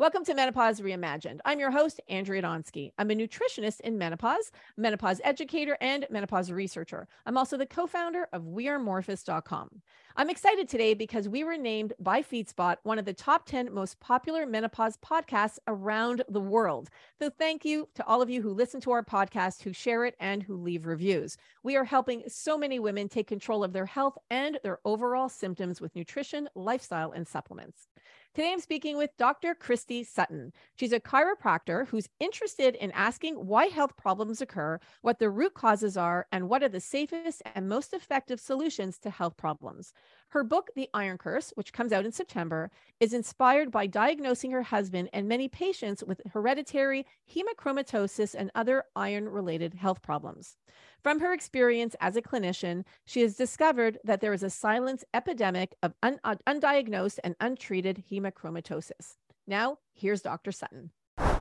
Welcome 0.00 0.24
to 0.24 0.34
Menopause 0.34 0.80
Reimagined. 0.80 1.40
I'm 1.44 1.60
your 1.60 1.70
host, 1.70 2.00
Andrea 2.08 2.40
Donsky. 2.40 2.90
I'm 2.96 3.10
a 3.10 3.14
nutritionist 3.14 3.80
in 3.80 3.98
menopause, 3.98 4.50
menopause 4.78 5.20
educator, 5.22 5.76
and 5.78 6.06
menopause 6.08 6.50
researcher. 6.50 7.06
I'm 7.26 7.36
also 7.36 7.58
the 7.58 7.66
co 7.66 7.86
founder 7.86 8.26
of 8.32 8.44
WeAreMorphus.com. 8.44 9.82
I'm 10.16 10.30
excited 10.30 10.70
today 10.70 10.94
because 10.94 11.28
we 11.28 11.44
were 11.44 11.58
named 11.58 11.92
by 12.00 12.22
FeedSpot 12.22 12.76
one 12.82 12.98
of 12.98 13.04
the 13.04 13.12
top 13.12 13.44
10 13.44 13.74
most 13.74 14.00
popular 14.00 14.46
menopause 14.46 14.96
podcasts 14.96 15.58
around 15.68 16.22
the 16.30 16.40
world. 16.40 16.88
So 17.18 17.28
thank 17.28 17.66
you 17.66 17.86
to 17.94 18.06
all 18.06 18.22
of 18.22 18.30
you 18.30 18.40
who 18.40 18.54
listen 18.54 18.80
to 18.80 18.92
our 18.92 19.04
podcast, 19.04 19.62
who 19.62 19.74
share 19.74 20.06
it, 20.06 20.16
and 20.18 20.42
who 20.42 20.56
leave 20.56 20.86
reviews. 20.86 21.36
We 21.62 21.76
are 21.76 21.84
helping 21.84 22.22
so 22.26 22.56
many 22.56 22.78
women 22.78 23.10
take 23.10 23.26
control 23.26 23.62
of 23.62 23.74
their 23.74 23.84
health 23.84 24.16
and 24.30 24.58
their 24.62 24.78
overall 24.86 25.28
symptoms 25.28 25.78
with 25.78 25.94
nutrition, 25.94 26.48
lifestyle, 26.54 27.12
and 27.12 27.28
supplements. 27.28 27.88
Today, 28.32 28.52
I'm 28.52 28.60
speaking 28.60 28.96
with 28.96 29.16
Dr. 29.16 29.56
Christy 29.56 30.04
Sutton. 30.04 30.52
She's 30.76 30.92
a 30.92 31.00
chiropractor 31.00 31.88
who's 31.88 32.08
interested 32.20 32.76
in 32.76 32.92
asking 32.92 33.34
why 33.34 33.66
health 33.66 33.96
problems 33.96 34.40
occur, 34.40 34.78
what 35.02 35.18
the 35.18 35.28
root 35.28 35.54
causes 35.54 35.96
are, 35.96 36.28
and 36.30 36.48
what 36.48 36.62
are 36.62 36.68
the 36.68 36.78
safest 36.78 37.42
and 37.56 37.68
most 37.68 37.92
effective 37.92 38.38
solutions 38.38 38.98
to 38.98 39.10
health 39.10 39.36
problems. 39.36 39.92
Her 40.28 40.44
book, 40.44 40.70
The 40.76 40.88
Iron 40.94 41.18
Curse, 41.18 41.50
which 41.56 41.72
comes 41.72 41.90
out 41.92 42.06
in 42.06 42.12
September, 42.12 42.70
is 43.00 43.12
inspired 43.12 43.72
by 43.72 43.88
diagnosing 43.88 44.52
her 44.52 44.62
husband 44.62 45.10
and 45.12 45.26
many 45.26 45.48
patients 45.48 46.04
with 46.04 46.20
hereditary 46.32 47.06
hemochromatosis 47.34 48.36
and 48.38 48.52
other 48.54 48.84
iron 48.94 49.28
related 49.28 49.74
health 49.74 50.02
problems. 50.02 50.56
From 51.02 51.20
her 51.20 51.32
experience 51.32 51.96
as 52.00 52.16
a 52.16 52.22
clinician, 52.22 52.84
she 53.06 53.22
has 53.22 53.34
discovered 53.34 53.98
that 54.04 54.20
there 54.20 54.34
is 54.34 54.42
a 54.42 54.50
silent 54.50 55.02
epidemic 55.14 55.74
of 55.82 55.94
un- 56.02 56.20
uh, 56.24 56.36
undiagnosed 56.46 57.18
and 57.24 57.34
untreated 57.40 58.04
hemochromatosis. 58.10 59.16
Now, 59.46 59.78
here's 59.94 60.20
Dr. 60.20 60.52
Sutton. 60.52 60.90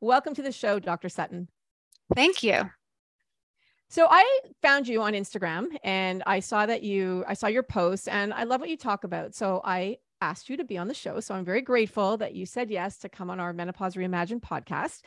Welcome 0.02 0.34
to 0.36 0.42
the 0.42 0.54
show, 0.54 0.80
Dr. 0.80 1.10
Sutton. 1.10 1.50
Thank 2.16 2.42
you. 2.42 2.70
So 3.90 4.08
I 4.10 4.40
found 4.62 4.88
you 4.88 5.02
on 5.02 5.14
Instagram 5.14 5.76
and 5.84 6.24
I 6.26 6.40
saw 6.40 6.66
that 6.66 6.84
you 6.84 7.26
I 7.28 7.34
saw 7.34 7.48
your 7.48 7.64
post 7.64 8.08
and 8.08 8.34
I 8.34 8.44
love 8.44 8.62
what 8.62 8.70
you 8.70 8.78
talk 8.78 9.04
about. 9.04 9.34
So 9.34 9.62
I 9.66 9.98
asked 10.22 10.50
you 10.50 10.58
to 10.58 10.64
be 10.64 10.78
on 10.78 10.88
the 10.88 10.94
show. 10.94 11.20
So 11.20 11.34
I'm 11.34 11.46
very 11.46 11.62
grateful 11.62 12.18
that 12.18 12.36
you 12.36 12.46
said 12.46 12.70
yes 12.70 12.98
to 13.00 13.10
come 13.10 13.30
on 13.30 13.40
our 13.40 13.52
Menopause 13.52 13.96
Reimagined 13.96 14.42
podcast. 14.42 15.02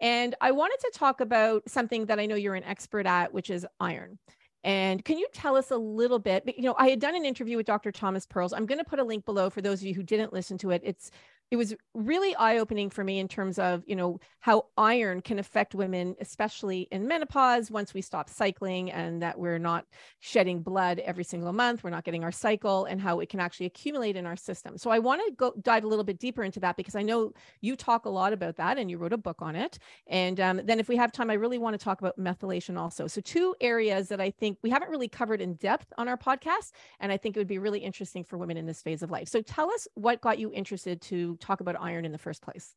And 0.00 0.34
I 0.40 0.52
wanted 0.52 0.78
to 0.80 0.92
talk 0.94 1.20
about 1.20 1.68
something 1.68 2.06
that 2.06 2.20
I 2.20 2.26
know 2.26 2.36
you're 2.36 2.54
an 2.54 2.64
expert 2.64 3.06
at, 3.06 3.32
which 3.32 3.50
is 3.50 3.66
iron. 3.80 4.18
And 4.64 5.04
can 5.04 5.18
you 5.18 5.26
tell 5.32 5.56
us 5.56 5.70
a 5.70 5.76
little 5.76 6.18
bit? 6.18 6.44
You 6.56 6.64
know, 6.64 6.74
I 6.78 6.88
had 6.88 7.00
done 7.00 7.14
an 7.14 7.24
interview 7.24 7.56
with 7.56 7.66
Dr. 7.66 7.92
Thomas 7.92 8.26
Perls. 8.26 8.52
I'm 8.54 8.66
going 8.66 8.78
to 8.78 8.84
put 8.84 8.98
a 8.98 9.04
link 9.04 9.24
below 9.24 9.50
for 9.50 9.62
those 9.62 9.80
of 9.80 9.86
you 9.86 9.94
who 9.94 10.02
didn't 10.02 10.32
listen 10.32 10.58
to 10.58 10.70
it. 10.70 10.82
It's 10.84 11.10
it 11.50 11.56
was 11.56 11.74
really 11.94 12.34
eye-opening 12.36 12.90
for 12.90 13.02
me 13.02 13.18
in 13.18 13.28
terms 13.28 13.58
of 13.58 13.82
you 13.86 13.96
know 13.96 14.20
how 14.40 14.66
iron 14.76 15.20
can 15.20 15.38
affect 15.38 15.74
women 15.74 16.14
especially 16.20 16.88
in 16.90 17.08
menopause 17.08 17.70
once 17.70 17.94
we 17.94 18.02
stop 18.02 18.28
cycling 18.28 18.90
and 18.90 19.22
that 19.22 19.38
we're 19.38 19.58
not 19.58 19.86
shedding 20.20 20.60
blood 20.60 20.98
every 21.00 21.24
single 21.24 21.52
month 21.52 21.82
we're 21.82 21.90
not 21.90 22.04
getting 22.04 22.24
our 22.24 22.32
cycle 22.32 22.84
and 22.84 23.00
how 23.00 23.20
it 23.20 23.28
can 23.28 23.40
actually 23.40 23.66
accumulate 23.66 24.16
in 24.16 24.26
our 24.26 24.36
system. 24.36 24.76
So 24.76 24.90
i 24.90 24.98
want 24.98 25.22
to 25.26 25.32
go 25.32 25.54
dive 25.62 25.84
a 25.84 25.86
little 25.86 26.04
bit 26.04 26.18
deeper 26.18 26.44
into 26.44 26.60
that 26.60 26.76
because 26.76 26.94
i 26.94 27.02
know 27.02 27.32
you 27.60 27.76
talk 27.76 28.04
a 28.04 28.10
lot 28.10 28.32
about 28.32 28.56
that 28.56 28.78
and 28.78 28.90
you 28.90 28.98
wrote 28.98 29.12
a 29.12 29.18
book 29.18 29.40
on 29.40 29.56
it. 29.56 29.78
And 30.06 30.40
um, 30.40 30.60
then 30.64 30.80
if 30.80 30.88
we 30.88 30.96
have 30.96 31.12
time 31.12 31.30
i 31.30 31.34
really 31.34 31.58
want 31.58 31.78
to 31.78 31.82
talk 31.82 32.00
about 32.00 32.18
methylation 32.18 32.78
also. 32.78 33.06
So 33.06 33.20
two 33.20 33.54
areas 33.60 34.08
that 34.08 34.20
i 34.20 34.30
think 34.30 34.58
we 34.62 34.70
haven't 34.70 34.90
really 34.90 35.08
covered 35.08 35.40
in 35.40 35.54
depth 35.54 35.92
on 35.96 36.08
our 36.08 36.16
podcast 36.16 36.72
and 37.00 37.10
i 37.10 37.16
think 37.16 37.36
it 37.36 37.40
would 37.40 37.46
be 37.46 37.58
really 37.58 37.80
interesting 37.80 38.24
for 38.24 38.36
women 38.36 38.56
in 38.56 38.66
this 38.66 38.82
phase 38.82 39.02
of 39.02 39.10
life. 39.10 39.28
So 39.28 39.40
tell 39.40 39.70
us 39.70 39.88
what 39.94 40.20
got 40.20 40.38
you 40.38 40.52
interested 40.52 41.00
to 41.02 41.37
talk 41.38 41.60
about 41.60 41.80
iron 41.80 42.04
in 42.04 42.12
the 42.12 42.18
first 42.18 42.42
place? 42.42 42.74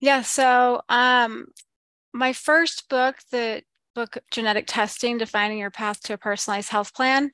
Yeah, 0.00 0.22
so 0.22 0.82
um, 0.88 1.46
my 2.12 2.32
first 2.32 2.88
book, 2.88 3.16
the 3.30 3.62
book 3.94 4.18
Genetic 4.30 4.64
Testing 4.66 5.18
Defining 5.18 5.58
Your 5.58 5.70
Path 5.70 6.00
to 6.02 6.14
a 6.14 6.18
Personalized 6.18 6.70
Health 6.70 6.94
Plan, 6.94 7.30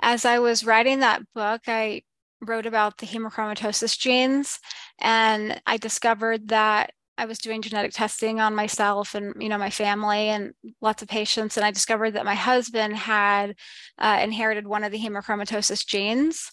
as 0.00 0.24
I 0.24 0.38
was 0.38 0.64
writing 0.64 1.00
that 1.00 1.22
book, 1.34 1.62
I 1.66 2.02
wrote 2.40 2.66
about 2.66 2.98
the 2.98 3.06
hemochromatosis 3.06 3.98
genes 3.98 4.58
and 5.00 5.60
I 5.66 5.78
discovered 5.78 6.48
that 6.48 6.92
I 7.18 7.24
was 7.24 7.38
doing 7.38 7.62
genetic 7.62 7.92
testing 7.92 8.40
on 8.40 8.54
myself 8.54 9.14
and 9.14 9.34
you 9.40 9.48
know 9.48 9.56
my 9.56 9.70
family 9.70 10.28
and 10.28 10.52
lots 10.80 11.02
of 11.02 11.08
patients, 11.08 11.56
and 11.56 11.64
I 11.64 11.70
discovered 11.70 12.12
that 12.12 12.24
my 12.24 12.34
husband 12.34 12.96
had 12.96 13.54
uh, 13.98 14.20
inherited 14.22 14.66
one 14.66 14.84
of 14.84 14.92
the 14.92 14.98
hemochromatosis 14.98 15.86
genes, 15.86 16.50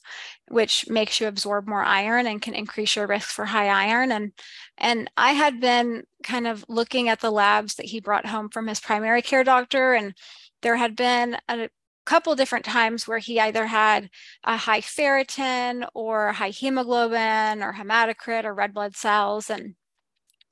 which 0.49 0.87
makes 0.89 1.19
you 1.19 1.27
absorb 1.27 1.67
more 1.67 1.83
iron 1.83 2.27
and 2.27 2.41
can 2.41 2.53
increase 2.53 2.95
your 2.95 3.07
risk 3.07 3.29
for 3.29 3.45
high 3.45 3.67
iron. 3.67 4.11
and 4.11 4.31
And 4.77 5.09
I 5.17 5.33
had 5.33 5.59
been 5.59 6.03
kind 6.23 6.47
of 6.47 6.65
looking 6.69 7.09
at 7.09 7.19
the 7.19 7.31
labs 7.31 7.75
that 7.75 7.87
he 7.87 7.99
brought 7.99 8.25
home 8.25 8.49
from 8.49 8.67
his 8.67 8.79
primary 8.79 9.21
care 9.21 9.43
doctor, 9.43 9.93
and 9.93 10.15
there 10.61 10.77
had 10.77 10.95
been 10.95 11.37
a 11.49 11.69
couple 12.05 12.35
different 12.35 12.65
times 12.65 13.07
where 13.07 13.19
he 13.19 13.39
either 13.39 13.65
had 13.67 14.09
a 14.43 14.57
high 14.57 14.81
ferritin 14.81 15.87
or 15.93 16.31
high 16.33 16.49
hemoglobin 16.49 17.63
or 17.63 17.73
hematocrit 17.73 18.45
or 18.45 18.53
red 18.53 18.73
blood 18.73 18.95
cells 18.95 19.49
and 19.49 19.75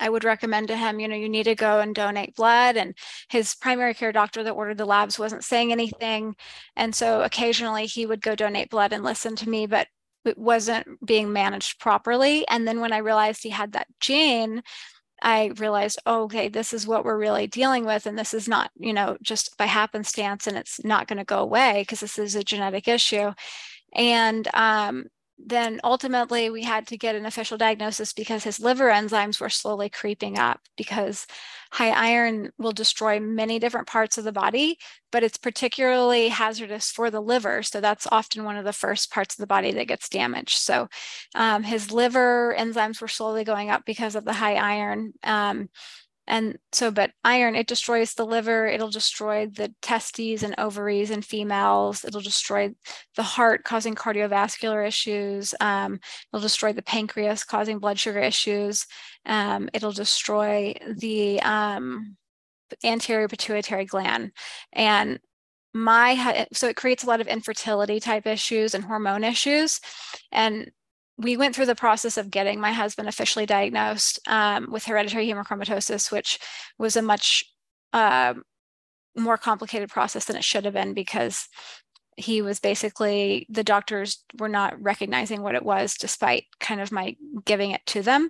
I 0.01 0.09
would 0.09 0.23
recommend 0.23 0.67
to 0.67 0.75
him, 0.75 0.99
you 0.99 1.07
know, 1.07 1.15
you 1.15 1.29
need 1.29 1.43
to 1.43 1.55
go 1.55 1.79
and 1.79 1.93
donate 1.93 2.35
blood. 2.35 2.75
And 2.75 2.97
his 3.29 3.55
primary 3.55 3.93
care 3.93 4.11
doctor 4.11 4.43
that 4.43 4.51
ordered 4.51 4.79
the 4.79 4.85
labs 4.85 5.19
wasn't 5.19 5.43
saying 5.43 5.71
anything. 5.71 6.35
And 6.75 6.93
so 6.93 7.21
occasionally 7.21 7.85
he 7.85 8.05
would 8.05 8.21
go 8.21 8.35
donate 8.35 8.71
blood 8.71 8.91
and 8.91 9.03
listen 9.03 9.35
to 9.37 9.49
me, 9.49 9.67
but 9.67 9.87
it 10.25 10.37
wasn't 10.37 10.87
being 11.05 11.31
managed 11.31 11.79
properly. 11.79 12.47
And 12.47 12.67
then 12.67 12.81
when 12.81 12.91
I 12.91 12.97
realized 12.97 13.43
he 13.43 13.49
had 13.49 13.73
that 13.73 13.87
gene, 13.99 14.63
I 15.21 15.51
realized, 15.57 15.99
oh, 16.07 16.23
okay, 16.23 16.49
this 16.49 16.73
is 16.73 16.87
what 16.87 17.05
we're 17.05 17.17
really 17.17 17.45
dealing 17.45 17.85
with. 17.85 18.07
And 18.07 18.17
this 18.17 18.33
is 18.33 18.47
not, 18.47 18.71
you 18.75 18.93
know, 18.93 19.17
just 19.21 19.55
by 19.57 19.67
happenstance 19.67 20.47
and 20.47 20.57
it's 20.57 20.83
not 20.83 21.07
going 21.07 21.19
to 21.19 21.25
go 21.25 21.39
away 21.39 21.81
because 21.81 21.99
this 21.99 22.17
is 22.17 22.35
a 22.35 22.43
genetic 22.43 22.87
issue. 22.87 23.31
And 23.93 24.47
um, 24.55 25.05
then 25.45 25.79
ultimately 25.83 26.49
we 26.49 26.63
had 26.63 26.87
to 26.87 26.97
get 26.97 27.15
an 27.15 27.25
official 27.25 27.57
diagnosis 27.57 28.13
because 28.13 28.43
his 28.43 28.59
liver 28.59 28.89
enzymes 28.89 29.39
were 29.39 29.49
slowly 29.49 29.89
creeping 29.89 30.37
up 30.37 30.59
because 30.77 31.25
high 31.71 31.91
iron 31.91 32.51
will 32.57 32.71
destroy 32.71 33.19
many 33.19 33.59
different 33.59 33.87
parts 33.87 34.17
of 34.17 34.23
the 34.23 34.31
body 34.31 34.77
but 35.11 35.23
it's 35.23 35.37
particularly 35.37 36.29
hazardous 36.29 36.89
for 36.89 37.11
the 37.11 37.21
liver. 37.21 37.61
So 37.63 37.81
that's 37.81 38.07
often 38.11 38.43
one 38.43 38.57
of 38.57 38.65
the 38.65 38.73
first 38.73 39.11
parts 39.11 39.35
of 39.35 39.39
the 39.39 39.47
body 39.47 39.71
that 39.73 39.87
gets 39.87 40.09
damaged. 40.09 40.57
So 40.57 40.87
um, 41.35 41.63
his 41.63 41.91
liver 41.91 42.55
enzymes 42.57 43.01
were 43.01 43.07
slowly 43.07 43.43
going 43.43 43.69
up 43.69 43.83
because 43.85 44.15
of 44.15 44.25
the 44.25 44.33
high 44.33 44.55
iron 44.55 45.13
um, 45.23 45.69
and 46.31 46.57
so, 46.71 46.91
but 46.91 47.11
iron, 47.25 47.55
it 47.55 47.67
destroys 47.67 48.13
the 48.13 48.25
liver, 48.25 48.65
it'll 48.65 48.89
destroy 48.89 49.47
the 49.47 49.73
testes 49.81 50.43
and 50.43 50.55
ovaries 50.57 51.11
in 51.11 51.21
females, 51.21 52.05
it'll 52.05 52.21
destroy 52.21 52.73
the 53.17 53.23
heart, 53.23 53.65
causing 53.65 53.95
cardiovascular 53.95 54.87
issues, 54.87 55.53
um, 55.59 55.99
it'll 56.31 56.41
destroy 56.41 56.71
the 56.71 56.81
pancreas, 56.81 57.43
causing 57.43 57.79
blood 57.79 57.99
sugar 57.99 58.21
issues, 58.21 58.87
um, 59.25 59.67
it'll 59.73 59.91
destroy 59.91 60.73
the 60.99 61.41
um, 61.41 62.15
anterior 62.81 63.27
pituitary 63.27 63.83
gland. 63.83 64.31
And 64.71 65.19
my 65.73 66.47
so 66.53 66.69
it 66.69 66.77
creates 66.77 67.03
a 67.03 67.07
lot 67.07 67.19
of 67.19 67.27
infertility 67.27 67.99
type 67.99 68.25
issues 68.25 68.73
and 68.73 68.85
hormone 68.85 69.25
issues 69.25 69.81
and 70.31 70.71
we 71.21 71.37
went 71.37 71.55
through 71.55 71.67
the 71.67 71.75
process 71.75 72.17
of 72.17 72.31
getting 72.31 72.59
my 72.59 72.71
husband 72.71 73.07
officially 73.07 73.45
diagnosed 73.45 74.19
um, 74.27 74.71
with 74.71 74.85
hereditary 74.85 75.27
hemochromatosis, 75.27 76.11
which 76.11 76.39
was 76.77 76.95
a 76.95 77.01
much 77.01 77.43
uh, 77.93 78.33
more 79.15 79.37
complicated 79.37 79.89
process 79.89 80.25
than 80.25 80.35
it 80.35 80.43
should 80.43 80.65
have 80.65 80.73
been 80.73 80.93
because 80.93 81.47
he 82.17 82.41
was 82.41 82.59
basically 82.59 83.45
the 83.49 83.63
doctors 83.63 84.23
were 84.37 84.49
not 84.49 84.81
recognizing 84.81 85.41
what 85.41 85.55
it 85.55 85.63
was 85.63 85.95
despite 85.95 86.45
kind 86.59 86.81
of 86.81 86.91
my 86.91 87.15
giving 87.45 87.71
it 87.71 87.81
to 87.87 88.01
them. 88.01 88.29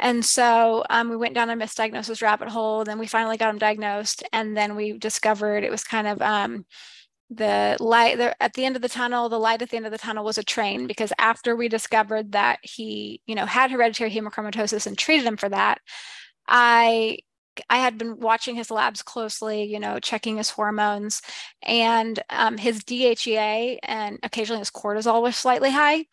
And 0.00 0.24
so 0.24 0.84
um, 0.90 1.10
we 1.10 1.16
went 1.16 1.34
down 1.34 1.50
a 1.50 1.56
misdiagnosis 1.56 2.22
rabbit 2.22 2.48
hole 2.48 2.84
then 2.84 2.98
we 2.98 3.06
finally 3.06 3.36
got 3.36 3.50
him 3.50 3.58
diagnosed 3.58 4.22
and 4.32 4.56
then 4.56 4.76
we 4.76 4.96
discovered 4.96 5.64
it 5.64 5.70
was 5.70 5.84
kind 5.84 6.06
of 6.06 6.22
um, 6.22 6.64
the 7.30 7.76
light 7.78 8.18
at 8.40 8.54
the 8.54 8.64
end 8.64 8.74
of 8.74 8.82
the 8.82 8.88
tunnel 8.88 9.28
the 9.28 9.38
light 9.38 9.60
at 9.60 9.68
the 9.68 9.76
end 9.76 9.84
of 9.84 9.92
the 9.92 9.98
tunnel 9.98 10.24
was 10.24 10.38
a 10.38 10.42
train 10.42 10.86
because 10.86 11.12
after 11.18 11.54
we 11.54 11.68
discovered 11.68 12.32
that 12.32 12.58
he 12.62 13.20
you 13.26 13.34
know 13.34 13.44
had 13.44 13.70
hereditary 13.70 14.10
hemochromatosis 14.10 14.86
and 14.86 14.96
treated 14.96 15.26
him 15.26 15.36
for 15.36 15.48
that 15.48 15.78
i 16.46 17.18
i 17.68 17.78
had 17.78 17.98
been 17.98 18.18
watching 18.18 18.54
his 18.54 18.70
labs 18.70 19.02
closely 19.02 19.64
you 19.64 19.78
know 19.78 19.98
checking 19.98 20.38
his 20.38 20.50
hormones 20.50 21.20
and 21.62 22.22
um, 22.30 22.56
his 22.56 22.82
dhea 22.84 23.78
and 23.82 24.18
occasionally 24.22 24.60
his 24.60 24.70
cortisol 24.70 25.20
was 25.20 25.36
slightly 25.36 25.70
high 25.70 26.06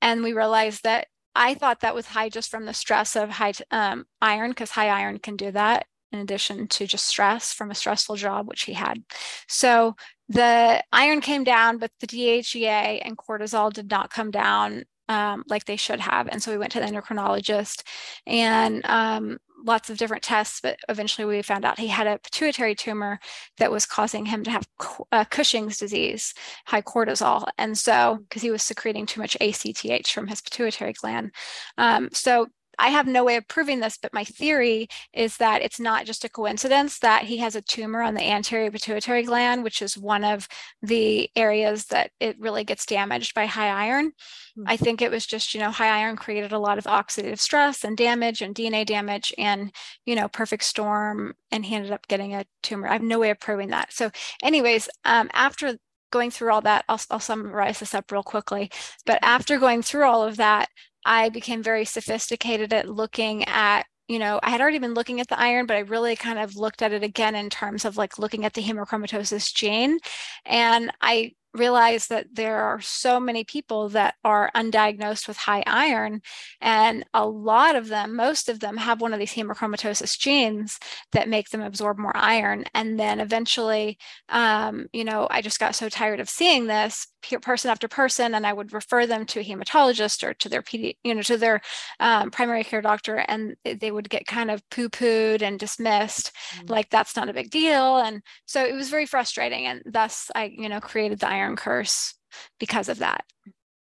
and 0.00 0.22
we 0.22 0.32
realized 0.32 0.84
that 0.84 1.06
i 1.34 1.52
thought 1.52 1.80
that 1.80 1.94
was 1.94 2.06
high 2.06 2.30
just 2.30 2.50
from 2.50 2.64
the 2.64 2.72
stress 2.72 3.14
of 3.14 3.28
high 3.28 3.52
um, 3.70 4.06
iron 4.22 4.52
because 4.52 4.70
high 4.70 4.88
iron 4.88 5.18
can 5.18 5.36
do 5.36 5.50
that 5.50 5.84
in 6.12 6.18
addition 6.20 6.66
to 6.68 6.86
just 6.86 7.06
stress 7.06 7.52
from 7.52 7.70
a 7.70 7.74
stressful 7.74 8.16
job, 8.16 8.48
which 8.48 8.62
he 8.62 8.72
had. 8.72 9.02
So 9.48 9.96
the 10.28 10.82
iron 10.92 11.20
came 11.20 11.44
down, 11.44 11.78
but 11.78 11.90
the 12.00 12.06
DHEA 12.06 13.00
and 13.04 13.16
cortisol 13.16 13.72
did 13.72 13.90
not 13.90 14.10
come 14.10 14.30
down 14.30 14.84
um, 15.08 15.44
like 15.48 15.64
they 15.64 15.76
should 15.76 16.00
have. 16.00 16.28
And 16.28 16.42
so 16.42 16.50
we 16.50 16.58
went 16.58 16.72
to 16.72 16.80
the 16.80 16.86
endocrinologist 16.86 17.82
and 18.26 18.84
um, 18.86 19.38
lots 19.64 19.88
of 19.88 19.98
different 19.98 20.22
tests, 20.22 20.60
but 20.60 20.78
eventually 20.88 21.24
we 21.24 21.42
found 21.42 21.64
out 21.64 21.78
he 21.78 21.88
had 21.88 22.06
a 22.06 22.18
pituitary 22.18 22.74
tumor 22.74 23.18
that 23.58 23.70
was 23.70 23.86
causing 23.86 24.26
him 24.26 24.42
to 24.44 24.50
have 24.50 24.66
uh, 25.12 25.24
Cushing's 25.24 25.78
disease, 25.78 26.34
high 26.66 26.82
cortisol. 26.82 27.46
And 27.58 27.76
so, 27.76 28.18
because 28.28 28.42
he 28.42 28.50
was 28.50 28.62
secreting 28.62 29.06
too 29.06 29.20
much 29.20 29.36
ACTH 29.40 30.08
from 30.08 30.26
his 30.26 30.40
pituitary 30.40 30.92
gland. 30.92 31.32
Um, 31.78 32.08
so 32.12 32.48
I 32.78 32.88
have 32.88 33.06
no 33.06 33.24
way 33.24 33.36
of 33.36 33.48
proving 33.48 33.80
this, 33.80 33.98
but 34.00 34.12
my 34.12 34.24
theory 34.24 34.88
is 35.12 35.36
that 35.38 35.62
it's 35.62 35.80
not 35.80 36.04
just 36.04 36.24
a 36.24 36.28
coincidence 36.28 36.98
that 37.00 37.24
he 37.24 37.38
has 37.38 37.56
a 37.56 37.62
tumor 37.62 38.02
on 38.02 38.14
the 38.14 38.22
anterior 38.22 38.70
pituitary 38.70 39.22
gland, 39.22 39.64
which 39.64 39.80
is 39.82 39.96
one 39.96 40.24
of 40.24 40.48
the 40.82 41.30
areas 41.36 41.86
that 41.86 42.10
it 42.20 42.38
really 42.38 42.64
gets 42.64 42.86
damaged 42.86 43.34
by 43.34 43.46
high 43.46 43.68
iron. 43.68 44.12
Mm-hmm. 44.58 44.64
I 44.66 44.76
think 44.76 45.00
it 45.00 45.10
was 45.10 45.26
just, 45.26 45.54
you 45.54 45.60
know, 45.60 45.70
high 45.70 46.02
iron 46.02 46.16
created 46.16 46.52
a 46.52 46.58
lot 46.58 46.78
of 46.78 46.84
oxidative 46.84 47.38
stress 47.38 47.84
and 47.84 47.96
damage 47.96 48.42
and 48.42 48.54
DNA 48.54 48.84
damage 48.84 49.32
and, 49.38 49.74
you 50.04 50.14
know, 50.14 50.28
perfect 50.28 50.64
storm. 50.64 51.34
And 51.50 51.64
he 51.64 51.74
ended 51.74 51.92
up 51.92 52.08
getting 52.08 52.34
a 52.34 52.44
tumor. 52.62 52.88
I 52.88 52.92
have 52.94 53.02
no 53.02 53.18
way 53.18 53.30
of 53.30 53.40
proving 53.40 53.68
that. 53.70 53.92
So, 53.92 54.10
anyways, 54.42 54.88
um, 55.04 55.30
after 55.32 55.78
going 56.10 56.30
through 56.30 56.52
all 56.52 56.60
that, 56.62 56.84
I'll, 56.88 57.00
I'll 57.10 57.20
summarize 57.20 57.80
this 57.80 57.94
up 57.94 58.10
real 58.10 58.22
quickly. 58.22 58.70
But 59.04 59.18
after 59.22 59.58
going 59.58 59.82
through 59.82 60.04
all 60.04 60.22
of 60.22 60.36
that, 60.36 60.68
I 61.04 61.28
became 61.28 61.62
very 61.62 61.84
sophisticated 61.84 62.72
at 62.72 62.88
looking 62.88 63.44
at 63.44 63.86
you 64.08 64.20
know, 64.20 64.38
I 64.40 64.50
had 64.50 64.60
already 64.60 64.78
been 64.78 64.94
looking 64.94 65.20
at 65.20 65.26
the 65.26 65.38
iron, 65.38 65.66
but 65.66 65.76
I 65.76 65.80
really 65.80 66.14
kind 66.14 66.38
of 66.38 66.54
looked 66.54 66.80
at 66.80 66.92
it 66.92 67.02
again 67.02 67.34
in 67.34 67.50
terms 67.50 67.84
of 67.84 67.96
like 67.96 68.18
looking 68.20 68.44
at 68.44 68.54
the 68.54 68.62
hemochromatosis 68.62 69.52
gene. 69.52 69.98
And 70.44 70.92
I 71.00 71.32
realize 71.56 72.06
that 72.08 72.26
there 72.32 72.58
are 72.62 72.80
so 72.80 73.18
many 73.18 73.44
people 73.44 73.88
that 73.90 74.14
are 74.24 74.50
undiagnosed 74.54 75.28
with 75.28 75.36
high 75.36 75.62
iron 75.66 76.20
and 76.60 77.04
a 77.14 77.26
lot 77.26 77.76
of 77.76 77.88
them 77.88 78.14
most 78.16 78.48
of 78.48 78.60
them 78.60 78.76
have 78.76 79.00
one 79.00 79.12
of 79.12 79.18
these 79.18 79.34
hemochromatosis 79.34 80.18
genes 80.18 80.78
that 81.12 81.28
make 81.28 81.50
them 81.50 81.60
absorb 81.60 81.98
more 81.98 82.16
iron 82.16 82.64
and 82.74 82.98
then 82.98 83.20
eventually 83.20 83.98
um, 84.28 84.86
you 84.92 85.04
know 85.04 85.26
i 85.30 85.40
just 85.40 85.60
got 85.60 85.74
so 85.74 85.88
tired 85.88 86.20
of 86.20 86.28
seeing 86.28 86.66
this 86.66 87.06
person 87.42 87.70
after 87.70 87.88
person 87.88 88.34
and 88.34 88.46
i 88.46 88.52
would 88.52 88.72
refer 88.72 89.04
them 89.04 89.26
to 89.26 89.40
a 89.40 89.44
hematologist 89.44 90.22
or 90.22 90.32
to 90.34 90.48
their 90.48 90.62
PD, 90.62 90.96
you 91.02 91.14
know 91.14 91.22
to 91.22 91.36
their 91.36 91.60
um, 91.98 92.30
primary 92.30 92.62
care 92.62 92.80
doctor 92.80 93.16
and 93.28 93.56
they 93.64 93.90
would 93.90 94.08
get 94.08 94.26
kind 94.26 94.50
of 94.50 94.62
poo-pooed 94.70 95.42
and 95.42 95.58
dismissed 95.58 96.32
mm-hmm. 96.54 96.66
like 96.68 96.88
that's 96.90 97.16
not 97.16 97.28
a 97.28 97.32
big 97.32 97.50
deal 97.50 97.98
and 97.98 98.22
so 98.44 98.64
it 98.64 98.74
was 98.74 98.90
very 98.90 99.06
frustrating 99.06 99.66
and 99.66 99.82
thus 99.86 100.30
i 100.34 100.44
you 100.56 100.68
know 100.68 100.80
created 100.80 101.18
the 101.18 101.28
iron 101.28 101.45
curse 101.54 102.14
because 102.58 102.88
of 102.88 102.98
that 102.98 103.24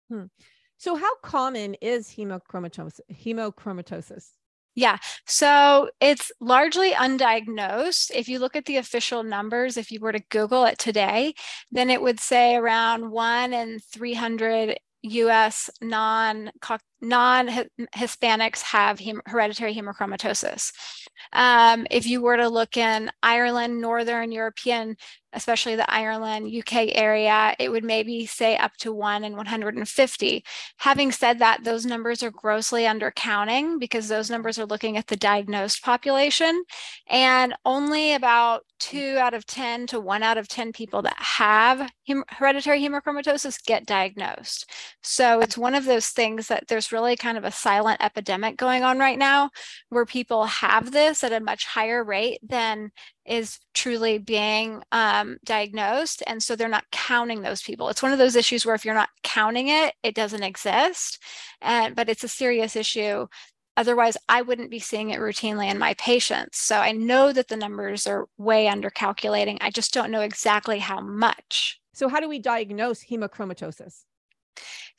hmm. 0.10 0.24
so 0.78 0.96
how 0.96 1.16
common 1.22 1.76
is 1.76 2.08
hemochromatosis 2.08 3.00
hemochromatosis 3.12 4.30
yeah. 4.74 4.98
So 5.28 5.90
it's 6.00 6.32
largely 6.40 6.92
undiagnosed. 6.92 8.12
If 8.16 8.30
you 8.30 8.40
look 8.40 8.56
at 8.56 8.66
the 8.66 8.78
official 8.78 9.24
numbers, 9.24 9.76
if 9.76 9.92
you 9.92 10.00
were 10.00 10.14
to 10.14 10.24
Google 10.30 10.64
it 10.64 10.78
today, 10.78 11.34
then 11.72 11.90
it 11.90 12.02
would 12.02 12.20
say 12.20 12.56
around 12.56 13.12
one 13.12 13.54
in 13.54 13.80
300 13.80 14.78
US 15.04 15.70
non 15.82 16.52
non 17.02 17.50
Hispanics 17.96 18.62
have 18.62 19.00
hem- 19.00 19.22
hereditary 19.26 19.74
hemochromatosis. 19.74 20.72
Um, 21.34 21.88
if 21.90 22.06
you 22.06 22.22
were 22.22 22.38
to 22.38 22.48
look 22.48 22.78
in 22.78 23.10
Ireland, 23.24 23.82
Northern 23.82 24.32
European 24.32 24.96
especially 25.34 25.76
the 25.76 25.90
Ireland, 25.92 26.54
UK 26.54 26.96
area, 26.96 27.56
it 27.60 27.70
would 27.70 27.84
maybe 27.84 28.26
say 28.26 28.58
up 28.58 28.76
to 28.78 28.92
one 28.92 29.24
in 29.24 29.36
150. 29.36 30.44
Having 30.78 31.12
said 31.12 31.40
that, 31.40 31.64
those 31.64 31.86
numbers 31.86 32.24
are 32.24 32.32
grossly 32.32 32.84
undercounting 32.84 33.80
because 33.80 34.08
those 34.08 34.30
numbers 34.30 34.60
are 34.60 34.66
looking 34.66 34.98
at 34.98 35.08
the 35.08 35.16
diagnosed 35.16 35.84
population. 35.84 36.64
And 37.08 37.54
only 37.66 38.14
about 38.14 38.64
two 38.80 39.18
out 39.20 39.34
of 39.34 39.46
10 39.46 39.88
to 39.88 40.00
one 40.00 40.24
out 40.24 40.38
of 40.38 40.48
10 40.48 40.74
people 40.74 41.04
that 41.04 41.16
have 41.18 41.92
hereditary 42.30 42.82
hemochromatosis 42.82 43.64
get 43.64 43.86
diagnosed. 43.86 44.70
So 45.04 45.40
it's 45.40 45.58
one 45.58 45.76
of 45.76 45.86
those 45.86 46.08
things 46.08 46.48
that 46.48 46.68
there's 46.68 46.92
really 46.92 47.16
kind 47.16 47.38
of 47.38 47.44
a 47.44 47.52
silent 47.52 48.04
epidemic 48.04 48.58
going 48.58 48.84
on 48.84 48.98
right 48.98 49.20
now 49.20 49.52
where 49.90 50.06
people 50.06 50.46
have 50.46 50.92
this 50.92 51.24
at 51.24 51.32
a 51.32 51.40
much 51.40 51.66
higher 51.66 52.04
rate 52.04 52.40
than 52.42 52.92
is 53.32 53.60
truly 53.74 54.18
being 54.18 54.84
um, 54.92 55.38
diagnosed. 55.46 56.22
And 56.28 56.44
so 56.44 56.54
they're 56.54 56.68
not 56.68 56.84
counting 56.92 57.42
those 57.42 57.62
people. 57.62 57.88
It's 57.88 58.04
one 58.04 58.12
of 58.12 58.18
those 58.18 58.36
issues 58.36 58.66
where 58.66 58.76
if 58.76 58.84
you're 58.84 58.94
not 58.94 59.08
counting 59.24 59.70
it, 59.70 59.94
it 60.04 60.16
doesn't 60.16 60.44
exist. 60.44 61.18
And, 61.62 61.96
but 61.96 62.10
it's 62.10 62.26
a 62.26 62.28
serious 62.28 62.76
issue. 62.76 63.28
Otherwise, 63.78 64.18
I 64.28 64.42
wouldn't 64.42 64.70
be 64.70 64.80
seeing 64.80 65.12
it 65.12 65.22
routinely 65.22 65.72
in 65.72 65.80
my 65.80 65.94
patients. 65.94 66.58
So 66.58 66.76
I 66.76 66.92
know 66.92 67.32
that 67.32 67.48
the 67.48 67.56
numbers 67.56 68.06
are 68.06 68.28
way 68.38 68.68
under 68.68 68.90
calculating. 68.90 69.58
I 69.62 69.70
just 69.70 69.94
don't 69.94 70.12
know 70.12 70.22
exactly 70.22 70.80
how 70.80 71.00
much. 71.00 71.80
So, 71.94 72.10
how 72.10 72.20
do 72.20 72.28
we 72.28 72.40
diagnose 72.40 73.06
hemochromatosis? 73.06 74.04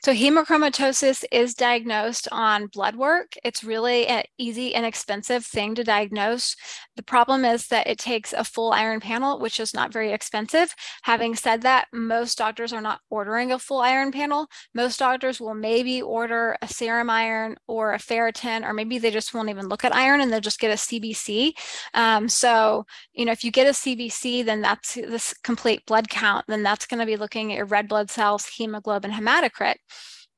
So 0.05 0.13
hemochromatosis 0.13 1.25
is 1.31 1.55
diagnosed 1.55 2.27
on 2.33 2.67
blood 2.67 2.97
work. 2.97 3.35
It's 3.45 3.63
really 3.63 4.09
an 4.09 4.25
easy, 4.37 4.75
and 4.75 4.83
inexpensive 4.83 5.47
thing 5.47 5.77
to 5.77 5.85
diagnose. 5.85 6.57
The 6.97 7.05
problem 7.05 7.45
is 7.45 7.69
that 7.69 7.87
it 7.87 7.99
takes 7.99 8.33
a 8.33 8.43
full 8.43 8.73
iron 8.73 8.99
panel, 8.99 9.39
which 9.39 9.61
is 9.61 9.73
not 9.73 9.93
very 9.93 10.11
expensive. 10.11 10.75
Having 11.03 11.37
said 11.37 11.63
that, 11.63 11.87
most 11.93 12.37
doctors 12.37 12.73
are 12.73 12.81
not 12.81 13.01
ordering 13.11 13.53
a 13.53 13.61
full 13.61 13.79
iron 13.79 14.11
panel. 14.11 14.49
Most 14.75 14.99
doctors 14.99 15.41
will 15.41 15.55
maybe 15.55 16.03
order 16.03 16.57
a 16.61 16.67
serum 16.67 17.09
iron 17.09 17.57
or 17.69 17.93
a 17.93 17.99
ferritin, 17.99 18.65
or 18.65 18.73
maybe 18.73 18.99
they 18.99 19.13
just 19.13 19.33
won't 19.33 19.51
even 19.51 19.69
look 19.69 19.85
at 19.85 19.95
iron 19.95 20.21
and 20.21 20.33
they'll 20.33 20.41
just 20.41 20.59
get 20.59 20.73
a 20.73 20.75
CBC. 20.75 21.53
Um, 21.95 22.29
so, 22.29 22.87
you 23.13 23.25
know, 23.25 23.33
if 23.33 23.45
you 23.45 23.53
get 23.53 23.69
a 23.69 23.71
CBC, 23.71 24.45
then 24.45 24.63
that's 24.63 24.95
this 24.95 25.33
complete 25.45 25.87
blood 25.87 26.09
count, 26.09 26.45
then 26.49 26.65
that's 26.65 26.87
going 26.87 27.01
to 27.01 27.07
be 27.07 27.17
looking 27.17 27.53
at 27.53 27.57
your 27.57 27.67
red 27.67 27.89
blood 27.89 28.11
cells, 28.11 28.47
hemoglobin, 28.47 29.13
hematocrit. 29.13 29.42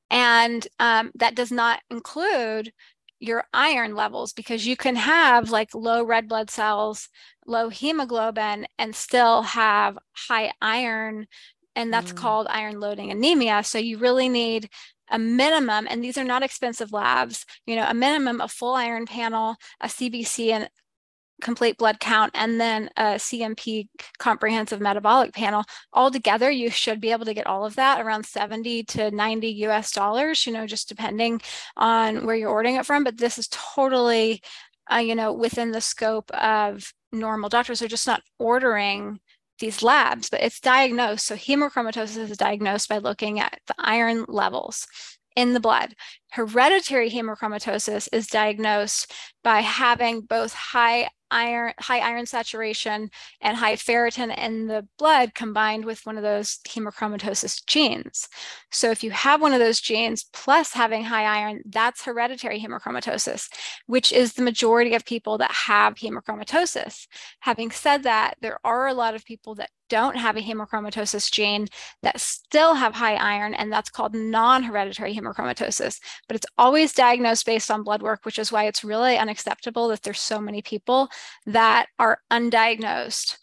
And 0.09 0.67
um, 0.79 1.11
that 1.15 1.35
does 1.35 1.51
not 1.51 1.81
include 1.89 2.71
your 3.19 3.45
iron 3.53 3.95
levels 3.95 4.33
because 4.33 4.67
you 4.67 4.75
can 4.75 4.95
have 4.95 5.49
like 5.49 5.73
low 5.73 6.03
red 6.03 6.27
blood 6.27 6.49
cells, 6.49 7.09
low 7.45 7.69
hemoglobin, 7.69 8.67
and 8.77 8.95
still 8.95 9.41
have 9.41 9.97
high 10.13 10.51
iron. 10.61 11.27
And 11.75 11.91
that's 11.91 12.11
mm. 12.11 12.17
called 12.17 12.47
iron 12.49 12.79
loading 12.79 13.11
anemia. 13.11 13.63
So 13.63 13.77
you 13.77 13.97
really 13.97 14.29
need 14.29 14.69
a 15.09 15.19
minimum, 15.19 15.87
and 15.89 16.03
these 16.03 16.17
are 16.17 16.23
not 16.23 16.43
expensive 16.43 16.91
labs, 16.91 17.45
you 17.65 17.75
know, 17.75 17.85
a 17.87 17.93
minimum, 17.93 18.41
a 18.41 18.47
full 18.47 18.73
iron 18.73 19.05
panel, 19.05 19.55
a 19.79 19.87
CBC, 19.87 20.51
and 20.51 20.69
complete 21.41 21.77
blood 21.77 21.99
count 21.99 22.31
and 22.33 22.59
then 22.59 22.89
a 22.97 23.15
CMP 23.15 23.87
comprehensive 24.17 24.79
metabolic 24.79 25.33
panel. 25.33 25.63
All 25.93 26.11
together, 26.11 26.49
you 26.49 26.69
should 26.69 27.01
be 27.01 27.11
able 27.11 27.25
to 27.25 27.33
get 27.33 27.47
all 27.47 27.65
of 27.65 27.75
that 27.75 28.01
around 28.01 28.25
70 28.25 28.83
to 28.83 29.11
90 29.11 29.47
US 29.65 29.91
dollars 29.91 30.45
you 30.45 30.53
know 30.53 30.65
just 30.65 30.89
depending 30.89 31.41
on 31.75 32.25
where 32.25 32.35
you're 32.35 32.49
ordering 32.49 32.75
it 32.75 32.85
from. 32.85 33.03
But 33.03 33.17
this 33.17 33.37
is 33.37 33.47
totally 33.49 34.41
uh, 34.91 34.97
you 34.97 35.15
know 35.15 35.33
within 35.33 35.71
the 35.71 35.81
scope 35.81 36.31
of 36.31 36.93
normal 37.11 37.49
doctors. 37.49 37.81
Are 37.81 37.87
just 37.87 38.07
not 38.07 38.21
ordering 38.39 39.19
these 39.59 39.81
labs 39.81 40.29
but 40.29 40.41
it's 40.41 40.59
diagnosed. 40.59 41.25
So 41.25 41.35
hemochromatosis 41.35 42.29
is 42.29 42.37
diagnosed 42.37 42.89
by 42.89 42.97
looking 42.97 43.39
at 43.39 43.59
the 43.67 43.75
iron 43.77 44.25
levels 44.27 44.85
in 45.35 45.53
the 45.53 45.59
blood. 45.59 45.95
Hereditary 46.31 47.09
hemochromatosis 47.09 48.09
is 48.11 48.27
diagnosed 48.27 49.13
by 49.43 49.59
having 49.59 50.21
both 50.21 50.53
high 50.53 51.09
iron, 51.31 51.73
high 51.79 51.99
iron 51.99 52.25
saturation 52.25 53.09
and 53.41 53.57
high 53.57 53.75
ferritin 53.75 54.35
in 54.37 54.67
the 54.67 54.87
blood 54.97 55.33
combined 55.33 55.85
with 55.85 56.05
one 56.05 56.17
of 56.17 56.23
those 56.23 56.59
hemochromatosis 56.67 57.65
genes. 57.65 58.27
So 58.71 58.91
if 58.91 59.03
you 59.03 59.11
have 59.11 59.41
one 59.41 59.53
of 59.53 59.59
those 59.59 59.79
genes 59.79 60.25
plus 60.33 60.73
having 60.73 61.03
high 61.03 61.25
iron, 61.25 61.61
that's 61.65 62.03
hereditary 62.03 62.59
hemochromatosis, 62.59 63.49
which 63.87 64.11
is 64.11 64.33
the 64.33 64.43
majority 64.43 64.93
of 64.93 65.05
people 65.05 65.37
that 65.39 65.51
have 65.51 65.95
hemochromatosis. 65.95 67.07
Having 67.39 67.71
said 67.71 68.03
that, 68.03 68.35
there 68.41 68.59
are 68.63 68.87
a 68.87 68.93
lot 68.93 69.15
of 69.15 69.25
people 69.25 69.55
that 69.55 69.69
don't 69.89 70.17
have 70.17 70.37
a 70.37 70.41
hemochromatosis 70.41 71.31
gene 71.31 71.67
that 72.01 72.19
still 72.19 72.75
have 72.75 72.95
high 72.95 73.15
iron, 73.15 73.53
and 73.53 73.71
that's 73.71 73.89
called 73.89 74.13
non 74.15 74.63
hereditary 74.63 75.15
hemochromatosis. 75.15 75.99
But 76.27 76.35
it's 76.35 76.47
always 76.57 76.93
diagnosed 76.93 77.45
based 77.45 77.71
on 77.71 77.83
blood 77.83 78.01
work, 78.01 78.25
which 78.25 78.39
is 78.39 78.51
why 78.51 78.65
it's 78.65 78.83
really 78.83 79.17
unacceptable 79.17 79.87
that 79.89 80.03
there's 80.03 80.19
so 80.19 80.39
many 80.39 80.61
people 80.61 81.09
that 81.45 81.87
are 81.99 82.19
undiagnosed 82.31 83.37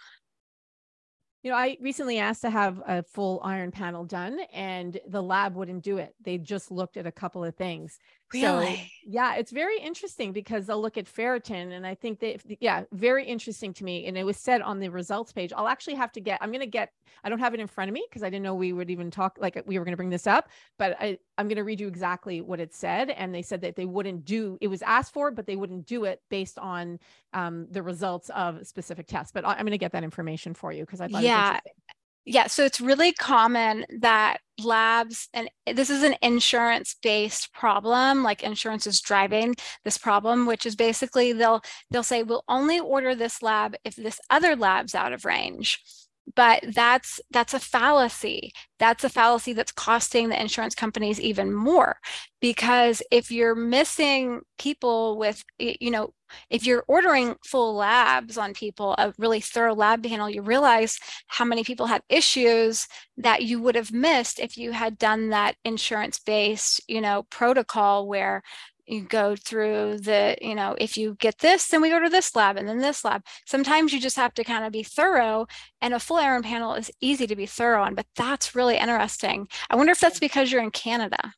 you 1.43 1.51
know, 1.51 1.57
I 1.57 1.77
recently 1.81 2.19
asked 2.19 2.43
to 2.43 2.51
have 2.51 2.81
a 2.87 3.03
full 3.03 3.41
iron 3.43 3.73
panel 3.73 4.05
done 4.05 4.39
and 4.53 4.99
the 5.09 5.23
lab 5.23 5.57
wouldn't 5.57 5.83
do 5.83 5.99
it. 5.99 6.15
They 6.21 6.39
just 6.39 6.71
looked 6.71 6.97
at 6.97 7.07
a 7.07 7.13
couple 7.13 7.45
of 7.45 7.57
things. 7.57 7.99
Really? 8.33 8.77
So, 8.77 8.83
yeah, 9.05 9.35
it's 9.35 9.51
very 9.51 9.79
interesting 9.79 10.33
because 10.33 10.67
they'll 10.67 10.81
look 10.81 10.97
at 10.97 11.07
ferritin 11.07 11.73
and 11.73 11.87
I 11.87 11.95
think 11.95 12.21
that 12.21 12.41
yeah, 12.61 12.85
very 12.93 13.25
interesting 13.25 13.73
to 13.75 13.85
me 13.85 14.07
and 14.07 14.17
it 14.17 14.25
was 14.25 14.37
said 14.37 14.63
on 14.63 14.79
the 14.79 14.89
results 14.89 15.33
page. 15.33 15.53
I'll 15.55 15.69
actually 15.69 15.95
have 15.95 16.13
to 16.13 16.21
get 16.21 16.39
I'm 16.41 16.51
going 16.51 16.61
to 16.61 16.67
get 16.67 16.93
I 17.25 17.29
don't 17.29 17.39
have 17.39 17.55
it 17.55 17.61
in 17.61 17.67
front 17.67 17.89
of 17.89 17.95
me 17.95 18.05
because 18.09 18.23
I 18.23 18.31
didn't 18.31 18.43
know 18.43 18.55
we 18.55 18.73
would 18.73 18.91
even 18.91 19.11
talk 19.11 19.39
like 19.41 19.61
we 19.67 19.79
were 19.79 19.85
going 19.85 19.93
to 19.93 19.97
bring 19.97 20.11
this 20.11 20.27
up, 20.27 20.49
but 20.79 20.97
I 21.01 21.19
I'm 21.39 21.49
going 21.49 21.57
to 21.57 21.65
read 21.65 21.81
you 21.81 21.89
exactly 21.89 22.41
what 22.41 22.61
it 22.61 22.75
said. 22.75 23.11
And 23.11 23.35
they 23.35 23.43
said 23.43 23.61
that 23.63 23.77
they 23.77 23.87
wouldn't 23.87 24.25
do 24.25 24.59
it 24.61 24.69
was 24.69 24.83
asked 24.83 25.13
for, 25.13 25.31
but 25.31 25.47
they 25.47 25.57
wouldn't 25.57 25.87
do 25.87 26.05
it 26.05 26.21
based 26.31 26.59
on 26.59 26.99
um, 27.33 27.67
the 27.71 27.83
results 27.83 28.31
of 28.31 28.67
specific 28.67 29.07
tests. 29.07 29.33
But 29.33 29.47
I'm 29.47 29.59
going 29.59 29.73
to 29.73 29.79
get 29.79 29.93
that 29.93 30.05
information 30.05 30.55
for 30.55 30.73
you 30.73 30.85
because 30.85 31.01
I 31.01 31.09
thought 31.09 31.23
yeah. 31.23 31.61
Yeah, 32.25 32.47
so 32.47 32.65
it's 32.65 32.81
really 32.81 33.13
common 33.13 33.85
that 34.01 34.39
labs, 34.63 35.29
and 35.35 35.51
this 35.67 35.91
is 35.91 36.05
an 36.05 36.15
insurance 36.23 36.95
based 37.03 37.53
problem, 37.53 38.23
like 38.23 38.45
insurance 38.45 38.87
is 38.87 39.01
driving 39.01 39.57
this 39.85 39.99
problem, 39.99 40.47
which 40.47 40.65
is 40.65 40.77
basically 40.77 41.33
they'll 41.33 41.63
they'll 41.91 42.05
say 42.05 42.23
we'll 42.23 42.45
only 42.49 42.79
order 42.79 43.15
this 43.17 43.43
lab 43.43 43.75
if 43.85 43.97
this 43.97 44.21
other 44.31 44.55
lab's 44.55 44.95
out 44.95 45.13
of 45.13 45.25
range 45.25 45.81
but 46.35 46.65
that's 46.75 47.21
that's 47.31 47.55
a 47.55 47.61
fallacy. 47.61 48.53
That's 48.79 49.05
a 49.05 49.09
fallacy 49.09 49.53
that's 49.53 49.73
costing 49.73 50.29
the 50.29 50.41
insurance 50.41 50.75
companies 50.75 51.21
even 51.21 51.53
more 51.53 51.97
because 52.41 53.03
if 53.11 53.31
you're 53.31 53.55
missing 53.55 54.41
people 54.59 55.19
with 55.19 55.43
you 55.59 55.91
know 55.91 56.13
if 56.51 56.67
you're 56.67 56.85
ordering 56.89 57.37
full 57.47 57.75
labs 57.75 58.37
on 58.39 58.55
people 58.55 58.95
a 58.99 59.13
really 59.19 59.41
thorough 59.41 59.75
lab 59.75 60.03
panel 60.03 60.29
you 60.29 60.43
realize 60.43 60.99
how 61.29 61.45
many 61.45 61.63
people 61.63 61.87
have 61.87 62.03
issues 62.09 62.89
that 63.17 63.43
you 63.43 63.61
would 63.61 63.75
have 63.75 63.93
missed 63.93 64.41
if 64.41 64.57
you 64.57 64.73
had 64.73 64.99
done 64.99 65.29
that 65.31 65.55
insurance 65.65 66.19
based 66.19 66.81
you 66.89 67.01
know 67.01 67.23
protocol 67.31 68.09
where 68.09 68.43
you 68.87 69.03
go 69.03 69.37
through 69.37 69.99
the 69.99 70.37
you 70.41 70.55
know 70.55 70.75
if 70.79 70.97
you 70.97 71.15
get 71.19 71.39
this 71.39 71.69
then 71.69 71.81
we 71.81 71.89
go 71.89 72.01
to 72.01 72.09
this 72.09 72.35
lab 72.35 72.57
and 72.57 72.69
then 72.69 72.79
this 72.79 73.05
lab 73.05 73.23
sometimes 73.47 73.93
you 73.93 74.01
just 74.01 74.17
have 74.17 74.35
to 74.35 74.45
kind 74.45 74.65
of 74.65 74.73
be 74.73 74.83
thorough 74.83 75.47
and 75.81 75.95
a 75.95 76.01
full 76.01 76.17
iron 76.17 76.43
panel 76.43 76.75
is 76.75 76.91
easy 77.01 77.27
to 77.27 77.37
be 77.37 77.47
thorough 77.47 77.83
on 77.83 77.95
but 77.95 78.07
that's 78.17 78.55
really 78.55 78.77
interesting 78.77 79.47
i 79.71 79.77
wonder 79.77 79.93
if 79.93 80.01
that's 80.01 80.19
because 80.19 80.51
you're 80.51 80.63
in 80.63 80.71
canada 80.71 81.33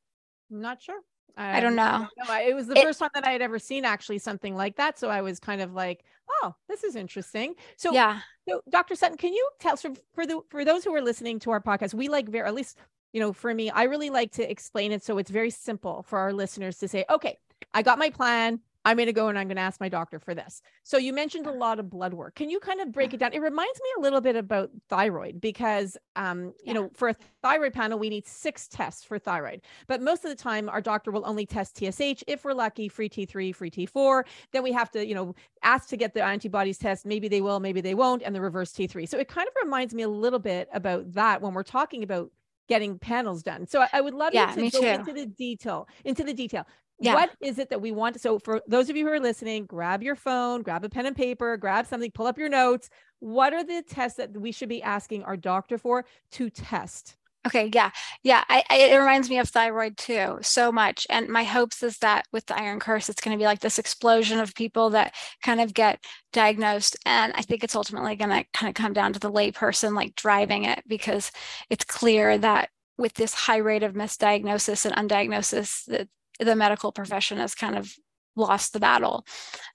i'm 0.51 0.61
not 0.61 0.81
sure 0.83 1.01
I, 1.37 1.51
um, 1.51 1.57
I 1.57 1.61
don't 1.61 1.75
know. 1.75 2.07
No, 2.29 2.35
it 2.35 2.55
was 2.55 2.67
the 2.67 2.79
it, 2.79 2.85
first 2.85 2.99
time 2.99 3.11
that 3.15 3.27
I 3.27 3.31
had 3.31 3.43
ever 3.43 3.59
seen 3.59 3.85
actually 3.85 4.19
something 4.19 4.55
like 4.55 4.77
that. 4.77 4.99
So 4.99 5.09
I 5.09 5.23
was 5.23 5.41
kind 5.41 5.61
of 5.61 5.73
like, 5.73 6.05
oh, 6.43 6.55
this 6.69 6.85
is 6.85 6.97
interesting. 6.97 7.55
So 7.77 7.93
yeah. 7.93 8.21
So 8.49 8.61
Dr. 8.71 8.95
Sutton, 8.95 9.17
can 9.17 9.33
you 9.33 9.49
tell 9.59 9.77
for, 9.77 9.91
for 10.15 10.27
the 10.27 10.41
for 10.49 10.65
those 10.65 10.85
who 10.85 10.95
are 10.95 11.03
listening 11.03 11.41
to 11.41 11.51
our 11.51 11.61
podcast, 11.61 11.95
we 11.95 12.09
like 12.09 12.29
very 12.29 12.47
at 12.47 12.55
least 12.55 12.79
you 13.15 13.21
know, 13.21 13.33
for 13.33 13.55
me, 13.55 13.71
I 13.71 13.85
really 13.85 14.11
like 14.11 14.33
to 14.33 14.51
explain 14.51 14.91
it 14.91 15.03
so 15.03 15.17
it's 15.19 15.31
very 15.31 15.51
simple 15.51 16.03
for 16.03 16.19
our 16.19 16.33
listeners 16.33 16.79
to 16.79 16.89
say, 16.89 17.05
okay, 17.09 17.39
I 17.73 17.81
got 17.83 17.99
my 17.99 18.11
plan. 18.11 18.61
I'm 18.87 18.97
going 18.99 19.07
to 19.07 19.15
go 19.15 19.29
and 19.29 19.39
I'm 19.39 19.47
going 19.47 19.57
to 19.57 19.63
ask 19.63 19.81
my 19.81 19.89
doctor 19.89 20.19
for 20.19 20.35
this. 20.35 20.61
So 20.83 20.99
you 20.99 21.15
mentioned 21.15 21.47
a 21.47 21.53
lot 21.53 21.79
of 21.79 21.89
blood 21.89 22.13
work. 22.13 22.35
Can 22.35 22.51
you 22.51 22.61
kind 22.61 22.81
of 22.81 22.93
break 22.93 23.15
it 23.15 23.19
down? 23.19 23.33
It 23.33 23.41
reminds 23.41 23.81
me 23.81 23.89
a 23.97 24.01
little 24.03 24.21
bit 24.21 24.37
about 24.37 24.71
thyroid 24.91 25.41
because, 25.41 25.97
um, 26.17 26.53
yeah. 26.65 26.73
you 26.73 26.75
know, 26.75 26.91
for 26.93 27.09
a 27.09 27.17
thyroid 27.41 27.73
panel, 27.73 27.99
we 27.99 28.11
need 28.11 28.27
six 28.27 28.69
tests 28.69 29.03
for 29.03 29.19
thyroid. 29.19 29.63
But 29.87 30.03
most 30.03 30.25
of 30.25 30.31
the 30.31 30.37
time, 30.37 30.69
our 30.69 30.83
doctor 30.83 31.11
will 31.13 31.25
only 31.25 31.47
test 31.47 31.79
TSH. 31.79 32.25
If 32.27 32.45
we're 32.45 32.53
lucky, 32.53 32.89
free 32.89 33.09
T3, 33.09 33.55
free 33.55 33.71
T4. 33.71 34.25
Then 34.53 34.63
we 34.63 34.73
have 34.73 34.91
to, 34.91 35.07
you 35.07 35.15
know, 35.15 35.35
ask 35.63 35.89
to 35.89 35.97
get 35.97 36.13
the 36.13 36.23
antibodies 36.23 36.77
test. 36.77 37.07
Maybe 37.07 37.29
they 37.29 37.41
will, 37.41 37.61
maybe 37.61 37.81
they 37.81 37.95
won't, 37.95 38.23
and 38.23 38.35
the 38.35 38.41
reverse 38.41 38.73
T3. 38.73 39.09
So 39.09 39.19
it 39.19 39.29
kind 39.29 39.49
of 39.49 39.55
reminds 39.63 39.95
me 39.95 40.03
a 40.03 40.09
little 40.09 40.41
bit 40.41 40.69
about 40.75 41.13
that 41.13 41.41
when 41.41 41.55
we're 41.55 41.63
talking 41.63 42.03
about 42.03 42.31
getting 42.69 42.99
panels 42.99 43.43
done. 43.43 43.67
So 43.67 43.81
I, 43.83 43.89
I 43.95 44.01
would 44.01 44.15
love 44.15 44.33
yeah, 44.33 44.55
you 44.55 44.71
to 44.71 44.71
go 44.71 44.81
too. 44.81 44.87
into 44.87 45.13
the 45.13 45.27
detail, 45.27 45.89
into 46.05 46.25
the 46.25 46.35
detail. 46.35 46.67
Yeah. 47.01 47.15
What 47.15 47.31
is 47.41 47.59
it 47.59 47.71
that 47.71 47.81
we 47.81 47.91
want? 47.93 48.21
So 48.21 48.39
for 48.39 48.63
those 48.69 48.89
of 48.89 48.97
you 48.97 49.05
who 49.07 49.13
are 49.13 49.21
listening, 49.21 49.67
grab 49.67 50.03
your 50.03 50.15
phone, 50.15 50.63
grab 50.63 50.85
a 50.85 50.89
pen 50.89 51.07
and 51.07 51.17
paper, 51.17 51.57
grab 51.57 51.87
something, 51.87 52.11
pull 52.13 52.27
up 52.27 52.39
your 52.39 52.49
notes. 52.49 52.89
What 53.19 53.53
are 53.53 53.65
the 53.65 53.83
tests 53.83 54.17
that 54.19 54.33
we 54.41 54.53
should 54.53 54.69
be 54.69 54.83
asking 54.83 55.25
our 55.25 55.37
doctor 55.37 55.77
for 55.77 56.05
to 56.33 56.51
test? 56.51 57.17
Okay, 57.47 57.71
yeah, 57.75 57.91
yeah. 58.23 58.43
I, 58.49 58.65
I, 58.71 58.77
it 58.77 58.97
reminds 58.97 59.29
me 59.29 59.39
of 59.39 59.51
thyroid 59.51 59.99
too, 59.99 60.39
so 60.41 60.73
much. 60.73 61.07
And 61.11 61.29
my 61.29 61.45
hopes 61.45 61.83
is 61.83 61.99
that 61.99 62.27
with 62.33 62.47
the 62.47 62.59
iron 62.59 62.81
curse, 62.81 63.11
it's 63.11 63.21
going 63.21 63.37
to 63.37 63.41
be 63.41 63.45
like 63.45 63.61
this 63.61 63.79
explosion 63.79 64.39
of 64.41 64.55
people 64.55 64.91
that 64.91 65.15
kind 65.43 65.61
of 65.61 65.75
get 65.75 66.03
diagnosed. 66.33 66.97
And 67.05 67.35
I 67.37 67.43
think 67.43 67.63
it's 67.63 67.77
ultimately 67.77 68.17
going 68.17 68.31
to 68.31 68.45
kind 68.55 68.71
of 68.71 68.75
come 68.75 68.95
down 68.95 69.13
to 69.13 69.19
the 69.19 69.31
layperson 69.31 69.95
like 69.95 70.15
driving 70.15 70.65
it 70.65 70.85
because 70.87 71.31
it's 71.69 71.85
clear 71.85 72.39
that 72.39 72.71
with 72.97 73.13
this 73.15 73.35
high 73.35 73.59
rate 73.59 73.83
of 73.83 73.93
misdiagnosis 73.93 74.87
and 74.87 75.11
undiagnosis, 75.11 75.85
that 75.87 76.09
the 76.41 76.57
medical 76.57 76.93
profession 76.93 77.37
has 77.39 77.55
kind 77.55 77.77
of 77.77 77.93
lost 78.37 78.73
the 78.73 78.81
battle. 78.81 79.27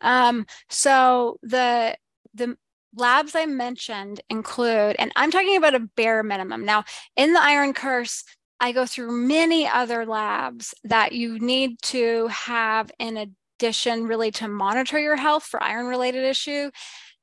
Um, 0.01 0.47
so 0.69 1.37
the 1.43 1.95
the 2.33 2.57
labs 2.95 3.35
I 3.35 3.45
mentioned 3.45 4.21
include, 4.29 4.95
and 4.99 5.11
I'm 5.15 5.31
talking 5.31 5.57
about 5.57 5.75
a 5.75 5.87
bare 5.95 6.23
minimum. 6.23 6.65
Now, 6.65 6.83
in 7.15 7.33
the 7.33 7.41
Iron 7.41 7.73
Curse, 7.73 8.23
I 8.59 8.71
go 8.71 8.85
through 8.85 9.11
many 9.11 9.67
other 9.67 10.05
labs 10.05 10.73
that 10.83 11.13
you 11.13 11.39
need 11.39 11.81
to 11.83 12.27
have 12.27 12.91
in 12.99 13.17
addition, 13.59 14.05
really, 14.05 14.31
to 14.31 14.47
monitor 14.47 14.99
your 14.99 15.15
health 15.15 15.43
for 15.43 15.63
iron 15.63 15.87
related 15.87 16.23
issue 16.23 16.71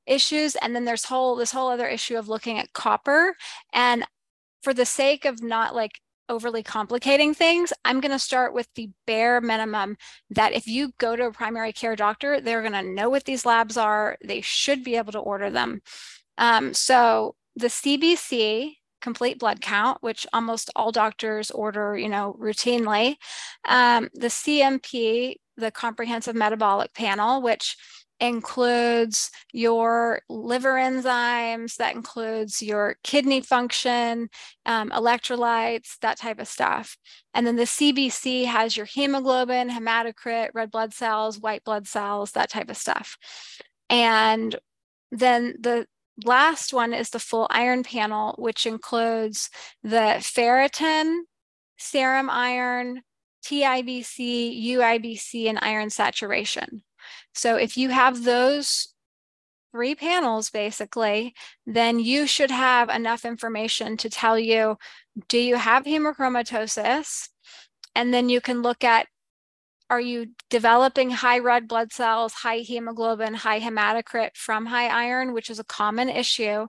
issues. 0.06 0.56
And 0.56 0.74
then 0.74 0.84
there's 0.84 1.04
whole 1.04 1.36
this 1.36 1.52
whole 1.52 1.68
other 1.68 1.88
issue 1.88 2.16
of 2.16 2.28
looking 2.28 2.58
at 2.58 2.72
copper. 2.72 3.34
And 3.72 4.04
for 4.62 4.72
the 4.72 4.86
sake 4.86 5.24
of 5.24 5.42
not 5.42 5.74
like 5.74 6.00
overly 6.28 6.62
complicating 6.62 7.34
things, 7.34 7.72
I'm 7.84 8.00
going 8.00 8.12
to 8.12 8.18
start 8.18 8.54
with 8.54 8.68
the 8.74 8.90
bare 9.06 9.40
minimum 9.40 9.96
that 10.30 10.52
if 10.52 10.66
you 10.66 10.92
go 10.98 11.16
to 11.16 11.26
a 11.26 11.32
primary 11.32 11.72
care 11.72 11.96
doctor, 11.96 12.40
they're 12.40 12.62
going 12.62 12.72
to 12.72 12.82
know 12.82 13.08
what 13.08 13.24
these 13.24 13.46
labs 13.46 13.76
are. 13.76 14.16
They 14.24 14.40
should 14.40 14.84
be 14.84 14.96
able 14.96 15.12
to 15.12 15.18
order 15.18 15.50
them. 15.50 15.82
Um, 16.38 16.74
so 16.74 17.34
the 17.54 17.68
CBC, 17.68 18.76
complete 19.00 19.38
blood 19.38 19.60
count, 19.60 20.02
which 20.02 20.26
almost 20.32 20.70
all 20.74 20.92
doctors 20.92 21.50
order, 21.50 21.96
you 21.96 22.08
know, 22.08 22.36
routinely. 22.40 23.16
Um, 23.68 24.08
the 24.14 24.28
CMP, 24.28 25.36
the 25.56 25.70
comprehensive 25.70 26.34
metabolic 26.34 26.92
panel, 26.92 27.40
which 27.40 27.76
includes 28.20 29.30
your 29.52 30.22
liver 30.28 30.74
enzymes, 30.74 31.76
that 31.76 31.94
includes 31.94 32.62
your 32.62 32.96
kidney 33.02 33.40
function, 33.40 34.28
um, 34.64 34.90
electrolytes, 34.90 35.98
that 36.00 36.18
type 36.18 36.38
of 36.38 36.48
stuff. 36.48 36.96
And 37.34 37.46
then 37.46 37.56
the 37.56 37.64
CBC 37.64 38.46
has 38.46 38.76
your 38.76 38.86
hemoglobin, 38.86 39.68
hematocrit, 39.68 40.50
red 40.54 40.70
blood 40.70 40.94
cells, 40.94 41.38
white 41.38 41.64
blood 41.64 41.86
cells, 41.86 42.32
that 42.32 42.50
type 42.50 42.70
of 42.70 42.76
stuff. 42.76 43.18
And 43.90 44.56
then 45.12 45.56
the 45.60 45.86
last 46.24 46.72
one 46.72 46.94
is 46.94 47.10
the 47.10 47.18
full 47.18 47.46
iron 47.50 47.82
panel, 47.82 48.34
which 48.38 48.66
includes 48.66 49.50
the 49.82 50.16
ferritin, 50.20 51.20
serum 51.76 52.30
iron, 52.30 53.02
TIBC, 53.44 54.64
UIBC, 54.72 55.48
and 55.48 55.58
iron 55.60 55.90
saturation. 55.90 56.82
So 57.34 57.56
if 57.56 57.76
you 57.76 57.90
have 57.90 58.24
those 58.24 58.94
three 59.72 59.94
panels 59.94 60.50
basically, 60.50 61.34
then 61.66 61.98
you 61.98 62.26
should 62.26 62.50
have 62.50 62.88
enough 62.88 63.24
information 63.24 63.96
to 63.98 64.08
tell 64.08 64.38
you 64.38 64.78
do 65.28 65.38
you 65.38 65.56
have 65.56 65.84
hemochromatosis? 65.84 67.28
And 67.94 68.12
then 68.12 68.28
you 68.28 68.40
can 68.40 68.62
look 68.62 68.84
at 68.84 69.06
are 69.88 70.00
you 70.00 70.28
developing 70.50 71.10
high 71.10 71.38
red 71.38 71.68
blood 71.68 71.92
cells, 71.92 72.32
high 72.32 72.58
hemoglobin, 72.58 73.34
high 73.34 73.60
hematocrit 73.60 74.30
from 74.34 74.66
high 74.66 74.88
iron, 74.88 75.32
which 75.32 75.48
is 75.48 75.58
a 75.58 75.64
common 75.64 76.08
issue 76.08 76.66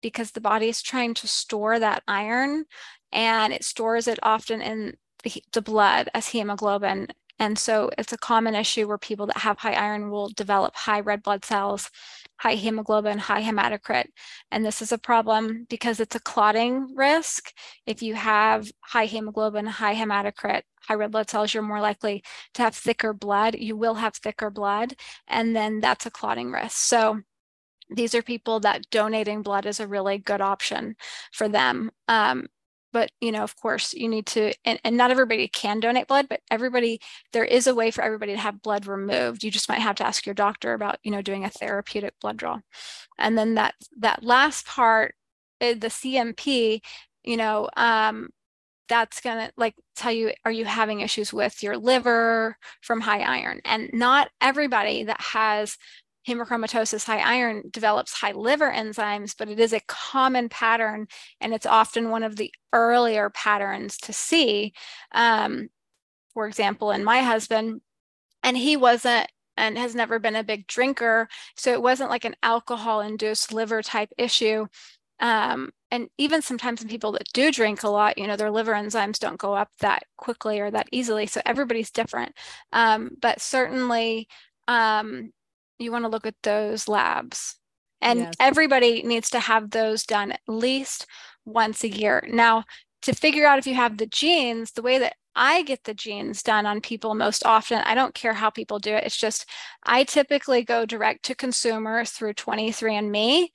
because 0.00 0.30
the 0.30 0.40
body 0.40 0.68
is 0.68 0.82
trying 0.82 1.14
to 1.14 1.26
store 1.26 1.78
that 1.78 2.02
iron 2.08 2.64
and 3.12 3.52
it 3.52 3.64
stores 3.64 4.08
it 4.08 4.18
often 4.22 4.62
in 4.62 4.96
the 5.52 5.62
blood 5.62 6.08
as 6.14 6.28
hemoglobin 6.28 7.08
and 7.38 7.58
so 7.58 7.90
it's 7.98 8.12
a 8.12 8.18
common 8.18 8.54
issue 8.54 8.88
where 8.88 8.98
people 8.98 9.26
that 9.26 9.38
have 9.38 9.58
high 9.58 9.74
iron 9.74 10.10
will 10.10 10.28
develop 10.30 10.74
high 10.74 11.00
red 11.00 11.22
blood 11.22 11.44
cells, 11.44 11.90
high 12.38 12.54
hemoglobin, 12.54 13.18
high 13.18 13.42
hematocrit. 13.42 14.06
And 14.50 14.64
this 14.64 14.80
is 14.80 14.92
a 14.92 14.98
problem 14.98 15.66
because 15.68 16.00
it's 16.00 16.16
a 16.16 16.20
clotting 16.20 16.94
risk. 16.94 17.52
If 17.86 18.02
you 18.02 18.14
have 18.14 18.70
high 18.80 19.06
hemoglobin, 19.06 19.66
high 19.66 19.94
hematocrit, 19.94 20.62
high 20.80 20.94
red 20.94 21.12
blood 21.12 21.28
cells, 21.28 21.52
you're 21.52 21.62
more 21.62 21.80
likely 21.80 22.22
to 22.54 22.62
have 22.62 22.74
thicker 22.74 23.12
blood. 23.12 23.54
You 23.56 23.76
will 23.76 23.94
have 23.94 24.16
thicker 24.16 24.50
blood, 24.50 24.94
and 25.28 25.54
then 25.54 25.80
that's 25.80 26.06
a 26.06 26.10
clotting 26.10 26.52
risk. 26.52 26.76
So 26.76 27.20
these 27.90 28.14
are 28.14 28.22
people 28.22 28.60
that 28.60 28.88
donating 28.90 29.42
blood 29.42 29.66
is 29.66 29.78
a 29.78 29.86
really 29.86 30.18
good 30.18 30.40
option 30.40 30.96
for 31.32 31.48
them. 31.48 31.90
Um, 32.08 32.46
but 32.92 33.10
you 33.20 33.32
know 33.32 33.42
of 33.42 33.56
course 33.56 33.92
you 33.92 34.08
need 34.08 34.26
to 34.26 34.52
and, 34.64 34.78
and 34.84 34.96
not 34.96 35.10
everybody 35.10 35.48
can 35.48 35.80
donate 35.80 36.06
blood 36.06 36.26
but 36.28 36.40
everybody 36.50 37.00
there 37.32 37.44
is 37.44 37.66
a 37.66 37.74
way 37.74 37.90
for 37.90 38.02
everybody 38.02 38.32
to 38.32 38.38
have 38.38 38.62
blood 38.62 38.86
removed. 38.86 39.42
You 39.44 39.50
just 39.50 39.68
might 39.68 39.80
have 39.80 39.96
to 39.96 40.06
ask 40.06 40.26
your 40.26 40.34
doctor 40.34 40.74
about 40.74 40.98
you 41.02 41.10
know 41.10 41.22
doing 41.22 41.44
a 41.44 41.50
therapeutic 41.50 42.14
blood 42.20 42.36
draw. 42.36 42.60
And 43.18 43.36
then 43.36 43.54
that 43.54 43.74
that 43.98 44.22
last 44.22 44.66
part 44.66 45.14
eh, 45.60 45.74
the 45.74 45.88
cmp 45.88 46.80
you 47.24 47.36
know 47.36 47.68
um, 47.76 48.28
that's 48.88 49.20
going 49.20 49.46
to 49.46 49.52
like 49.56 49.74
tell 49.96 50.12
you 50.12 50.32
are 50.44 50.52
you 50.52 50.64
having 50.64 51.00
issues 51.00 51.32
with 51.32 51.62
your 51.62 51.76
liver 51.76 52.56
from 52.80 53.00
high 53.00 53.20
iron? 53.20 53.60
And 53.64 53.90
not 53.92 54.30
everybody 54.40 55.04
that 55.04 55.20
has 55.20 55.76
hemochromatosis 56.26 57.04
high 57.04 57.18
iron 57.18 57.64
develops 57.70 58.12
high 58.12 58.32
liver 58.32 58.70
enzymes, 58.70 59.34
but 59.36 59.48
it 59.48 59.60
is 59.60 59.72
a 59.72 59.80
common 59.86 60.48
pattern 60.48 61.06
and 61.40 61.54
it's 61.54 61.66
often 61.66 62.10
one 62.10 62.22
of 62.22 62.36
the 62.36 62.52
earlier 62.72 63.30
patterns 63.30 63.96
to 63.98 64.12
see. 64.12 64.72
Um, 65.12 65.68
for 66.34 66.46
example, 66.46 66.90
in 66.90 67.04
my 67.04 67.20
husband, 67.20 67.80
and 68.42 68.56
he 68.56 68.76
wasn't 68.76 69.28
and 69.56 69.78
has 69.78 69.94
never 69.94 70.18
been 70.18 70.36
a 70.36 70.44
big 70.44 70.66
drinker. 70.66 71.28
So 71.56 71.72
it 71.72 71.82
wasn't 71.82 72.10
like 72.10 72.24
an 72.24 72.36
alcohol 72.42 73.00
induced 73.00 73.52
liver 73.52 73.82
type 73.82 74.10
issue. 74.18 74.66
Um, 75.18 75.70
and 75.90 76.08
even 76.18 76.42
sometimes 76.42 76.82
in 76.82 76.88
people 76.88 77.12
that 77.12 77.32
do 77.32 77.50
drink 77.50 77.82
a 77.82 77.88
lot, 77.88 78.18
you 78.18 78.26
know, 78.26 78.36
their 78.36 78.50
liver 78.50 78.72
enzymes 78.72 79.18
don't 79.18 79.38
go 79.38 79.54
up 79.54 79.70
that 79.80 80.02
quickly 80.18 80.60
or 80.60 80.70
that 80.70 80.88
easily. 80.92 81.26
So 81.26 81.40
everybody's 81.46 81.90
different. 81.90 82.34
Um, 82.72 83.12
but 83.20 83.40
certainly, 83.40 84.28
um, 84.68 85.32
you 85.78 85.92
want 85.92 86.04
to 86.04 86.10
look 86.10 86.26
at 86.26 86.34
those 86.42 86.88
labs. 86.88 87.56
And 88.00 88.20
yes. 88.20 88.34
everybody 88.38 89.02
needs 89.02 89.30
to 89.30 89.40
have 89.40 89.70
those 89.70 90.04
done 90.04 90.32
at 90.32 90.40
least 90.46 91.06
once 91.44 91.82
a 91.82 91.88
year. 91.88 92.26
Now, 92.28 92.64
to 93.02 93.14
figure 93.14 93.46
out 93.46 93.58
if 93.58 93.66
you 93.66 93.74
have 93.74 93.96
the 93.96 94.06
genes, 94.06 94.72
the 94.72 94.82
way 94.82 94.98
that 94.98 95.14
I 95.36 95.62
get 95.62 95.84
the 95.84 95.94
genes 95.94 96.42
done 96.42 96.64
on 96.64 96.80
people 96.80 97.14
most 97.14 97.44
often. 97.44 97.82
I 97.84 97.94
don't 97.94 98.14
care 98.14 98.32
how 98.32 98.48
people 98.48 98.78
do 98.78 98.94
it. 98.94 99.04
It's 99.04 99.16
just 99.16 99.44
I 99.84 100.04
typically 100.04 100.64
go 100.64 100.86
direct 100.86 101.24
to 101.26 101.34
consumer 101.34 102.06
through 102.06 102.32
23andMe. 102.34 103.48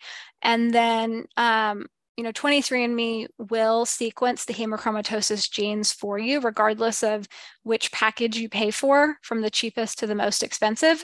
And 0.43 0.73
then 0.73 1.25
um, 1.37 1.87
you 2.17 2.23
know 2.23 2.31
23andme 2.31 3.27
will 3.37 3.85
sequence 3.85 4.45
the 4.45 4.53
hemochromatosis 4.53 5.49
genes 5.49 5.91
for 5.91 6.19
you 6.19 6.39
regardless 6.39 7.03
of 7.03 7.27
which 7.63 7.91
package 7.91 8.37
you 8.37 8.49
pay 8.49 8.71
for 8.71 9.17
from 9.21 9.41
the 9.41 9.49
cheapest 9.49 9.99
to 9.99 10.07
the 10.07 10.15
most 10.15 10.43
expensive. 10.43 11.03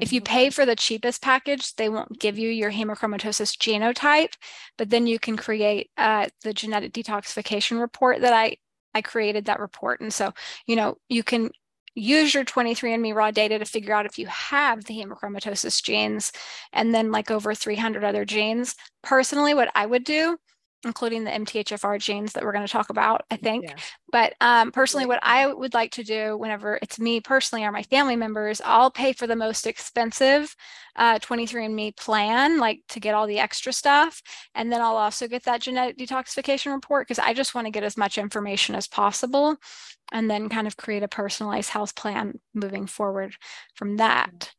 If 0.00 0.12
you 0.12 0.20
pay 0.20 0.50
for 0.50 0.66
the 0.66 0.76
cheapest 0.76 1.22
package 1.22 1.74
they 1.76 1.88
won't 1.88 2.18
give 2.18 2.38
you 2.38 2.50
your 2.50 2.70
hemochromatosis 2.70 3.56
genotype 3.56 4.34
but 4.76 4.90
then 4.90 5.06
you 5.06 5.18
can 5.18 5.36
create 5.36 5.90
uh, 5.96 6.28
the 6.42 6.52
genetic 6.52 6.92
detoxification 6.92 7.80
report 7.80 8.20
that 8.20 8.32
i 8.32 8.56
i 8.94 9.02
created 9.02 9.46
that 9.46 9.60
report. 9.60 10.00
And 10.00 10.12
so 10.12 10.32
you 10.66 10.76
know 10.76 10.98
you 11.08 11.22
can 11.22 11.50
use 11.96 12.34
your 12.34 12.44
23andMe 12.44 13.14
raw 13.14 13.30
data 13.30 13.58
to 13.58 13.64
figure 13.64 13.94
out 13.94 14.06
if 14.06 14.18
you 14.18 14.26
have 14.26 14.84
the 14.84 14.94
hemochromatosis 14.94 15.82
genes 15.82 16.30
and 16.72 16.94
then 16.94 17.10
like 17.10 17.30
over 17.30 17.54
300 17.54 18.04
other 18.04 18.24
genes. 18.24 18.76
Personally, 19.02 19.54
what 19.54 19.70
I 19.74 19.86
would 19.86 20.04
do 20.04 20.36
including 20.86 21.24
the 21.24 21.32
MTHFR 21.32 22.00
genes 22.00 22.32
that 22.32 22.44
we're 22.44 22.52
going 22.52 22.66
to 22.66 22.72
talk 22.72 22.88
about, 22.90 23.24
I 23.30 23.36
think. 23.36 23.64
Yeah. 23.64 23.74
But 24.10 24.34
um, 24.40 24.70
personally, 24.70 25.04
what 25.04 25.18
I 25.22 25.52
would 25.52 25.74
like 25.74 25.90
to 25.92 26.04
do 26.04 26.38
whenever 26.38 26.78
it's 26.80 26.98
me 26.98 27.20
personally 27.20 27.64
or 27.64 27.72
my 27.72 27.82
family 27.82 28.16
members, 28.16 28.62
I'll 28.64 28.90
pay 28.90 29.12
for 29.12 29.26
the 29.26 29.36
most 29.36 29.66
expensive 29.66 30.54
uh, 30.94 31.18
23andMe 31.18 31.96
plan, 31.96 32.58
like 32.58 32.80
to 32.90 33.00
get 33.00 33.14
all 33.14 33.26
the 33.26 33.40
extra 33.40 33.72
stuff. 33.72 34.22
And 34.54 34.72
then 34.72 34.80
I'll 34.80 34.96
also 34.96 35.28
get 35.28 35.42
that 35.42 35.60
genetic 35.60 35.98
detoxification 35.98 36.72
report 36.72 37.06
because 37.06 37.18
I 37.18 37.34
just 37.34 37.54
want 37.54 37.66
to 37.66 37.72
get 37.72 37.84
as 37.84 37.96
much 37.96 38.16
information 38.16 38.74
as 38.76 38.86
possible 38.86 39.56
and 40.12 40.30
then 40.30 40.48
kind 40.48 40.68
of 40.68 40.76
create 40.76 41.02
a 41.02 41.08
personalized 41.08 41.70
health 41.70 41.96
plan 41.96 42.38
moving 42.54 42.86
forward 42.86 43.34
from 43.74 43.96
that. 43.96 44.54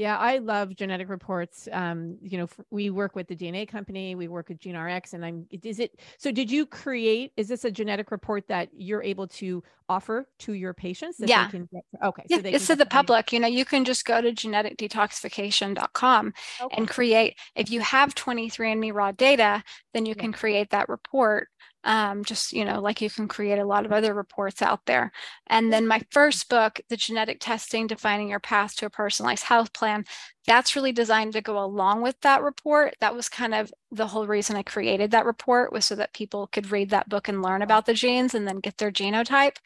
Yeah, 0.00 0.16
I 0.16 0.38
love 0.38 0.74
genetic 0.76 1.10
reports. 1.10 1.68
Um, 1.70 2.16
you 2.22 2.38
know, 2.38 2.48
we 2.70 2.88
work 2.88 3.14
with 3.14 3.28
the 3.28 3.36
DNA 3.36 3.68
company, 3.68 4.14
we 4.14 4.28
work 4.28 4.48
with 4.48 4.58
GeneRx, 4.58 5.12
and 5.12 5.22
I'm. 5.22 5.46
Is 5.50 5.78
it 5.78 6.00
so? 6.16 6.32
Did 6.32 6.50
you 6.50 6.64
create? 6.64 7.34
Is 7.36 7.48
this 7.48 7.66
a 7.66 7.70
genetic 7.70 8.10
report 8.10 8.48
that 8.48 8.70
you're 8.72 9.02
able 9.02 9.26
to 9.26 9.62
offer 9.90 10.26
to 10.38 10.54
your 10.54 10.72
patients? 10.72 11.20
yeah. 11.22 11.50
Get, 11.50 11.84
okay. 12.02 12.22
Yeah, 12.30 12.38
so 12.38 12.46
it's 12.46 12.66
to 12.68 12.76
the 12.76 12.86
public. 12.86 13.30
You 13.30 13.40
know, 13.40 13.46
you 13.46 13.66
can 13.66 13.84
just 13.84 14.06
go 14.06 14.22
to 14.22 14.32
geneticdetoxification.com 14.32 16.32
okay. 16.62 16.76
and 16.78 16.88
create. 16.88 17.36
If 17.54 17.70
you 17.70 17.80
have 17.80 18.14
23andMe 18.14 18.94
raw 18.94 19.12
data, 19.12 19.62
then 19.92 20.06
you 20.06 20.14
yeah. 20.16 20.22
can 20.22 20.32
create 20.32 20.70
that 20.70 20.88
report 20.88 21.48
um, 21.84 22.24
just 22.24 22.52
you 22.52 22.64
know 22.64 22.80
like 22.80 23.00
you 23.00 23.10
can 23.10 23.28
create 23.28 23.58
a 23.58 23.64
lot 23.64 23.86
of 23.86 23.92
other 23.92 24.14
reports 24.14 24.62
out 24.62 24.86
there. 24.86 25.12
And 25.46 25.72
then 25.72 25.86
my 25.86 26.02
first 26.10 26.48
book 26.48 26.80
the 26.88 26.96
genetic 26.96 27.38
testing 27.40 27.86
defining 27.86 28.28
your 28.28 28.40
path 28.40 28.76
to 28.76 28.86
a 28.86 28.90
personalized 28.90 29.44
health 29.44 29.72
plan 29.72 30.04
that's 30.46 30.74
really 30.74 30.92
designed 30.92 31.32
to 31.34 31.40
go 31.40 31.62
along 31.62 32.02
with 32.02 32.20
that 32.22 32.42
report. 32.42 32.94
That 33.00 33.14
was 33.14 33.28
kind 33.28 33.54
of 33.54 33.72
the 33.92 34.06
whole 34.06 34.26
reason 34.26 34.56
i 34.56 34.62
created 34.62 35.10
that 35.10 35.26
report 35.26 35.72
was 35.72 35.84
so 35.84 35.94
that 35.94 36.14
people 36.14 36.46
could 36.46 36.70
read 36.70 36.90
that 36.90 37.08
book 37.08 37.28
and 37.28 37.42
learn 37.42 37.62
about 37.62 37.86
the 37.86 37.94
genes 37.94 38.34
and 38.34 38.46
then 38.46 38.60
get 38.60 38.78
their 38.78 38.92
genotype 38.92 39.56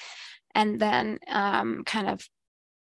and 0.54 0.80
then 0.80 1.18
um, 1.28 1.84
kind 1.84 2.08
of 2.08 2.28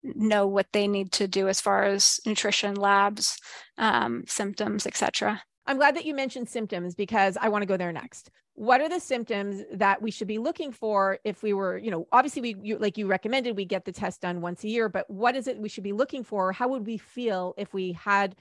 know 0.02 0.46
what 0.46 0.66
they 0.72 0.88
need 0.88 1.12
to 1.12 1.28
do 1.28 1.48
as 1.48 1.60
far 1.60 1.84
as 1.84 2.20
nutrition 2.26 2.74
labs 2.74 3.38
um, 3.78 4.24
symptoms 4.26 4.86
etc 4.86 5.42
i'm 5.66 5.76
glad 5.76 5.96
that 5.96 6.04
you 6.06 6.14
mentioned 6.14 6.48
symptoms 6.48 6.94
because 6.94 7.36
i 7.40 7.48
want 7.48 7.62
to 7.62 7.66
go 7.66 7.76
there 7.76 7.92
next 7.92 8.30
what 8.60 8.82
are 8.82 8.90
the 8.90 9.00
symptoms 9.00 9.62
that 9.72 10.02
we 10.02 10.10
should 10.10 10.28
be 10.28 10.36
looking 10.36 10.70
for 10.70 11.18
if 11.24 11.42
we 11.42 11.54
were 11.54 11.78
you 11.78 11.90
know 11.90 12.06
obviously 12.12 12.42
we 12.42 12.56
you, 12.62 12.76
like 12.76 12.98
you 12.98 13.06
recommended 13.06 13.56
we 13.56 13.64
get 13.64 13.86
the 13.86 13.92
test 13.92 14.20
done 14.20 14.42
once 14.42 14.62
a 14.64 14.68
year 14.68 14.86
but 14.90 15.08
what 15.08 15.34
is 15.34 15.46
it 15.46 15.58
we 15.58 15.68
should 15.70 15.82
be 15.82 15.94
looking 15.94 16.22
for? 16.22 16.52
How 16.52 16.68
would 16.68 16.86
we 16.86 16.98
feel 16.98 17.54
if 17.56 17.72
we 17.72 17.92
had 17.92 18.36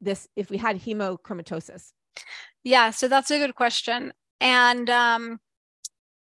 this 0.00 0.26
if 0.34 0.50
we 0.50 0.56
had 0.56 0.80
hemochromatosis? 0.80 1.92
Yeah 2.64 2.90
so 2.90 3.06
that's 3.06 3.30
a 3.30 3.38
good 3.38 3.54
question. 3.54 4.12
And 4.40 4.90
um 4.90 5.38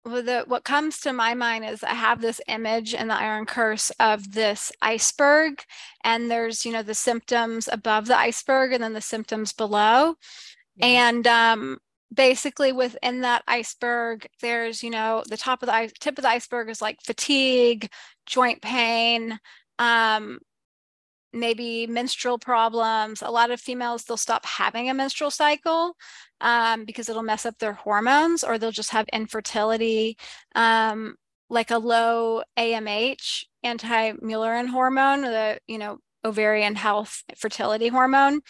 the, 0.04 0.44
what 0.48 0.64
comes 0.64 0.98
to 1.00 1.12
my 1.12 1.34
mind 1.34 1.64
is 1.64 1.84
I 1.84 1.94
have 1.94 2.20
this 2.20 2.40
image 2.48 2.94
in 2.94 3.06
the 3.08 3.14
iron 3.14 3.46
curse 3.46 3.90
of 4.00 4.32
this 4.34 4.70
iceberg, 4.82 5.62
and 6.02 6.30
there's 6.30 6.66
you 6.66 6.72
know 6.72 6.82
the 6.82 6.94
symptoms 6.94 7.68
above 7.72 8.06
the 8.06 8.18
iceberg 8.18 8.72
and 8.72 8.82
then 8.82 8.92
the 8.92 9.00
symptoms 9.00 9.54
below, 9.54 10.16
yeah. 10.76 10.86
and 10.86 11.26
um, 11.26 11.78
basically 12.14 12.72
within 12.72 13.22
that 13.22 13.42
iceberg 13.48 14.26
there's 14.40 14.82
you 14.82 14.90
know 14.90 15.22
the 15.28 15.36
top 15.36 15.62
of 15.62 15.66
the 15.66 15.92
tip 16.00 16.18
of 16.18 16.22
the 16.22 16.28
iceberg 16.28 16.68
is 16.70 16.80
like 16.80 16.98
fatigue 17.02 17.88
joint 18.26 18.62
pain 18.62 19.38
um, 19.78 20.38
maybe 21.34 21.86
menstrual 21.86 22.38
problems. 22.38 23.20
A 23.20 23.30
lot 23.30 23.50
of 23.50 23.60
females 23.60 24.04
they'll 24.04 24.16
stop 24.16 24.46
having 24.46 24.88
a 24.88 24.94
menstrual 24.94 25.30
cycle 25.30 25.96
um, 26.40 26.84
because 26.84 27.08
it'll 27.08 27.22
mess 27.22 27.44
up 27.44 27.58
their 27.58 27.72
hormones 27.72 28.44
or 28.44 28.56
they'll 28.56 28.70
just 28.70 28.92
have 28.92 29.06
infertility 29.12 30.16
um, 30.54 31.16
like 31.50 31.70
a 31.70 31.78
low 31.78 32.42
amh 32.56 33.44
anti-mullerian 33.62 34.68
hormone 34.68 35.22
the 35.22 35.58
you 35.66 35.78
know 35.78 35.98
ovarian 36.24 36.74
health 36.74 37.22
fertility 37.36 37.88
hormone 37.88 38.40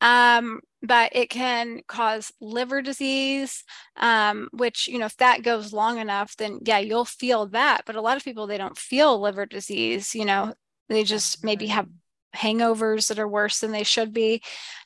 um, 0.00 0.60
but 0.82 1.14
it 1.14 1.28
can 1.28 1.80
cause 1.86 2.32
liver 2.40 2.80
disease 2.80 3.64
um, 3.96 4.48
which 4.52 4.88
you 4.88 4.98
know 4.98 5.06
if 5.06 5.16
that 5.18 5.42
goes 5.42 5.72
long 5.72 5.98
enough 5.98 6.36
then 6.36 6.58
yeah 6.64 6.78
you'll 6.78 7.04
feel 7.04 7.46
that. 7.46 7.82
But 7.86 7.96
a 7.96 8.00
lot 8.00 8.16
of 8.16 8.24
people 8.24 8.46
they 8.46 8.58
don't 8.58 8.78
feel 8.78 9.20
liver 9.20 9.46
disease 9.46 10.14
you 10.14 10.24
know 10.24 10.54
they 10.88 11.04
just 11.04 11.44
maybe 11.44 11.68
have 11.68 11.88
hangovers 12.34 13.08
that 13.08 13.18
are 13.18 13.28
worse 13.28 13.60
than 13.60 13.72
they 13.72 13.84
should 13.84 14.12
be. 14.12 14.42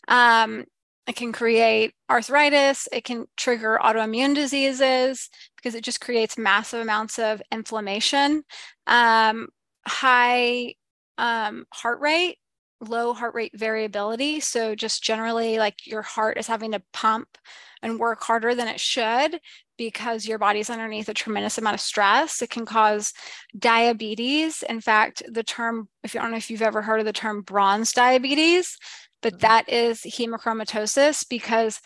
Um, 0.08 0.64
it 1.06 1.16
can 1.16 1.32
create 1.32 1.92
arthritis. 2.10 2.88
It 2.90 3.04
can 3.04 3.26
trigger 3.36 3.78
autoimmune 3.82 4.34
diseases 4.34 5.28
because 5.56 5.74
it 5.74 5.84
just 5.84 6.00
creates 6.00 6.38
massive 6.38 6.80
amounts 6.80 7.18
of 7.18 7.42
inflammation. 7.52 8.42
Um, 8.86 9.48
high 9.86 10.74
um, 11.18 11.66
heart 11.72 12.00
rate 12.00 12.38
low 12.84 13.12
heart 13.12 13.34
rate 13.34 13.52
variability. 13.54 14.40
So, 14.40 14.74
just 14.74 15.02
generally, 15.02 15.58
like 15.58 15.86
your 15.86 16.02
heart 16.02 16.38
is 16.38 16.46
having 16.46 16.72
to 16.72 16.82
pump 16.92 17.38
and 17.82 17.98
work 17.98 18.22
harder 18.22 18.54
than 18.54 18.68
it 18.68 18.80
should 18.80 19.40
because 19.76 20.26
your 20.26 20.38
body's 20.38 20.70
underneath 20.70 21.08
a 21.08 21.14
tremendous 21.14 21.58
amount 21.58 21.74
of 21.74 21.80
stress. 21.80 22.40
It 22.40 22.50
can 22.50 22.64
cause 22.64 23.12
diabetes. 23.58 24.62
In 24.62 24.80
fact, 24.80 25.22
the 25.28 25.42
term, 25.42 25.88
if 26.02 26.14
you 26.14 26.20
don't 26.20 26.30
know 26.30 26.36
if 26.36 26.50
you've 26.50 26.62
ever 26.62 26.82
heard 26.82 27.00
of 27.00 27.06
the 27.06 27.12
term 27.12 27.42
bronze 27.42 27.92
diabetes, 27.92 28.78
but 29.22 29.34
mm-hmm. 29.34 29.40
that 29.40 29.68
is 29.68 30.00
hemochromatosis 30.00 31.28
because 31.28 31.80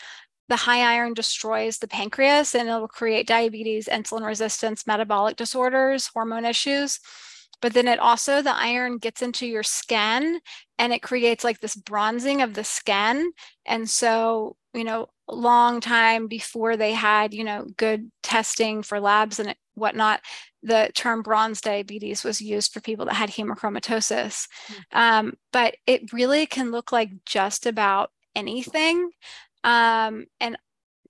the 0.47 0.55
high 0.55 0.95
iron 0.95 1.13
destroys 1.13 1.77
the 1.77 1.87
pancreas 1.87 2.55
and 2.55 2.69
it 2.69 2.73
will 2.73 2.87
create 2.87 3.27
diabetes, 3.27 3.87
insulin 3.87 4.25
resistance, 4.25 4.87
metabolic 4.87 5.35
disorders, 5.35 6.07
hormone 6.07 6.45
issues 6.45 6.99
but 7.61 7.73
then 7.73 7.87
it 7.87 7.99
also 7.99 8.41
the 8.41 8.55
iron 8.55 8.97
gets 8.97 9.21
into 9.21 9.45
your 9.45 9.63
skin 9.63 10.39
and 10.77 10.93
it 10.93 11.01
creates 11.01 11.43
like 11.43 11.59
this 11.59 11.75
bronzing 11.75 12.41
of 12.41 12.53
the 12.53 12.63
skin. 12.63 13.31
And 13.65 13.89
so 13.89 14.55
you 14.73 14.83
know 14.83 15.09
long 15.27 15.81
time 15.81 16.27
before 16.27 16.77
they 16.77 16.91
had 16.91 17.33
you 17.33 17.43
know 17.43 17.65
good 17.77 18.11
testing 18.23 18.81
for 18.81 18.99
labs 18.99 19.39
and 19.39 19.55
whatnot 19.75 20.21
the 20.63 20.89
term 20.93 21.21
bronze 21.21 21.61
diabetes 21.61 22.23
was 22.23 22.41
used 22.41 22.73
for 22.73 22.81
people 22.81 23.05
that 23.05 23.15
had 23.15 23.29
hemochromatosis. 23.29 24.47
Mm-hmm. 24.67 24.97
um, 24.97 25.33
but 25.53 25.75
it 25.87 26.11
really 26.11 26.45
can 26.45 26.71
look 26.71 26.91
like 26.91 27.11
just 27.25 27.65
about 27.65 28.11
anything. 28.35 29.11
Um, 29.63 30.25
and 30.39 30.57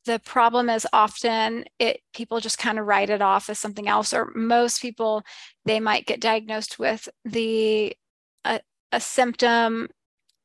the 0.10 0.18
problem 0.18 0.72
is 0.72 0.88
often 0.92 1.66
it 1.78 2.02
people 2.16 2.40
just 2.40 2.58
kind 2.58 2.80
of 2.80 2.88
write 2.88 3.12
it 3.12 3.22
off 3.22 3.48
as 3.48 3.60
something 3.60 3.88
else 3.88 4.12
or 4.12 4.32
most 4.34 4.82
people 4.82 5.24
they 5.66 5.80
might 5.80 6.08
get 6.08 6.20
diagnosed 6.20 6.80
with 6.80 7.08
the 7.26 7.96
a, 8.44 8.60
a 8.92 9.00
symptom. 9.00 9.88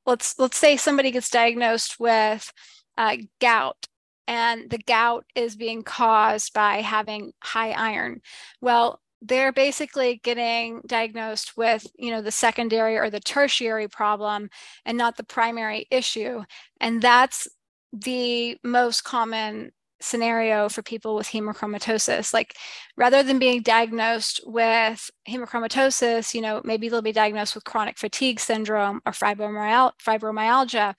Let's 0.05 0.39
let's 0.39 0.59
say 0.59 0.77
somebody 0.77 1.11
gets 1.11 1.31
diagnosed 1.31 1.99
with 1.99 2.53
uh, 2.99 3.17
gout 3.41 3.87
and 4.29 4.69
the 4.69 4.83
gout 4.87 5.25
is 5.35 5.57
being 5.57 5.83
caused 5.83 6.53
by 6.53 6.83
having 6.83 7.33
high 7.43 7.71
iron. 7.71 8.21
Well 8.61 9.01
they're 9.23 9.53
basically 9.53 10.21
getting 10.23 10.83
diagnosed 10.87 11.57
with 11.57 11.87
you 11.97 12.11
know 12.11 12.21
the 12.21 12.31
secondary 12.31 12.99
or 12.99 13.09
the 13.09 13.21
tertiary 13.21 13.89
problem 13.89 14.51
and 14.85 14.99
not 14.99 15.17
the 15.17 15.25
primary 15.25 15.87
issue 15.91 16.43
and 16.83 17.01
that's 17.01 17.49
the 17.95 18.59
most 18.63 19.05
common 19.05 19.73
scenario 20.01 20.69
for 20.69 20.83
people 20.83 21.15
with 21.15 21.29
hemochromatosis. 21.29 22.35
Like 22.35 22.55
rather 22.97 23.23
than 23.23 23.39
being 23.39 23.63
diagnosed 23.63 24.41
with 24.45 25.11
hemochromatosis, 25.29 26.35
you 26.35 26.41
know, 26.41 26.61
maybe 26.65 26.89
they'll 26.89 27.03
be 27.03 27.13
diagnosed 27.13 27.55
with 27.55 27.65
chronic 27.65 27.99
fatigue 27.99 28.39
syndrome 28.39 29.01
or 29.07 29.13
fibromyalgia, 29.13 30.95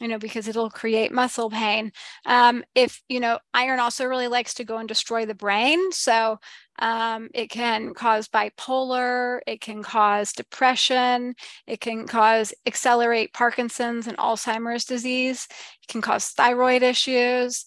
you 0.00 0.08
know, 0.08 0.18
because 0.18 0.46
it'll 0.46 0.70
create 0.70 1.12
muscle 1.12 1.50
pain. 1.50 1.92
Um, 2.26 2.64
if, 2.74 3.02
you 3.08 3.20
know, 3.20 3.38
iron 3.54 3.80
also 3.80 4.04
really 4.04 4.28
likes 4.28 4.54
to 4.54 4.64
go 4.64 4.76
and 4.76 4.88
destroy 4.88 5.24
the 5.24 5.34
brain. 5.34 5.92
So 5.92 6.38
um, 6.80 7.28
it 7.34 7.50
can 7.50 7.92
cause 7.94 8.28
bipolar, 8.28 9.40
it 9.46 9.60
can 9.60 9.82
cause 9.82 10.32
depression, 10.32 11.34
it 11.66 11.80
can 11.80 12.06
cause 12.06 12.54
accelerate 12.66 13.34
Parkinson's 13.34 14.06
and 14.06 14.16
Alzheimer's 14.16 14.84
disease, 14.84 15.46
it 15.82 15.88
can 15.88 16.00
cause 16.00 16.28
thyroid 16.28 16.82
issues. 16.82 17.66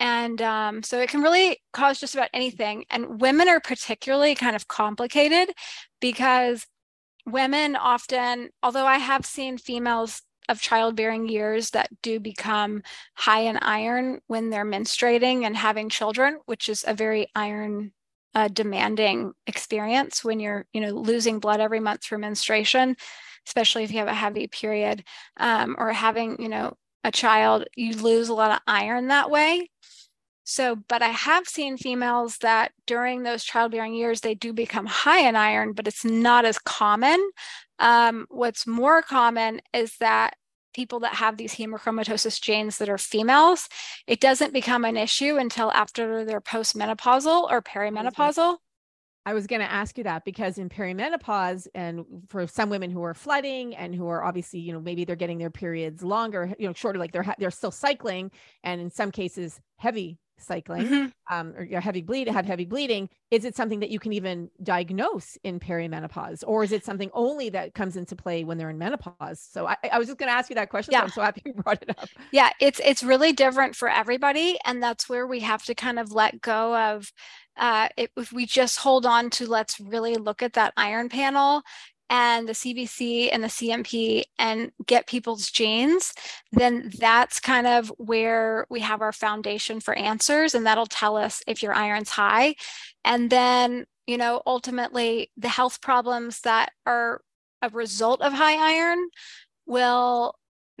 And 0.00 0.40
um, 0.40 0.82
so 0.82 0.98
it 0.98 1.10
can 1.10 1.20
really 1.20 1.60
cause 1.74 2.00
just 2.00 2.14
about 2.14 2.30
anything. 2.32 2.86
And 2.88 3.20
women 3.20 3.48
are 3.48 3.60
particularly 3.60 4.34
kind 4.34 4.56
of 4.56 4.66
complicated 4.66 5.50
because 6.00 6.66
women 7.26 7.76
often, 7.76 8.48
although 8.62 8.86
I 8.86 8.96
have 8.96 9.26
seen 9.26 9.58
females 9.58 10.22
of 10.48 10.60
childbearing 10.60 11.28
years 11.28 11.70
that 11.70 11.90
do 12.02 12.18
become 12.18 12.82
high 13.14 13.42
in 13.42 13.58
iron 13.58 14.20
when 14.26 14.48
they're 14.48 14.64
menstruating 14.64 15.44
and 15.44 15.54
having 15.54 15.90
children, 15.90 16.38
which 16.46 16.68
is 16.70 16.82
a 16.88 16.94
very 16.94 17.28
iron 17.36 17.92
uh, 18.34 18.48
demanding 18.48 19.32
experience 19.46 20.24
when 20.24 20.40
you're, 20.40 20.66
you 20.72 20.80
know, 20.80 20.90
losing 20.90 21.40
blood 21.40 21.60
every 21.60 21.80
month 21.80 22.02
through 22.02 22.18
menstruation, 22.18 22.96
especially 23.46 23.84
if 23.84 23.92
you 23.92 23.98
have 23.98 24.08
a 24.08 24.14
heavy 24.14 24.46
period 24.46 25.04
um, 25.38 25.76
or 25.78 25.92
having, 25.92 26.40
you 26.40 26.48
know, 26.48 26.74
a 27.02 27.10
child, 27.10 27.64
you 27.76 27.94
lose 27.94 28.28
a 28.28 28.34
lot 28.34 28.52
of 28.52 28.60
iron 28.66 29.08
that 29.08 29.30
way. 29.30 29.68
So, 30.44 30.76
but 30.88 31.00
I 31.00 31.08
have 31.08 31.46
seen 31.46 31.76
females 31.76 32.38
that 32.38 32.72
during 32.86 33.22
those 33.22 33.44
childbearing 33.44 33.94
years, 33.94 34.20
they 34.20 34.34
do 34.34 34.52
become 34.52 34.86
high 34.86 35.28
in 35.28 35.36
iron, 35.36 35.72
but 35.72 35.86
it's 35.86 36.04
not 36.04 36.44
as 36.44 36.58
common. 36.58 37.30
Um, 37.78 38.26
what's 38.30 38.66
more 38.66 39.00
common 39.00 39.60
is 39.72 39.96
that 40.00 40.34
people 40.74 41.00
that 41.00 41.14
have 41.14 41.36
these 41.36 41.54
hemochromatosis 41.54 42.40
genes 42.40 42.78
that 42.78 42.88
are 42.88 42.98
females, 42.98 43.68
it 44.06 44.20
doesn't 44.20 44.52
become 44.52 44.84
an 44.84 44.96
issue 44.96 45.36
until 45.36 45.70
after 45.72 46.24
they're 46.24 46.40
postmenopausal 46.40 47.50
or 47.50 47.62
mm-hmm. 47.62 47.78
perimenopausal. 47.78 48.56
I 49.26 49.34
was 49.34 49.46
going 49.46 49.60
to 49.60 49.70
ask 49.70 49.98
you 49.98 50.04
that 50.04 50.24
because 50.24 50.56
in 50.56 50.70
perimenopause, 50.70 51.66
and 51.74 52.04
for 52.28 52.46
some 52.46 52.70
women 52.70 52.90
who 52.90 53.02
are 53.02 53.12
flooding 53.12 53.76
and 53.76 53.94
who 53.94 54.08
are 54.08 54.24
obviously, 54.24 54.60
you 54.60 54.72
know, 54.72 54.80
maybe 54.80 55.04
they're 55.04 55.14
getting 55.14 55.38
their 55.38 55.50
periods 55.50 56.02
longer, 56.02 56.54
you 56.58 56.66
know, 56.66 56.72
shorter, 56.72 56.98
like 56.98 57.12
they're 57.12 57.34
they're 57.38 57.50
still 57.50 57.70
cycling, 57.70 58.30
and 58.64 58.80
in 58.80 58.90
some 58.90 59.10
cases 59.10 59.60
heavy 59.76 60.18
cycling 60.40 60.86
mm-hmm. 60.86 61.34
um, 61.34 61.54
or 61.56 61.64
your 61.64 61.80
heavy 61.80 62.02
bleed 62.02 62.28
have 62.28 62.46
heavy 62.46 62.64
bleeding 62.64 63.08
is 63.30 63.44
it 63.44 63.56
something 63.56 63.80
that 63.80 63.90
you 63.90 63.98
can 63.98 64.12
even 64.12 64.50
diagnose 64.62 65.36
in 65.44 65.60
perimenopause 65.60 66.42
or 66.46 66.62
is 66.64 66.72
it 66.72 66.84
something 66.84 67.10
only 67.12 67.48
that 67.48 67.74
comes 67.74 67.96
into 67.96 68.16
play 68.16 68.44
when 68.44 68.58
they're 68.58 68.70
in 68.70 68.78
menopause 68.78 69.40
so 69.40 69.66
i, 69.66 69.76
I 69.90 69.98
was 69.98 70.08
just 70.08 70.18
going 70.18 70.28
to 70.28 70.34
ask 70.34 70.50
you 70.50 70.54
that 70.56 70.70
question 70.70 70.92
yeah. 70.92 71.00
so 71.00 71.04
i'm 71.04 71.10
so 71.10 71.22
happy 71.22 71.42
you 71.44 71.54
brought 71.54 71.82
it 71.82 71.90
up 71.90 72.08
yeah 72.32 72.50
it's 72.60 72.80
it's 72.84 73.02
really 73.02 73.32
different 73.32 73.76
for 73.76 73.88
everybody 73.88 74.58
and 74.64 74.82
that's 74.82 75.08
where 75.08 75.26
we 75.26 75.40
have 75.40 75.62
to 75.64 75.74
kind 75.74 75.98
of 75.98 76.12
let 76.12 76.40
go 76.40 76.76
of 76.76 77.12
uh, 77.56 77.88
if 77.96 78.32
we 78.32 78.46
just 78.46 78.78
hold 78.78 79.04
on 79.04 79.28
to 79.28 79.46
let's 79.46 79.78
really 79.80 80.14
look 80.14 80.42
at 80.42 80.54
that 80.54 80.72
iron 80.76 81.08
panel 81.08 81.62
and 82.10 82.48
the 82.48 82.52
CBC 82.52 83.30
and 83.32 83.42
the 83.42 83.48
CMP 83.48 84.24
and 84.38 84.72
get 84.84 85.06
people's 85.06 85.48
genes, 85.48 86.12
then 86.50 86.90
that's 86.98 87.38
kind 87.38 87.68
of 87.68 87.90
where 87.98 88.66
we 88.68 88.80
have 88.80 89.00
our 89.00 89.12
foundation 89.12 89.80
for 89.80 89.94
answers. 89.94 90.54
And 90.54 90.66
that'll 90.66 90.86
tell 90.86 91.16
us 91.16 91.40
if 91.46 91.62
your 91.62 91.72
iron's 91.72 92.10
high. 92.10 92.56
And 93.04 93.30
then, 93.30 93.86
you 94.08 94.18
know, 94.18 94.42
ultimately 94.44 95.30
the 95.36 95.48
health 95.48 95.80
problems 95.80 96.40
that 96.40 96.72
are 96.84 97.22
a 97.62 97.68
result 97.68 98.20
of 98.22 98.32
high 98.32 98.56
iron 98.56 99.08
will 99.66 100.34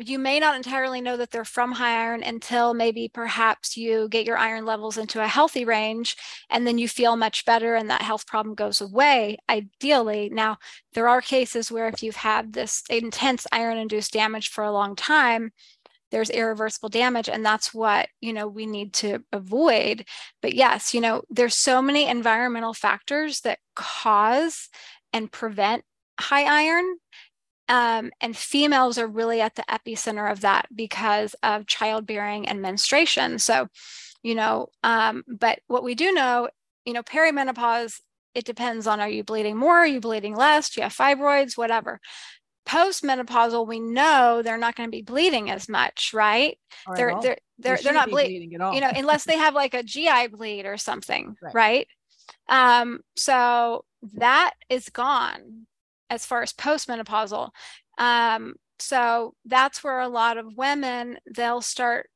you 0.08 0.18
may 0.18 0.40
not 0.40 0.56
entirely 0.56 1.00
know 1.00 1.16
that 1.16 1.30
they're 1.30 1.44
from 1.44 1.72
high 1.72 2.04
iron 2.04 2.22
until 2.22 2.74
maybe 2.74 3.08
perhaps 3.08 3.76
you 3.76 4.08
get 4.08 4.26
your 4.26 4.38
iron 4.38 4.64
levels 4.64 4.96
into 4.96 5.22
a 5.22 5.28
healthy 5.28 5.64
range 5.64 6.16
and 6.48 6.66
then 6.66 6.78
you 6.78 6.88
feel 6.88 7.16
much 7.16 7.44
better 7.44 7.74
and 7.74 7.90
that 7.90 8.02
health 8.02 8.26
problem 8.26 8.54
goes 8.54 8.80
away 8.80 9.36
ideally. 9.48 10.30
Now 10.30 10.58
there 10.94 11.08
are 11.08 11.20
cases 11.20 11.70
where 11.70 11.88
if 11.88 12.02
you've 12.02 12.16
had 12.16 12.52
this 12.52 12.82
intense 12.88 13.46
iron 13.52 13.76
induced 13.76 14.12
damage 14.12 14.48
for 14.48 14.64
a 14.64 14.72
long 14.72 14.96
time 14.96 15.52
there's 16.10 16.30
irreversible 16.30 16.88
damage 16.88 17.28
and 17.28 17.46
that's 17.46 17.72
what 17.72 18.08
you 18.20 18.32
know 18.32 18.48
we 18.48 18.66
need 18.66 18.92
to 18.94 19.22
avoid. 19.32 20.04
But 20.40 20.54
yes 20.54 20.94
you 20.94 21.00
know 21.00 21.22
there's 21.30 21.56
so 21.56 21.82
many 21.82 22.08
environmental 22.08 22.74
factors 22.74 23.40
that 23.42 23.58
cause 23.76 24.68
and 25.12 25.30
prevent 25.30 25.84
high 26.18 26.44
iron 26.44 26.96
um, 27.70 28.10
and 28.20 28.36
females 28.36 28.98
are 28.98 29.06
really 29.06 29.40
at 29.40 29.54
the 29.54 29.62
epicenter 29.62 30.30
of 30.30 30.40
that 30.40 30.66
because 30.74 31.36
of 31.44 31.68
childbearing 31.68 32.48
and 32.48 32.60
menstruation. 32.60 33.38
So, 33.38 33.68
you 34.24 34.34
know, 34.34 34.66
um, 34.82 35.22
but 35.28 35.60
what 35.68 35.84
we 35.84 35.94
do 35.94 36.10
know, 36.12 36.48
you 36.84 36.92
know, 36.92 37.04
perimenopause, 37.04 38.00
it 38.34 38.44
depends 38.44 38.88
on 38.88 38.98
are 39.00 39.08
you 39.08 39.22
bleeding 39.22 39.56
more, 39.56 39.78
are 39.78 39.86
you 39.86 40.00
bleeding 40.00 40.34
less, 40.34 40.70
do 40.70 40.80
you 40.80 40.82
have 40.82 40.94
fibroids, 40.94 41.56
whatever. 41.56 42.00
Postmenopausal, 42.66 43.66
we 43.66 43.78
know 43.78 44.42
they're 44.42 44.58
not 44.58 44.74
going 44.74 44.88
to 44.88 44.96
be 44.96 45.02
bleeding 45.02 45.48
as 45.48 45.68
much, 45.68 46.10
right? 46.12 46.58
they're, 46.96 47.14
they're 47.22 47.38
they're 47.58 47.78
they're 47.78 47.92
not 47.92 48.08
ble- 48.08 48.24
bleeding 48.24 48.52
at 48.54 48.60
all. 48.60 48.74
You 48.74 48.80
know, 48.80 48.90
unless 48.94 49.24
they 49.24 49.36
have 49.36 49.54
like 49.54 49.74
a 49.74 49.82
GI 49.84 50.28
bleed 50.28 50.66
or 50.66 50.76
something, 50.76 51.36
right? 51.40 51.54
right? 51.54 51.88
Um, 52.48 53.00
so 53.16 53.84
that 54.14 54.54
is 54.68 54.88
gone 54.88 55.66
as 56.10 56.26
far 56.26 56.42
as 56.42 56.52
postmenopausal. 56.52 57.50
Um, 57.98 58.54
so 58.78 59.34
that's 59.44 59.84
where 59.84 60.00
a 60.00 60.08
lot 60.08 60.36
of 60.36 60.56
women 60.56 61.18
they'll 61.34 61.60
start 61.60 62.08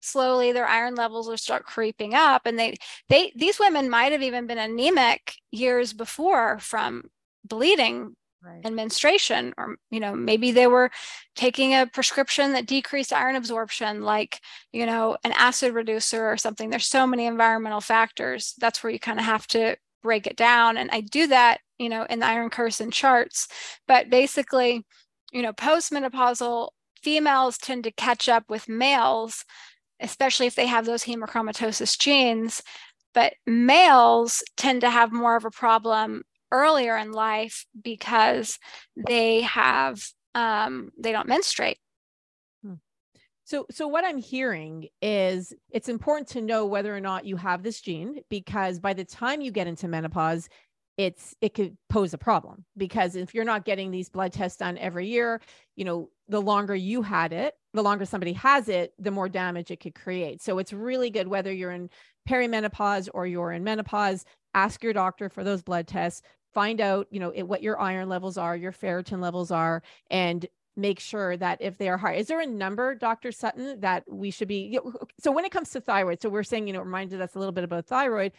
slowly 0.00 0.52
their 0.52 0.66
iron 0.66 0.94
levels 0.94 1.28
will 1.28 1.36
start 1.36 1.64
creeping 1.64 2.14
up 2.14 2.42
and 2.46 2.58
they 2.58 2.76
they 3.08 3.32
these 3.34 3.58
women 3.58 3.90
might 3.90 4.12
have 4.12 4.22
even 4.22 4.46
been 4.46 4.58
anemic 4.58 5.34
years 5.50 5.92
before 5.92 6.58
from 6.60 7.02
bleeding 7.44 8.14
right. 8.42 8.60
and 8.64 8.76
menstruation 8.76 9.52
or 9.58 9.76
you 9.90 9.98
know 9.98 10.14
maybe 10.14 10.52
they 10.52 10.68
were 10.68 10.90
taking 11.34 11.74
a 11.74 11.86
prescription 11.86 12.52
that 12.52 12.66
decreased 12.66 13.12
iron 13.12 13.34
absorption 13.34 14.02
like 14.02 14.40
you 14.72 14.86
know 14.86 15.16
an 15.24 15.32
acid 15.32 15.74
reducer 15.74 16.30
or 16.30 16.36
something 16.36 16.70
there's 16.70 16.86
so 16.86 17.06
many 17.06 17.26
environmental 17.26 17.80
factors 17.80 18.54
that's 18.58 18.82
where 18.82 18.92
you 18.92 19.00
kind 19.00 19.18
of 19.18 19.24
have 19.24 19.46
to 19.48 19.76
break 20.02 20.26
it 20.26 20.36
down 20.36 20.76
and 20.76 20.90
i 20.92 21.00
do 21.00 21.26
that 21.26 21.60
you 21.78 21.88
know, 21.88 22.04
in 22.10 22.18
the 22.18 22.26
iron 22.26 22.50
Carson 22.50 22.90
charts. 22.90 23.48
But 23.86 24.10
basically, 24.10 24.84
you 25.32 25.42
know, 25.42 25.52
postmenopausal 25.52 26.70
females 27.02 27.58
tend 27.58 27.84
to 27.84 27.92
catch 27.92 28.28
up 28.28 28.44
with 28.48 28.68
males, 28.68 29.44
especially 30.00 30.46
if 30.46 30.54
they 30.54 30.66
have 30.66 30.84
those 30.84 31.04
hemochromatosis 31.04 31.98
genes. 31.98 32.62
But 33.14 33.34
males 33.46 34.42
tend 34.56 34.82
to 34.82 34.90
have 34.90 35.12
more 35.12 35.36
of 35.36 35.44
a 35.44 35.50
problem 35.50 36.22
earlier 36.50 36.96
in 36.96 37.12
life 37.12 37.66
because 37.80 38.58
they 38.96 39.42
have 39.42 40.02
um, 40.34 40.90
they 40.98 41.12
don't 41.12 41.28
menstruate. 41.28 41.78
So, 43.48 43.64
so 43.70 43.88
what 43.88 44.04
I'm 44.04 44.18
hearing 44.18 44.88
is 45.00 45.54
it's 45.70 45.88
important 45.88 46.28
to 46.28 46.42
know 46.42 46.66
whether 46.66 46.94
or 46.94 47.00
not 47.00 47.24
you 47.24 47.36
have 47.36 47.62
this 47.62 47.80
gene 47.80 48.20
because 48.28 48.78
by 48.78 48.92
the 48.92 49.06
time 49.06 49.40
you 49.40 49.50
get 49.50 49.66
into 49.66 49.88
menopause, 49.88 50.50
it's 50.98 51.34
it 51.40 51.54
could 51.54 51.74
pose 51.88 52.12
a 52.12 52.18
problem 52.18 52.66
because 52.76 53.16
if 53.16 53.34
you're 53.34 53.44
not 53.44 53.64
getting 53.64 53.90
these 53.90 54.10
blood 54.10 54.34
tests 54.34 54.58
done 54.58 54.76
every 54.76 55.06
year 55.06 55.40
you 55.76 55.84
know 55.84 56.10
the 56.26 56.42
longer 56.42 56.74
you 56.74 57.02
had 57.02 57.32
it 57.32 57.54
the 57.72 57.82
longer 57.82 58.04
somebody 58.04 58.32
has 58.32 58.68
it 58.68 58.92
the 58.98 59.12
more 59.12 59.28
damage 59.28 59.70
it 59.70 59.78
could 59.80 59.94
create. 59.94 60.42
So 60.42 60.58
it's 60.58 60.72
really 60.72 61.08
good 61.08 61.28
whether 61.28 61.52
you're 61.52 61.70
in 61.70 61.88
perimenopause 62.28 63.08
or 63.14 63.26
you're 63.26 63.52
in 63.52 63.64
menopause 63.64 64.24
ask 64.54 64.82
your 64.82 64.92
doctor 64.92 65.28
for 65.30 65.44
those 65.44 65.62
blood 65.62 65.86
tests 65.86 66.20
find 66.52 66.80
out 66.80 67.06
you 67.10 67.20
know 67.20 67.30
it, 67.30 67.44
what 67.44 67.62
your 67.62 67.80
iron 67.80 68.08
levels 68.08 68.36
are 68.36 68.56
your 68.56 68.72
ferritin 68.72 69.20
levels 69.20 69.50
are 69.50 69.82
and 70.10 70.46
make 70.78 71.00
sure 71.00 71.36
that 71.36 71.60
if 71.60 71.76
they 71.76 71.88
are 71.88 71.98
high 71.98 72.14
is 72.14 72.28
there 72.28 72.40
a 72.40 72.46
number 72.46 72.94
dr 72.94 73.30
sutton 73.32 73.78
that 73.80 74.04
we 74.08 74.30
should 74.30 74.48
be 74.48 74.78
so 75.18 75.30
when 75.30 75.44
it 75.44 75.52
comes 75.52 75.70
to 75.70 75.80
thyroid 75.80 76.22
so 76.22 76.28
we're 76.28 76.42
saying 76.42 76.66
you 76.66 76.72
know 76.72 76.80
reminded 76.80 77.20
us 77.20 77.34
a 77.34 77.38
little 77.38 77.52
bit 77.52 77.64
about 77.64 77.86
thyroid 77.86 78.32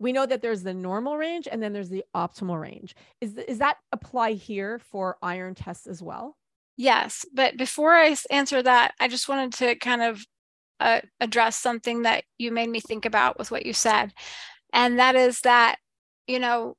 we 0.00 0.12
know 0.12 0.26
that 0.26 0.42
there's 0.42 0.62
the 0.62 0.74
normal 0.74 1.16
range 1.16 1.46
and 1.50 1.62
then 1.62 1.72
there's 1.72 1.90
the 1.90 2.04
optimal 2.16 2.60
range. 2.60 2.96
Is, 3.20 3.36
is 3.36 3.58
that 3.58 3.76
apply 3.92 4.32
here 4.32 4.78
for 4.78 5.18
iron 5.22 5.54
tests 5.54 5.86
as 5.86 6.02
well? 6.02 6.36
Yes, 6.76 7.26
but 7.34 7.58
before 7.58 7.94
I 7.94 8.16
answer 8.30 8.62
that, 8.62 8.94
I 8.98 9.08
just 9.08 9.28
wanted 9.28 9.52
to 9.58 9.74
kind 9.76 10.00
of 10.00 10.24
uh, 10.80 11.02
address 11.20 11.58
something 11.58 12.02
that 12.02 12.24
you 12.38 12.50
made 12.50 12.70
me 12.70 12.80
think 12.80 13.04
about 13.04 13.38
with 13.38 13.50
what 13.50 13.66
you 13.66 13.74
said. 13.74 14.14
And 14.72 14.98
that 14.98 15.14
is 15.14 15.42
that, 15.42 15.76
you 16.26 16.38
know, 16.38 16.76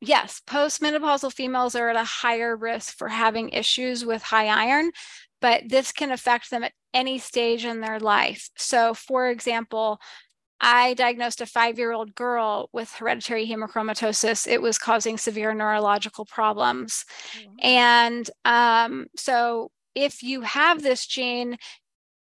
yes, 0.00 0.42
postmenopausal 0.46 1.32
females 1.32 1.74
are 1.74 1.88
at 1.88 1.96
a 1.96 2.04
higher 2.04 2.56
risk 2.56 2.96
for 2.96 3.08
having 3.08 3.50
issues 3.50 4.04
with 4.04 4.22
high 4.22 4.48
iron, 4.48 4.90
but 5.40 5.64
this 5.68 5.92
can 5.92 6.10
affect 6.10 6.50
them 6.50 6.64
at 6.64 6.72
any 6.94 7.18
stage 7.18 7.64
in 7.64 7.80
their 7.80 8.00
life. 8.00 8.50
So, 8.56 8.94
for 8.94 9.28
example, 9.28 10.00
I 10.60 10.94
diagnosed 10.94 11.42
a 11.42 11.46
five 11.46 11.78
year 11.78 11.92
old 11.92 12.14
girl 12.14 12.70
with 12.72 12.90
hereditary 12.92 13.46
hemochromatosis. 13.46 14.46
It 14.46 14.62
was 14.62 14.78
causing 14.78 15.18
severe 15.18 15.52
neurological 15.52 16.24
problems. 16.24 17.04
Mm-hmm. 17.38 17.54
And 17.62 18.30
um, 18.44 19.06
so, 19.16 19.70
if 19.94 20.22
you 20.22 20.42
have 20.42 20.82
this 20.82 21.06
gene, 21.06 21.56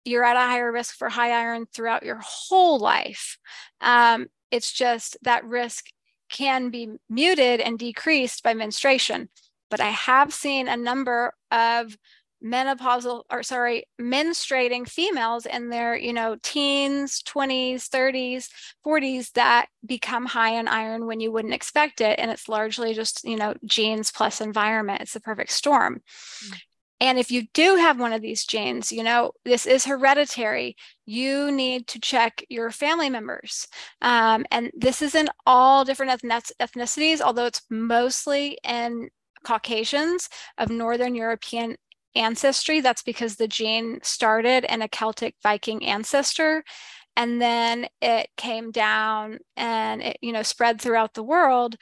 you're 0.06 0.24
at 0.24 0.38
a 0.38 0.40
higher 0.40 0.72
risk 0.72 0.96
for 0.96 1.10
high 1.10 1.32
iron 1.32 1.66
throughout 1.74 2.04
your 2.04 2.22
whole 2.24 2.80
life. 2.80 3.38
Um, 3.82 4.28
it's 4.52 4.72
just 4.72 5.18
that 5.24 5.44
risk 5.46 5.88
can 6.30 6.70
be 6.70 6.98
muted 7.10 7.60
and 7.60 7.78
decreased 7.80 8.44
by 8.44 8.54
menstruation. 8.54 9.30
But 9.70 9.82
I 9.82 9.90
have 9.90 10.34
seen 10.34 10.68
a 10.68 10.78
number 10.78 11.34
of 11.52 11.98
menopausal 12.44 13.24
or 13.32 13.42
sorry 13.42 13.86
menstruating 14.00 14.88
females 14.88 15.46
in 15.46 15.70
their 15.70 15.96
you 15.96 16.14
know 16.14 16.38
teens 16.44 17.24
20s 17.24 17.88
30s 17.88 18.50
40s 18.86 19.32
that 19.34 19.68
become 19.86 20.26
high 20.26 20.52
in 20.52 20.68
iron 20.68 21.08
when 21.08 21.20
you 21.20 21.32
wouldn't 21.32 21.54
expect 21.54 22.02
it 22.02 22.20
and 22.20 22.30
it's 22.30 22.48
largely 22.48 22.94
just 22.94 23.24
you 23.24 23.36
know 23.36 23.56
genes 23.66 24.12
plus 24.12 24.42
environment 24.42 25.02
it's 25.02 25.14
the 25.14 25.20
perfect 25.20 25.52
storm 25.52 26.02
mm. 26.46 26.58
And 27.00 27.20
if 27.20 27.30
you 27.30 27.44
do 27.54 27.76
have 27.76 28.00
one 28.00 28.14
of 28.14 28.22
these 28.22 28.46
genes 28.46 28.92
you 28.92 29.04
know 29.04 29.32
this 29.44 29.66
is 29.66 29.86
hereditary 29.86 30.76
you 31.06 31.52
need 31.52 31.88
to 31.88 32.00
check 32.00 32.44
your 32.50 32.72
family 32.72 33.10
members 33.10 33.68
um, 34.02 34.46
and 34.52 34.72
this 34.76 35.02
is 35.02 35.16
in 35.16 35.28
all 35.46 35.86
different 35.86 36.22
ethnicities 36.22 37.22
although 37.22 37.46
it's 37.46 37.62
mostly 37.70 38.58
in 38.64 39.10
Caucasians 39.46 40.28
of 40.58 40.70
Northern 40.70 41.16
European 41.16 41.78
ancestry. 42.16 42.82
That's 42.82 43.04
because 43.04 43.36
the 43.36 43.48
gene 43.48 44.00
started 44.02 44.66
in 44.66 44.82
a 44.82 44.90
Celtic 44.90 45.36
Viking 45.44 45.86
ancestor 45.86 46.64
and 47.16 47.42
then 47.42 47.88
it 48.02 48.30
came 48.36 48.72
down 48.72 49.40
and 49.56 50.02
it 50.02 50.18
you 50.22 50.32
know 50.32 50.44
spread 50.44 50.82
throughout 50.82 51.14
the 51.14 51.24
world 51.24 51.76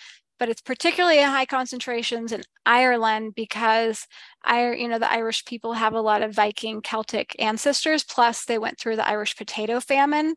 but 0.43 0.49
it's 0.49 0.59
particularly 0.59 1.19
in 1.19 1.29
high 1.29 1.45
concentrations 1.45 2.33
in 2.33 2.43
Ireland 2.65 3.33
because 3.33 4.07
I, 4.43 4.73
you 4.73 4.89
know, 4.89 4.99
the 4.99 5.09
Irish 5.09 5.45
people 5.45 5.71
have 5.71 5.93
a 5.93 6.01
lot 6.01 6.21
of 6.21 6.35
Viking 6.35 6.81
Celtic 6.81 7.33
ancestors. 7.39 8.03
Plus, 8.03 8.43
they 8.43 8.57
went 8.57 8.77
through 8.77 8.97
the 8.97 9.07
Irish 9.07 9.37
potato 9.37 9.79
famine, 9.79 10.35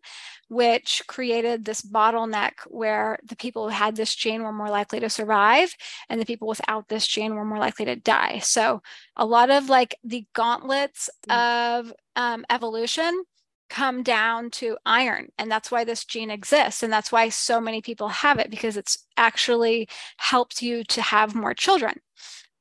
which 0.48 1.02
created 1.08 1.64
this 1.64 1.82
bottleneck 1.82 2.52
where 2.68 3.18
the 3.24 3.34
people 3.34 3.64
who 3.64 3.74
had 3.74 3.96
this 3.96 4.14
gene 4.14 4.44
were 4.44 4.52
more 4.52 4.70
likely 4.70 5.00
to 5.00 5.10
survive, 5.10 5.74
and 6.08 6.20
the 6.20 6.24
people 6.24 6.46
without 6.46 6.86
this 6.86 7.04
gene 7.04 7.34
were 7.34 7.44
more 7.44 7.58
likely 7.58 7.86
to 7.86 7.96
die. 7.96 8.38
So, 8.38 8.82
a 9.16 9.26
lot 9.26 9.50
of 9.50 9.68
like 9.68 9.96
the 10.04 10.24
gauntlets 10.34 11.10
mm. 11.28 11.80
of 11.80 11.92
um, 12.14 12.46
evolution 12.48 13.24
come 13.68 14.02
down 14.02 14.50
to 14.50 14.78
iron 14.86 15.28
and 15.38 15.50
that's 15.50 15.70
why 15.70 15.84
this 15.84 16.04
gene 16.04 16.30
exists 16.30 16.82
and 16.82 16.92
that's 16.92 17.10
why 17.10 17.28
so 17.28 17.60
many 17.60 17.82
people 17.82 18.08
have 18.08 18.38
it 18.38 18.50
because 18.50 18.76
it's 18.76 19.06
actually 19.16 19.88
helped 20.18 20.62
you 20.62 20.84
to 20.84 21.02
have 21.02 21.34
more 21.34 21.54
children. 21.54 22.00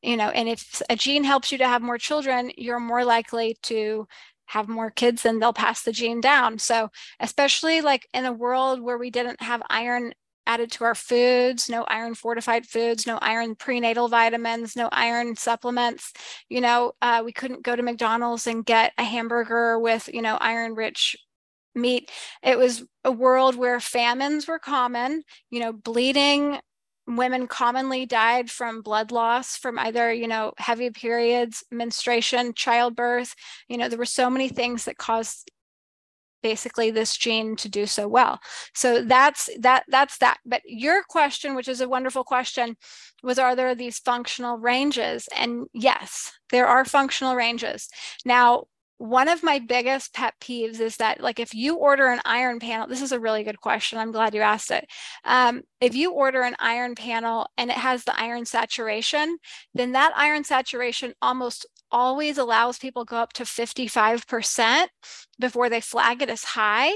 You 0.02 0.18
know 0.18 0.30
and 0.30 0.50
if 0.50 0.82
a 0.90 0.96
gene 0.96 1.24
helps 1.24 1.52
you 1.52 1.58
to 1.60 1.68
have 1.68 1.82
more 1.82 1.98
children 1.98 2.52
you're 2.58 2.80
more 2.80 3.04
likely 3.04 3.58
to 3.64 4.08
have 4.48 4.68
more 4.68 4.92
kids 4.92 5.26
and 5.26 5.42
they'll 5.42 5.54
pass 5.54 5.84
the 5.84 5.92
gene 5.92 6.22
down. 6.22 6.60
So 6.60 6.90
especially 7.20 7.82
like 7.82 8.08
in 8.14 8.26
a 8.26 8.34
world 8.34 8.82
where 8.82 8.98
we 8.98 9.10
didn't 9.10 9.42
have 9.42 9.62
iron 9.70 10.14
added 10.48 10.72
to 10.74 10.84
our 10.84 10.96
foods, 10.96 11.70
no 11.70 11.84
iron 11.84 12.16
fortified 12.16 12.66
foods, 12.66 13.06
no 13.06 13.18
iron 13.22 13.56
prenatal 13.56 14.08
vitamins, 14.08 14.76
no 14.76 14.90
iron 14.92 15.36
supplements. 15.36 16.14
You 16.50 16.62
know, 16.62 16.94
uh, 17.02 17.22
we 17.26 17.32
couldn't 17.32 17.64
go 17.64 17.76
to 17.76 17.84
McDonald's 17.84 18.48
and 18.48 18.66
get 18.66 18.94
a 18.98 19.04
hamburger 19.04 19.80
with, 19.80 20.10
you 20.14 20.22
know, 20.22 20.38
iron 20.40 20.76
rich 20.76 21.16
meat. 21.76 22.10
It 22.42 22.58
was 22.58 22.84
a 23.04 23.12
world 23.12 23.56
where 23.56 23.80
famines 23.80 24.48
were 24.48 24.60
common, 24.60 25.24
you 25.50 25.60
know, 25.60 25.74
bleeding. 25.74 26.60
Women 27.08 27.48
commonly 27.48 28.08
died 28.08 28.50
from 28.50 28.82
blood 28.82 29.12
loss 29.12 29.58
from 29.58 29.78
either, 29.78 30.12
you 30.12 30.28
know, 30.28 30.54
heavy 30.58 30.90
periods, 30.90 31.64
menstruation, 31.72 32.54
childbirth. 32.56 33.36
You 33.68 33.78
know, 33.78 33.90
there 33.90 34.00
were 34.00 34.06
so 34.06 34.30
many 34.30 34.50
things 34.50 34.86
that 34.86 34.98
caused 34.98 35.52
basically 36.46 36.92
this 36.92 37.18
gene 37.18 37.56
to 37.56 37.68
do 37.68 37.88
so 37.88 38.08
well. 38.08 38.40
So 38.76 39.02
that's 39.04 39.50
that 39.62 39.84
that's 39.88 40.20
that. 40.20 40.38
But 40.46 40.62
your 40.64 41.02
question 41.10 41.56
which 41.56 41.68
is 41.68 41.82
a 41.82 41.90
wonderful 41.90 42.24
question 42.24 42.78
was 43.24 43.40
are 43.40 43.56
there 43.56 43.74
these 43.74 43.98
functional 43.98 44.60
ranges? 44.60 45.28
And 45.36 45.66
yes 45.74 46.32
there 46.52 46.68
are 46.68 46.86
functional 46.86 47.36
ranges. 47.36 47.90
Now 48.26 48.66
one 48.98 49.28
of 49.28 49.42
my 49.42 49.58
biggest 49.58 50.14
pet 50.14 50.36
peeves 50.40 50.80
is 50.80 50.98
that 50.98 51.20
like 51.20 51.40
if 51.40 51.56
you 51.56 51.78
order 51.78 52.06
an 52.08 52.22
iron 52.26 52.60
panel 52.60 52.88
this 52.88 53.02
is 53.02 53.12
a 53.12 53.20
really 53.20 53.44
good 53.44 53.60
question 53.60 54.00
i'm 54.00 54.12
glad 54.12 54.36
you 54.36 54.42
asked 54.42 54.70
it. 54.70 54.86
Um, 55.24 55.64
if 55.82 55.96
you 55.96 56.12
order 56.12 56.44
an 56.44 56.56
iron 56.60 56.94
panel 56.94 57.48
and 57.58 57.72
it 57.72 57.78
has 57.78 58.04
the 58.04 58.18
iron 58.20 58.46
saturation 58.46 59.38
then 59.74 59.94
that 59.94 60.14
iron 60.16 60.44
saturation 60.44 61.14
almost 61.24 61.66
always 61.92 62.38
allows 62.38 62.78
people 62.78 63.06
go 63.06 63.18
up 63.18 63.34
to 63.34 63.44
55% 63.44 64.88
before 65.40 65.70
they 65.70 65.82
flag 65.82 66.22
it 66.22 66.30
as 66.30 66.44
high, 66.44 66.92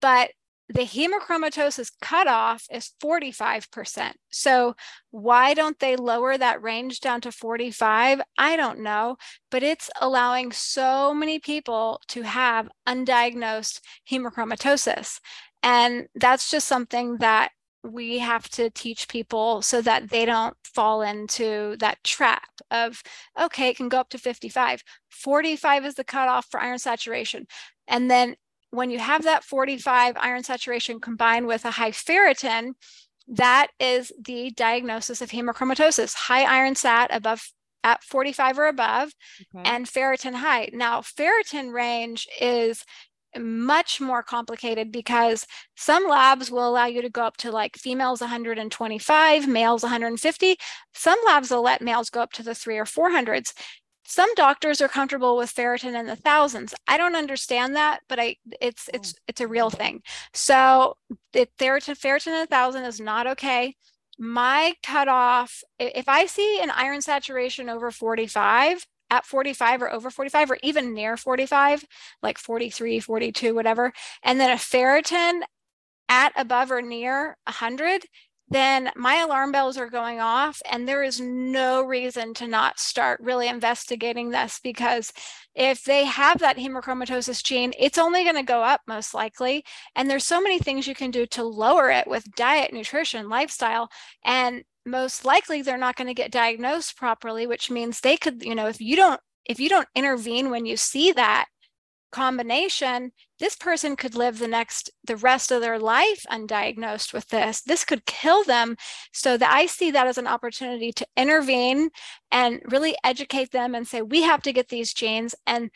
but 0.00 0.30
the 0.68 0.82
hemochromatosis 0.82 1.92
cutoff 2.00 2.66
is 2.72 2.90
45%. 3.02 4.12
So 4.30 4.74
why 5.10 5.54
don't 5.54 5.78
they 5.78 5.94
lower 5.94 6.36
that 6.36 6.62
range 6.62 7.00
down 7.00 7.20
to 7.20 7.30
45? 7.30 8.20
I 8.36 8.56
don't 8.56 8.80
know, 8.80 9.16
but 9.50 9.62
it's 9.62 9.90
allowing 10.00 10.50
so 10.50 11.14
many 11.14 11.38
people 11.38 12.00
to 12.08 12.22
have 12.22 12.68
undiagnosed 12.86 13.80
hemochromatosis. 14.10 15.20
And 15.62 16.08
that's 16.16 16.50
just 16.50 16.66
something 16.66 17.18
that 17.18 17.50
we 17.92 18.18
have 18.18 18.48
to 18.50 18.70
teach 18.70 19.08
people 19.08 19.62
so 19.62 19.80
that 19.82 20.10
they 20.10 20.24
don't 20.24 20.56
fall 20.62 21.02
into 21.02 21.76
that 21.78 22.02
trap 22.04 22.48
of 22.70 23.02
okay 23.40 23.70
it 23.70 23.76
can 23.76 23.88
go 23.88 23.98
up 23.98 24.08
to 24.10 24.18
55 24.18 24.82
45 25.16 25.86
is 25.86 25.94
the 25.94 26.04
cutoff 26.04 26.46
for 26.50 26.60
iron 26.60 26.78
saturation. 26.78 27.46
And 27.88 28.10
then 28.10 28.36
when 28.70 28.90
you 28.90 28.98
have 28.98 29.24
that 29.24 29.44
45 29.44 30.16
iron 30.18 30.42
saturation 30.42 31.00
combined 31.00 31.46
with 31.46 31.64
a 31.64 31.70
high 31.70 31.92
ferritin 31.92 32.72
that 33.28 33.68
is 33.80 34.12
the 34.22 34.52
diagnosis 34.52 35.20
of 35.20 35.30
hemochromatosis 35.30 36.14
high 36.14 36.44
iron 36.44 36.76
sat 36.76 37.12
above 37.12 37.50
at 37.82 38.02
45 38.02 38.58
or 38.58 38.66
above 38.66 39.12
okay. 39.54 39.68
and 39.68 39.86
ferritin 39.86 40.34
high. 40.34 40.68
Now 40.72 41.00
ferritin 41.00 41.72
range 41.72 42.28
is 42.40 42.84
much 43.40 44.00
more 44.00 44.22
complicated 44.22 44.92
because 44.92 45.46
some 45.76 46.08
labs 46.08 46.50
will 46.50 46.68
allow 46.68 46.86
you 46.86 47.02
to 47.02 47.10
go 47.10 47.22
up 47.22 47.36
to 47.38 47.50
like 47.50 47.76
females 47.76 48.20
125, 48.20 49.48
males 49.48 49.82
150. 49.82 50.56
Some 50.94 51.18
labs 51.26 51.50
will 51.50 51.62
let 51.62 51.82
males 51.82 52.10
go 52.10 52.20
up 52.20 52.32
to 52.32 52.42
the 52.42 52.54
three 52.54 52.78
or 52.78 52.84
400s. 52.84 53.52
Some 54.08 54.32
doctors 54.36 54.80
are 54.80 54.88
comfortable 54.88 55.36
with 55.36 55.52
ferritin 55.52 55.98
in 55.98 56.06
the 56.06 56.16
thousands. 56.16 56.74
I 56.86 56.96
don't 56.96 57.16
understand 57.16 57.74
that, 57.74 58.00
but 58.08 58.20
I 58.20 58.36
it's 58.60 58.86
hmm. 58.86 58.96
it's 58.96 59.14
oh. 59.16 59.22
it's 59.28 59.40
a 59.40 59.48
real 59.48 59.70
thing. 59.70 60.02
So 60.32 60.96
it, 61.32 61.50
ferritin 61.58 61.98
ferritin 61.98 62.28
in 62.28 62.42
a 62.42 62.46
thousand 62.46 62.84
is 62.84 63.00
not 63.00 63.26
okay. 63.26 63.74
My 64.18 64.74
cutoff, 64.82 65.62
if 65.78 66.08
I 66.08 66.26
see 66.26 66.60
an 66.62 66.70
iron 66.70 67.02
saturation 67.02 67.68
over 67.68 67.90
45, 67.90 68.86
at 69.10 69.26
45 69.26 69.82
or 69.82 69.92
over 69.92 70.10
45 70.10 70.50
or 70.52 70.58
even 70.62 70.94
near 70.94 71.16
45, 71.16 71.84
like 72.22 72.38
43, 72.38 73.00
42, 73.00 73.54
whatever, 73.54 73.92
and 74.22 74.40
then 74.40 74.50
a 74.50 74.54
ferritin 74.54 75.42
at 76.08 76.32
above 76.36 76.70
or 76.70 76.82
near 76.82 77.36
100, 77.46 78.04
then 78.48 78.90
my 78.94 79.16
alarm 79.16 79.50
bells 79.50 79.76
are 79.76 79.90
going 79.90 80.20
off 80.20 80.62
and 80.70 80.86
there 80.86 81.02
is 81.02 81.20
no 81.20 81.82
reason 81.82 82.32
to 82.34 82.46
not 82.46 82.78
start 82.78 83.20
really 83.20 83.48
investigating 83.48 84.30
this 84.30 84.60
because 84.62 85.12
if 85.54 85.82
they 85.84 86.04
have 86.04 86.38
that 86.38 86.56
hemochromatosis 86.56 87.42
gene 87.42 87.72
it's 87.78 87.98
only 87.98 88.22
going 88.22 88.36
to 88.36 88.42
go 88.42 88.62
up 88.62 88.80
most 88.86 89.14
likely 89.14 89.64
and 89.96 90.08
there's 90.08 90.24
so 90.24 90.40
many 90.40 90.58
things 90.58 90.86
you 90.86 90.94
can 90.94 91.10
do 91.10 91.26
to 91.26 91.42
lower 91.42 91.90
it 91.90 92.06
with 92.06 92.30
diet 92.36 92.72
nutrition 92.72 93.28
lifestyle 93.28 93.88
and 94.24 94.62
most 94.86 95.24
likely 95.24 95.62
they're 95.62 95.76
not 95.76 95.96
going 95.96 96.06
to 96.06 96.14
get 96.14 96.30
diagnosed 96.30 96.96
properly 96.96 97.46
which 97.46 97.70
means 97.70 98.00
they 98.00 98.16
could 98.16 98.42
you 98.42 98.54
know 98.54 98.68
if 98.68 98.80
you 98.80 98.96
don't 98.96 99.20
if 99.44 99.60
you 99.60 99.68
don't 99.68 99.88
intervene 99.94 100.50
when 100.50 100.64
you 100.64 100.76
see 100.76 101.12
that 101.12 101.46
combination 102.12 103.12
this 103.38 103.56
person 103.56 103.96
could 103.96 104.14
live 104.14 104.38
the 104.38 104.48
next 104.48 104.90
the 105.04 105.16
rest 105.16 105.50
of 105.50 105.60
their 105.60 105.78
life 105.78 106.24
undiagnosed 106.30 107.12
with 107.12 107.28
this. 107.28 107.60
This 107.62 107.84
could 107.84 108.06
kill 108.06 108.44
them. 108.44 108.76
So 109.12 109.36
that 109.36 109.52
i 109.52 109.66
see 109.66 109.90
that 109.90 110.06
as 110.06 110.18
an 110.18 110.26
opportunity 110.26 110.92
to 110.92 111.06
intervene 111.16 111.90
and 112.30 112.60
really 112.66 112.96
educate 113.04 113.50
them 113.52 113.74
and 113.74 113.86
say 113.86 114.02
we 114.02 114.22
have 114.22 114.42
to 114.42 114.52
get 114.52 114.68
these 114.68 114.92
genes 114.92 115.34
and 115.46 115.70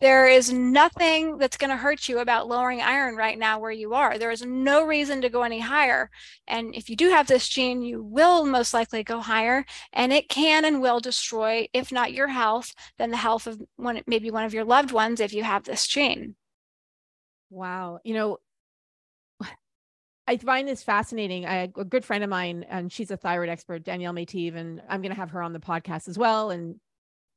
there 0.00 0.26
is 0.26 0.52
nothing 0.52 1.38
that's 1.38 1.56
going 1.56 1.70
to 1.70 1.76
hurt 1.76 2.08
you 2.08 2.18
about 2.18 2.48
lowering 2.48 2.82
iron 2.82 3.14
right 3.14 3.38
now 3.38 3.60
where 3.60 3.70
you 3.70 3.94
are. 3.94 4.18
There 4.18 4.32
is 4.32 4.44
no 4.44 4.84
reason 4.84 5.20
to 5.22 5.30
go 5.30 5.42
any 5.44 5.60
higher. 5.60 6.10
And 6.48 6.74
if 6.74 6.90
you 6.90 6.96
do 6.96 7.08
have 7.10 7.28
this 7.28 7.48
gene 7.48 7.82
you 7.82 8.02
will 8.02 8.44
most 8.44 8.74
likely 8.74 9.04
go 9.04 9.20
higher 9.20 9.64
and 9.92 10.12
it 10.12 10.28
can 10.28 10.64
and 10.64 10.80
will 10.82 11.00
destroy 11.00 11.68
if 11.72 11.92
not 11.92 12.12
your 12.12 12.28
health 12.28 12.74
then 12.98 13.10
the 13.10 13.16
health 13.16 13.46
of 13.46 13.60
one 13.76 14.02
maybe 14.06 14.30
one 14.30 14.44
of 14.44 14.54
your 14.54 14.64
loved 14.64 14.92
ones 14.92 15.20
if 15.20 15.32
you 15.32 15.44
have 15.44 15.64
this 15.64 15.86
gene 15.86 16.34
Wow. 17.50 18.00
You 18.04 18.14
know, 18.14 18.38
I 20.26 20.36
find 20.38 20.66
this 20.68 20.82
fascinating. 20.82 21.46
I 21.46 21.70
a 21.76 21.84
good 21.84 22.04
friend 22.04 22.24
of 22.24 22.30
mine, 22.30 22.64
and 22.68 22.92
she's 22.92 23.10
a 23.10 23.16
thyroid 23.16 23.48
expert, 23.48 23.84
Danielle 23.84 24.14
Métive, 24.14 24.56
and 24.56 24.82
I'm 24.88 25.02
going 25.02 25.12
to 25.14 25.20
have 25.20 25.30
her 25.30 25.42
on 25.42 25.52
the 25.52 25.60
podcast 25.60 26.08
as 26.08 26.18
well. 26.18 26.50
And 26.50 26.76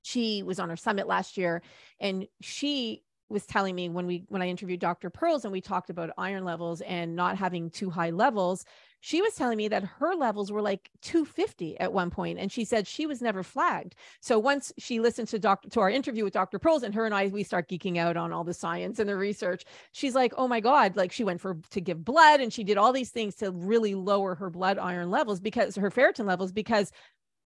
she 0.02 0.43
was 0.43 0.60
on 0.60 0.69
our 0.69 0.78
summit 0.78 1.08
last 1.08 1.38
year, 1.38 1.62
and 2.00 2.28
she 2.41 3.04
was 3.30 3.45
telling 3.45 3.76
me 3.76 3.89
when 3.89 4.08
we 4.08 4.26
when 4.28 4.41
I 4.41 4.48
interviewed 4.48 4.80
Dr. 4.80 5.10
Perls 5.12 5.43
and 5.43 5.52
we 5.52 5.62
talked 5.62 5.89
about 5.89 6.10
iron 6.17 6.43
levels 6.45 6.82
and 6.82 7.15
not 7.15 7.38
having 7.38 7.69
too 7.69 7.89
high 7.89 8.10
levels, 8.10 8.65
she 9.01 9.21
was 9.21 9.33
telling 9.33 9.57
me 9.57 9.67
that 9.67 9.83
her 9.83 10.13
levels 10.15 10.51
were 10.51 10.62
like 10.62 10.89
250 11.01 11.79
at 11.79 11.93
one 11.93 12.09
point 12.09 12.39
and 12.39 12.51
she 12.51 12.65
said 12.65 12.88
she 12.88 13.05
was 13.05 13.21
never 13.21 13.43
flagged 13.43 13.95
so 14.21 14.38
once 14.38 14.71
she 14.77 14.99
listened 14.99 15.27
to 15.27 15.39
dr 15.39 15.67
to 15.69 15.79
our 15.79 15.89
interview 15.89 16.23
with 16.23 16.33
dr 16.33 16.57
Perls 16.59 16.83
and 16.83 16.93
her 16.93 17.05
and 17.05 17.13
i 17.15 17.27
we 17.27 17.43
start 17.43 17.69
geeking 17.69 17.97
out 17.97 18.17
on 18.17 18.33
all 18.33 18.43
the 18.43 18.53
science 18.53 18.99
and 18.99 19.09
the 19.09 19.15
research 19.15 19.63
she's 19.91 20.15
like 20.15 20.33
oh 20.38 20.47
my 20.47 20.59
god 20.59 20.95
like 20.95 21.12
she 21.12 21.23
went 21.23 21.41
for 21.41 21.57
to 21.71 21.81
give 21.81 22.03
blood 22.03 22.39
and 22.39 22.51
she 22.51 22.63
did 22.63 22.77
all 22.77 22.93
these 22.93 23.12
things 23.12 23.35
to 23.35 23.51
really 23.51 23.95
lower 23.95 24.35
her 24.35 24.49
blood 24.49 24.77
iron 24.77 25.09
levels 25.09 25.39
because 25.39 25.75
her 25.75 25.89
ferritin 25.89 26.25
levels 26.25 26.51
because 26.51 26.91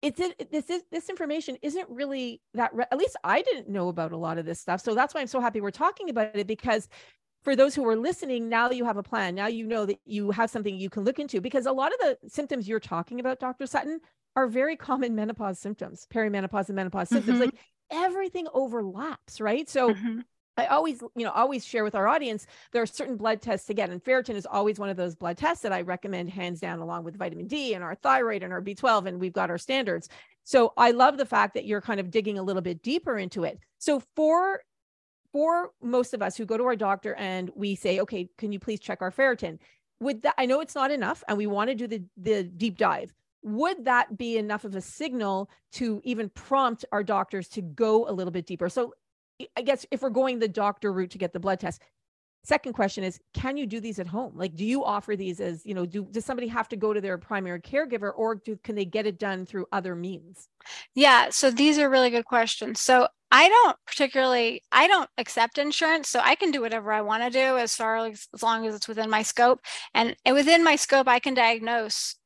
it's 0.02 0.18
it, 0.18 0.50
this 0.50 0.68
is 0.68 0.82
this 0.90 1.08
information 1.08 1.56
isn't 1.62 1.88
really 1.88 2.40
that 2.54 2.74
re- 2.74 2.84
at 2.90 2.98
least 2.98 3.16
I 3.22 3.40
didn't 3.42 3.68
know 3.68 3.88
about 3.88 4.10
a 4.10 4.16
lot 4.16 4.36
of 4.36 4.44
this 4.44 4.60
stuff. 4.60 4.80
So 4.80 4.94
that's 4.94 5.14
why 5.14 5.20
I'm 5.20 5.28
so 5.28 5.40
happy 5.40 5.60
we're 5.60 5.70
talking 5.70 6.10
about 6.10 6.34
it 6.34 6.48
because 6.48 6.88
for 7.42 7.56
those 7.56 7.74
who 7.74 7.86
are 7.88 7.96
listening, 7.96 8.48
now 8.48 8.70
you 8.70 8.84
have 8.84 8.96
a 8.96 9.02
plan. 9.02 9.34
Now 9.34 9.48
you 9.48 9.66
know 9.66 9.84
that 9.86 9.98
you 10.04 10.30
have 10.30 10.50
something 10.50 10.74
you 10.74 10.90
can 10.90 11.04
look 11.04 11.18
into 11.18 11.40
because 11.40 11.66
a 11.66 11.72
lot 11.72 11.92
of 11.92 11.98
the 11.98 12.28
symptoms 12.28 12.68
you're 12.68 12.80
talking 12.80 13.20
about, 13.20 13.40
Dr. 13.40 13.66
Sutton, 13.66 14.00
are 14.34 14.46
very 14.46 14.76
common 14.76 15.14
menopause 15.14 15.58
symptoms, 15.58 16.06
perimenopause 16.12 16.68
and 16.68 16.76
menopause 16.76 17.08
mm-hmm. 17.08 17.16
symptoms. 17.16 17.40
Like 17.40 17.54
everything 17.90 18.46
overlaps, 18.54 19.40
right? 19.40 19.68
So 19.68 19.92
mm-hmm. 19.92 20.20
I 20.56 20.66
always, 20.66 21.00
you 21.16 21.24
know, 21.24 21.30
always 21.30 21.64
share 21.64 21.84
with 21.84 21.94
our 21.94 22.08
audience 22.08 22.46
there 22.72 22.82
are 22.82 22.86
certain 22.86 23.16
blood 23.16 23.42
tests 23.42 23.66
to 23.66 23.74
get, 23.74 23.90
and 23.90 24.02
ferritin 24.02 24.34
is 24.34 24.46
always 24.46 24.78
one 24.78 24.88
of 24.88 24.96
those 24.96 25.14
blood 25.14 25.36
tests 25.36 25.62
that 25.62 25.72
I 25.72 25.82
recommend 25.82 26.30
hands 26.30 26.60
down, 26.60 26.78
along 26.78 27.04
with 27.04 27.18
vitamin 27.18 27.46
D 27.46 27.74
and 27.74 27.82
our 27.82 27.94
thyroid 27.94 28.42
and 28.42 28.52
our 28.52 28.62
B12, 28.62 29.06
and 29.06 29.20
we've 29.20 29.32
got 29.32 29.50
our 29.50 29.58
standards. 29.58 30.08
So 30.44 30.72
I 30.76 30.90
love 30.90 31.16
the 31.16 31.26
fact 31.26 31.54
that 31.54 31.66
you're 31.66 31.80
kind 31.80 32.00
of 32.00 32.10
digging 32.10 32.38
a 32.38 32.42
little 32.42 32.62
bit 32.62 32.82
deeper 32.82 33.16
into 33.16 33.44
it. 33.44 33.58
So 33.78 34.02
for 34.14 34.62
for 35.32 35.70
most 35.82 36.14
of 36.14 36.22
us 36.22 36.36
who 36.36 36.44
go 36.44 36.56
to 36.56 36.64
our 36.64 36.76
doctor 36.76 37.14
and 37.14 37.50
we 37.54 37.74
say, 37.74 38.00
okay, 38.00 38.28
can 38.38 38.52
you 38.52 38.58
please 38.58 38.80
check 38.80 39.00
our 39.00 39.10
ferritin? 39.10 39.58
Would 40.00 40.22
that 40.22 40.34
I 40.36 40.46
know 40.46 40.60
it's 40.60 40.74
not 40.74 40.90
enough 40.90 41.24
and 41.28 41.38
we 41.38 41.46
want 41.46 41.70
to 41.70 41.74
do 41.74 41.86
the 41.86 42.02
the 42.16 42.42
deep 42.44 42.76
dive. 42.76 43.12
Would 43.44 43.86
that 43.86 44.16
be 44.16 44.36
enough 44.36 44.64
of 44.64 44.76
a 44.76 44.80
signal 44.80 45.50
to 45.72 46.00
even 46.04 46.28
prompt 46.30 46.84
our 46.92 47.02
doctors 47.02 47.48
to 47.48 47.62
go 47.62 48.08
a 48.08 48.12
little 48.12 48.30
bit 48.30 48.46
deeper? 48.46 48.68
So 48.68 48.94
I 49.56 49.62
guess 49.62 49.84
if 49.90 50.02
we're 50.02 50.10
going 50.10 50.38
the 50.38 50.48
doctor 50.48 50.92
route 50.92 51.10
to 51.10 51.18
get 51.18 51.32
the 51.32 51.40
blood 51.40 51.58
test, 51.58 51.82
second 52.44 52.72
question 52.72 53.04
is 53.04 53.20
can 53.34 53.56
you 53.56 53.66
do 53.66 53.80
these 53.80 53.98
at 53.98 54.06
home 54.06 54.32
like 54.34 54.54
do 54.56 54.64
you 54.64 54.84
offer 54.84 55.14
these 55.14 55.40
as 55.40 55.64
you 55.64 55.74
know 55.74 55.86
do 55.86 56.06
does 56.10 56.24
somebody 56.24 56.48
have 56.48 56.68
to 56.68 56.76
go 56.76 56.92
to 56.92 57.00
their 57.00 57.16
primary 57.16 57.60
caregiver 57.60 58.12
or 58.16 58.34
do 58.34 58.58
can 58.64 58.74
they 58.74 58.84
get 58.84 59.06
it 59.06 59.18
done 59.18 59.46
through 59.46 59.64
other 59.70 59.94
means 59.94 60.48
yeah 60.94 61.28
so 61.30 61.50
these 61.50 61.78
are 61.78 61.88
really 61.88 62.10
good 62.10 62.24
questions 62.24 62.80
so 62.80 63.06
I 63.32 63.48
don't 63.48 63.76
particularly 63.86 64.62
I 64.72 64.86
don't 64.86 65.08
accept 65.18 65.58
insurance, 65.58 66.08
so 66.08 66.20
I 66.22 66.34
can 66.34 66.50
do 66.50 66.60
whatever 66.60 66.92
I 66.92 67.00
want 67.00 67.22
to 67.24 67.30
do 67.30 67.56
as 67.56 67.74
far 67.74 67.96
as, 67.96 68.28
as 68.34 68.42
long 68.42 68.66
as 68.66 68.74
it's 68.74 68.88
within 68.88 69.08
my 69.10 69.22
scope. 69.22 69.60
And 69.94 70.14
within 70.30 70.62
my 70.62 70.76
scope, 70.76 71.08
I 71.08 71.18
can 71.18 71.34
diagnose 71.34 72.16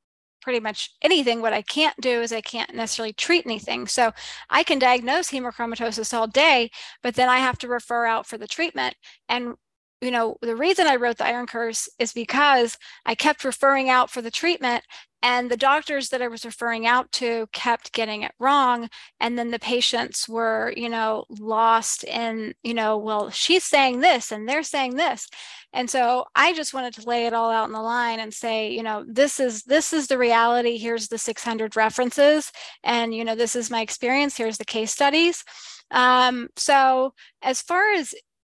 pretty 0.42 0.60
much 0.60 0.90
anything. 1.02 1.40
What 1.40 1.52
I 1.52 1.62
can't 1.62 1.96
do 2.00 2.22
is 2.22 2.32
I 2.32 2.40
can't 2.40 2.74
necessarily 2.74 3.12
treat 3.12 3.46
anything. 3.46 3.86
So 3.86 4.12
I 4.50 4.64
can 4.64 4.78
diagnose 4.80 5.30
hemochromatosis 5.30 6.12
all 6.12 6.26
day, 6.26 6.70
but 7.02 7.14
then 7.14 7.28
I 7.28 7.38
have 7.38 7.58
to 7.58 7.68
refer 7.68 8.06
out 8.06 8.26
for 8.26 8.36
the 8.36 8.48
treatment. 8.48 8.96
And 9.28 9.54
you 10.02 10.10
know, 10.10 10.36
the 10.42 10.56
reason 10.56 10.86
I 10.86 10.96
wrote 10.96 11.18
the 11.18 11.26
iron 11.26 11.46
curse 11.46 11.88
is 11.98 12.12
because 12.12 12.76
I 13.06 13.14
kept 13.14 13.44
referring 13.44 13.88
out 13.90 14.10
for 14.10 14.22
the 14.22 14.30
treatment 14.30 14.84
and 15.28 15.50
the 15.50 15.56
doctors 15.56 16.10
that 16.10 16.22
I 16.22 16.28
was 16.28 16.44
referring 16.44 16.86
out 16.86 17.10
to 17.14 17.48
kept 17.52 17.92
getting 17.92 18.22
it 18.22 18.30
wrong. 18.38 18.88
And 19.18 19.36
then 19.36 19.50
the 19.50 19.58
patients 19.58 20.28
were, 20.28 20.72
you 20.76 20.88
know, 20.88 21.24
lost 21.28 22.04
in, 22.04 22.54
you 22.62 22.74
know, 22.74 22.96
well, 22.96 23.30
she's 23.30 23.64
saying 23.64 23.98
this 23.98 24.30
and 24.30 24.48
they're 24.48 24.62
saying 24.62 24.94
this. 24.94 25.26
And 25.72 25.90
so 25.90 26.26
I 26.36 26.54
just 26.54 26.72
wanted 26.72 26.94
to 26.94 27.08
lay 27.08 27.26
it 27.26 27.34
all 27.34 27.50
out 27.50 27.66
in 27.66 27.72
the 27.72 27.82
line 27.82 28.20
and 28.20 28.32
say, 28.32 28.70
you 28.70 28.84
know, 28.84 29.04
this 29.04 29.40
is 29.40 29.64
this 29.64 29.92
is 29.92 30.06
the 30.06 30.16
reality. 30.16 30.78
Here's 30.78 31.08
the 31.08 31.18
600 31.18 31.74
references. 31.74 32.52
And, 32.84 33.12
you 33.12 33.24
know, 33.24 33.34
this 33.34 33.56
is 33.56 33.68
my 33.68 33.80
experience. 33.80 34.36
Here's 34.36 34.58
the 34.58 34.64
case 34.64 34.92
studies. 34.92 35.42
Um, 35.90 36.50
so 36.56 37.14
as 37.42 37.62
far 37.62 37.94
as 37.94 38.14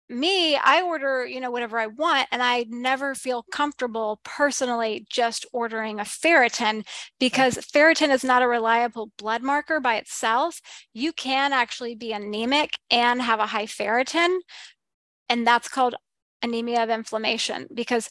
me, 0.09 0.57
I 0.57 0.83
order, 0.83 1.27
you 1.27 1.41
know, 1.41 1.51
whatever 1.51 1.79
I 1.79 1.87
want, 1.87 2.29
and 2.31 2.43
I 2.43 2.65
never 2.69 3.15
feel 3.15 3.45
comfortable 3.51 4.21
personally 4.25 5.07
just 5.11 5.45
ordering 5.53 6.01
a 6.01 6.05
ferritin 6.05 6.87
because 7.21 7.57
ferritin 7.57 8.11
is 8.11 8.25
not 8.25 8.43
a 8.43 8.49
reliable 8.49 9.11
blood 9.19 9.43
marker 9.43 9.81
by 9.81 9.97
itself. 9.97 10.61
You 10.95 11.13
can 11.13 11.53
actually 11.53 11.95
be 11.95 12.13
anemic 12.13 12.73
and 12.91 13.21
have 13.21 13.41
a 13.41 13.47
high 13.47 13.67
ferritin, 13.67 14.39
and 15.29 15.47
that's 15.47 15.69
called 15.69 15.95
anemia 16.43 16.83
of 16.83 16.91
inflammation 16.91 17.67
because 17.75 18.09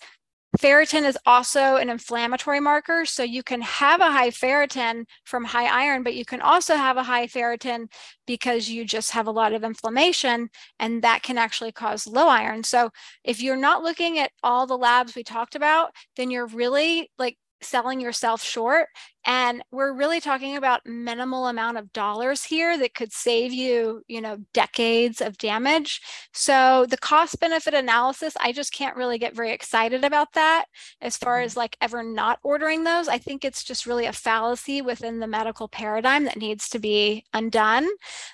Ferritin 0.58 1.04
is 1.04 1.18
also 1.26 1.76
an 1.76 1.90
inflammatory 1.90 2.60
marker. 2.60 3.06
So 3.06 3.22
you 3.22 3.44
can 3.44 3.62
have 3.62 4.02
a 4.02 4.12
high 4.12 4.30
ferritin 4.30 5.06
from 5.24 5.44
high 5.44 5.68
iron, 5.68 6.04
but 6.04 6.16
you 6.16 6.26
can 6.26 6.42
also 6.42 6.76
have 6.76 6.98
a 6.98 7.04
high 7.04 7.28
ferritin 7.28 7.88
because 8.26 8.70
you 8.70 8.86
just 8.86 9.12
have 9.12 9.28
a 9.28 9.32
lot 9.32 9.54
of 9.54 9.64
inflammation, 9.64 10.50
and 10.80 11.04
that 11.04 11.22
can 11.22 11.38
actually 11.38 11.72
cause 11.72 12.08
low 12.08 12.28
iron. 12.28 12.64
So 12.64 12.90
if 13.24 13.42
you're 13.42 13.56
not 13.56 13.84
looking 13.84 14.20
at 14.20 14.32
all 14.42 14.66
the 14.66 14.78
labs 14.78 15.16
we 15.16 15.24
talked 15.24 15.56
about, 15.56 15.92
then 16.16 16.32
you're 16.32 16.48
really 16.48 17.12
like 17.20 17.38
selling 17.62 18.00
yourself 18.00 18.42
short 18.44 18.88
and 19.26 19.62
we're 19.72 19.94
really 19.94 20.22
talking 20.22 20.56
about 20.56 20.86
minimal 20.86 21.48
amount 21.48 21.78
of 21.78 21.92
dollars 21.92 22.44
here 22.44 22.78
that 22.78 22.94
could 22.94 23.12
save 23.12 23.52
you 23.52 24.02
you 24.08 24.22
know 24.22 24.38
decades 24.54 25.22
of 25.22 25.38
damage. 25.38 26.02
So 26.34 26.86
the 26.90 26.98
cost 26.98 27.40
benefit 27.40 27.74
analysis 27.74 28.34
i 28.40 28.52
just 28.52 28.74
can't 28.74 28.96
really 28.96 29.18
get 29.18 29.36
very 29.36 29.52
excited 29.52 30.04
about 30.04 30.34
that 30.34 30.66
as 31.02 31.18
far 31.18 31.38
mm-hmm. 31.38 31.46
as 31.46 31.58
like 31.58 31.78
ever 31.82 32.04
not 32.04 32.40
ordering 32.44 32.84
those. 32.84 33.08
I 33.08 33.18
think 33.18 33.44
it's 33.44 33.64
just 33.64 33.86
really 33.86 34.06
a 34.06 34.14
fallacy 34.14 34.82
within 34.82 35.20
the 35.20 35.28
medical 35.28 35.68
paradigm 35.68 36.26
that 36.26 36.38
needs 36.38 36.70
to 36.70 36.80
be 36.80 37.26
undone 37.34 37.88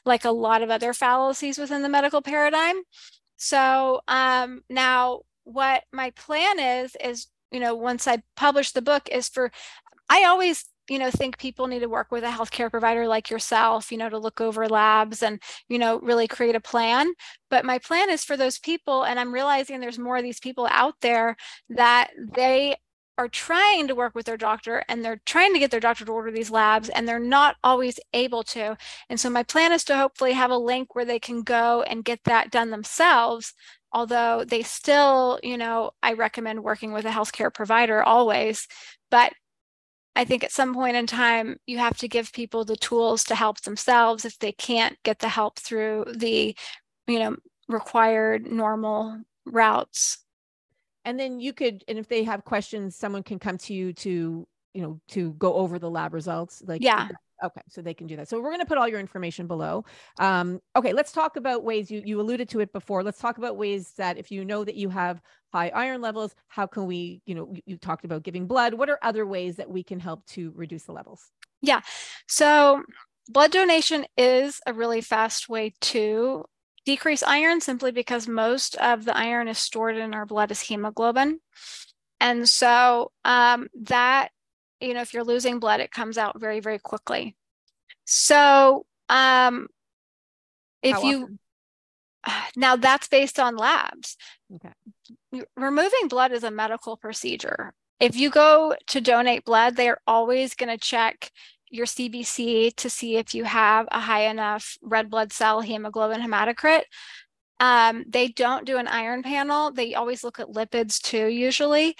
like 0.05 0.25
a 0.25 0.31
lot 0.31 0.61
of 0.61 0.69
other 0.69 0.93
fallacies 0.93 1.57
within 1.57 1.81
the 1.81 1.89
medical 1.89 2.21
paradigm. 2.21 2.75
So 3.37 4.01
um, 4.07 4.61
now 4.69 5.21
what 5.43 5.83
my 5.91 6.11
plan 6.11 6.59
is 6.59 6.95
is 7.03 7.27
you 7.53 7.59
know 7.59 7.75
once 7.75 8.07
i 8.07 8.21
publish 8.35 8.71
the 8.71 8.81
book 8.81 9.07
is 9.09 9.29
for 9.29 9.51
i 10.09 10.25
always 10.25 10.65
you 10.89 10.99
know 10.99 11.09
think 11.09 11.37
people 11.37 11.67
need 11.67 11.79
to 11.79 11.87
work 11.87 12.11
with 12.11 12.23
a 12.23 12.27
healthcare 12.27 12.69
provider 12.69 13.07
like 13.07 13.29
yourself 13.29 13.91
you 13.91 13.97
know 13.97 14.09
to 14.09 14.17
look 14.17 14.41
over 14.41 14.67
labs 14.67 15.23
and 15.23 15.41
you 15.69 15.79
know 15.79 15.99
really 15.99 16.27
create 16.27 16.55
a 16.55 16.59
plan 16.59 17.13
but 17.49 17.63
my 17.63 17.77
plan 17.79 18.09
is 18.09 18.23
for 18.23 18.35
those 18.35 18.59
people 18.59 19.03
and 19.03 19.19
i'm 19.19 19.33
realizing 19.33 19.79
there's 19.79 19.99
more 19.99 20.17
of 20.17 20.23
these 20.23 20.39
people 20.39 20.67
out 20.71 20.95
there 21.01 21.37
that 21.69 22.09
they 22.35 22.75
are 23.17 23.27
trying 23.27 23.87
to 23.87 23.95
work 23.95 24.15
with 24.15 24.25
their 24.25 24.37
doctor 24.37 24.83
and 24.89 25.05
they're 25.05 25.21
trying 25.25 25.53
to 25.53 25.59
get 25.59 25.69
their 25.69 25.79
doctor 25.79 26.03
to 26.03 26.11
order 26.11 26.31
these 26.31 26.49
labs 26.49 26.89
and 26.89 27.07
they're 27.07 27.19
not 27.19 27.55
always 27.63 27.99
able 28.13 28.41
to. 28.41 28.75
And 29.09 29.19
so 29.19 29.29
my 29.29 29.43
plan 29.43 29.71
is 29.71 29.83
to 29.85 29.95
hopefully 29.95 30.33
have 30.33 30.49
a 30.49 30.57
link 30.57 30.95
where 30.95 31.05
they 31.05 31.19
can 31.19 31.43
go 31.43 31.83
and 31.83 32.03
get 32.03 32.23
that 32.23 32.49
done 32.49 32.71
themselves 32.71 33.53
although 33.93 34.43
they 34.43 34.63
still, 34.63 35.39
you 35.43 35.57
know, 35.57 35.91
I 36.01 36.13
recommend 36.13 36.63
working 36.63 36.91
with 36.91 37.05
a 37.05 37.09
healthcare 37.09 37.53
provider 37.53 38.03
always. 38.03 38.67
But 39.11 39.33
I 40.15 40.25
think 40.25 40.43
at 40.43 40.51
some 40.51 40.73
point 40.73 40.95
in 40.95 41.07
time, 41.07 41.57
you 41.65 41.77
have 41.77 41.97
to 41.97 42.07
give 42.07 42.33
people 42.33 42.65
the 42.65 42.75
tools 42.75 43.23
to 43.25 43.35
help 43.35 43.61
themselves 43.61 44.25
if 44.25 44.37
they 44.39 44.51
can't 44.51 44.97
get 45.03 45.19
the 45.19 45.29
help 45.29 45.59
through 45.59 46.05
the, 46.15 46.55
you 47.07 47.19
know, 47.19 47.35
required 47.67 48.45
normal 48.45 49.21
routes. 49.45 50.19
And 51.05 51.19
then 51.19 51.39
you 51.39 51.53
could, 51.53 51.83
and 51.87 51.97
if 51.97 52.07
they 52.07 52.23
have 52.23 52.45
questions, 52.45 52.95
someone 52.95 53.23
can 53.23 53.39
come 53.39 53.57
to 53.59 53.73
you 53.73 53.93
to, 53.93 54.47
you 54.73 54.81
know, 54.81 54.99
to 55.09 55.33
go 55.33 55.53
over 55.55 55.77
the 55.77 55.89
lab 55.89 56.13
results. 56.13 56.63
Like, 56.65 56.81
yeah, 56.81 57.09
Okay, 57.43 57.61
so 57.67 57.81
they 57.81 57.93
can 57.93 58.07
do 58.07 58.15
that. 58.15 58.29
So 58.29 58.39
we're 58.39 58.49
going 58.49 58.59
to 58.61 58.65
put 58.65 58.77
all 58.77 58.87
your 58.87 58.99
information 58.99 59.47
below. 59.47 59.83
Um, 60.19 60.61
okay, 60.75 60.93
let's 60.93 61.11
talk 61.11 61.35
about 61.35 61.63
ways 61.63 61.91
you 61.91 62.01
you 62.05 62.21
alluded 62.21 62.47
to 62.49 62.61
it 62.61 62.71
before. 62.71 63.03
Let's 63.03 63.19
talk 63.19 63.37
about 63.37 63.57
ways 63.57 63.91
that 63.97 64.17
if 64.17 64.31
you 64.31 64.45
know 64.45 64.63
that 64.63 64.75
you 64.75 64.89
have 64.89 65.21
high 65.51 65.69
iron 65.69 66.01
levels, 66.01 66.35
how 66.47 66.65
can 66.65 66.85
we, 66.85 67.21
you 67.25 67.35
know, 67.35 67.49
you, 67.53 67.61
you 67.65 67.77
talked 67.77 68.05
about 68.05 68.23
giving 68.23 68.47
blood. 68.47 68.73
What 68.73 68.89
are 68.89 68.99
other 69.01 69.25
ways 69.25 69.57
that 69.57 69.69
we 69.69 69.83
can 69.83 69.99
help 69.99 70.25
to 70.27 70.51
reduce 70.55 70.83
the 70.83 70.93
levels? 70.93 71.31
Yeah. 71.61 71.81
So 72.27 72.83
blood 73.27 73.51
donation 73.51 74.05
is 74.17 74.59
a 74.65 74.73
really 74.73 75.01
fast 75.01 75.49
way 75.49 75.73
to 75.81 76.45
decrease 76.85 77.23
iron 77.23 77.61
simply 77.61 77.91
because 77.91 78.27
most 78.27 78.75
of 78.75 79.05
the 79.05 79.15
iron 79.15 79.47
is 79.47 79.57
stored 79.57 79.97
in 79.97 80.13
our 80.13 80.25
blood 80.25 80.51
as 80.51 80.61
hemoglobin. 80.61 81.39
And 82.19 82.47
so 82.47 83.11
um, 83.25 83.67
that 83.83 84.29
you 84.83 84.93
know, 84.93 85.01
if 85.01 85.13
you're 85.13 85.23
losing 85.23 85.59
blood, 85.59 85.79
it 85.79 85.91
comes 85.91 86.17
out 86.17 86.39
very, 86.39 86.59
very 86.59 86.79
quickly. 86.79 87.35
So, 88.05 88.85
um, 89.09 89.67
if 90.81 90.95
How 90.95 91.03
you 91.03 91.23
often? 91.23 91.39
now 92.55 92.75
that's 92.75 93.07
based 93.07 93.39
on 93.39 93.55
labs. 93.55 94.17
Okay. 94.55 95.43
Removing 95.55 96.07
blood 96.09 96.31
is 96.31 96.43
a 96.43 96.51
medical 96.51 96.97
procedure. 96.97 97.73
If 97.99 98.15
you 98.15 98.29
go 98.29 98.75
to 98.87 99.01
donate 99.01 99.45
blood, 99.45 99.75
they 99.75 99.87
are 99.87 100.01
always 100.05 100.55
going 100.55 100.69
to 100.69 100.77
check 100.77 101.31
your 101.69 101.85
CBC 101.85 102.75
to 102.75 102.89
see 102.89 103.15
if 103.15 103.33
you 103.33 103.45
have 103.45 103.87
a 103.91 103.99
high 103.99 104.25
enough 104.25 104.77
red 104.81 105.09
blood 105.09 105.33
cell 105.33 105.61
hemoglobin 105.61 106.21
hematocrit. 106.21 106.83
Um, 107.63 108.03
they 108.09 108.27
don't 108.27 108.65
do 108.65 108.77
an 108.77 108.89
iron 108.89 109.23
panel. 109.23 109.71
They 109.71 109.93
always 109.93 110.21
look 110.21 110.37
at 110.37 110.49
lipids 110.49 111.01
too, 111.01 111.27
usually, 111.27 111.95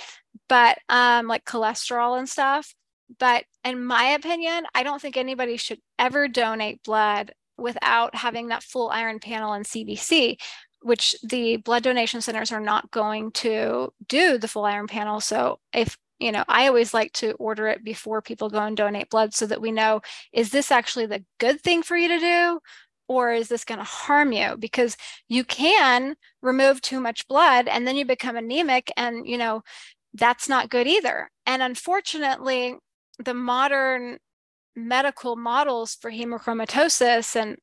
but 0.49 0.78
um, 0.89 1.28
like 1.28 1.45
cholesterol 1.45 2.20
and 2.20 2.28
stuff. 2.28 2.76
But 3.18 3.45
in 3.64 3.86
my 3.86 4.07
opinion, 4.07 4.66
I 4.76 4.84
don't 4.84 5.01
think 5.01 5.16
anybody 5.16 5.55
should 5.55 5.80
ever 5.97 6.28
donate 6.28 6.84
blood 6.84 7.32
without 7.57 8.14
having 8.14 8.49
that 8.49 8.61
full 8.61 8.89
iron 8.89 9.20
panel 9.20 9.53
and 9.53 9.64
CBC, 9.64 10.36
which 10.82 11.16
the 11.24 11.55
blood 11.55 11.84
donation 11.84 12.20
centers 12.20 12.51
are 12.51 12.59
not 12.59 12.91
going 12.91 13.32
to 13.32 13.93
do 14.09 14.38
the 14.38 14.49
full 14.49 14.66
iron 14.66 14.88
panel. 14.88 15.22
So 15.22 15.61
if 15.74 15.97
you 16.20 16.32
know, 16.32 16.43
I 16.47 16.68
always 16.68 16.93
like 16.93 17.11
to 17.14 17.34
order 17.34 17.68
it 17.68 17.84
before 17.84 18.22
people 18.22 18.49
go 18.49 18.59
and 18.59 18.78
donate 18.78 19.09
blood 19.09 19.34
so 19.34 19.45
that 19.47 19.61
we 19.61 19.72
know 19.72 20.01
is 20.32 20.51
this 20.51 20.72
actually 20.72 21.05
the 21.05 21.24
good 21.38 21.61
thing 21.61 21.84
for 21.84 21.97
you 21.97 22.07
to 22.09 22.20
do 22.20 22.59
or 23.07 23.33
is 23.33 23.47
this 23.47 23.65
going 23.65 23.79
to 23.79 23.83
harm 23.83 24.31
you? 24.31 24.55
Because 24.57 24.95
you 25.27 25.43
can 25.43 26.15
remove 26.41 26.81
too 26.81 26.99
much 26.99 27.27
blood 27.27 27.67
and 27.67 27.87
then 27.87 27.95
you 27.95 28.05
become 28.05 28.35
anemic 28.35 28.91
and 28.97 29.27
you 29.27 29.37
know 29.37 29.61
that's 30.13 30.47
not 30.47 30.69
good 30.69 30.87
either. 30.87 31.29
And 31.45 31.61
unfortunately 31.61 32.75
the 33.19 33.33
modern 33.33 34.17
medical 34.75 35.35
models 35.35 35.95
for 35.95 36.11
hemochromatosis 36.11 37.35
and 37.35 37.57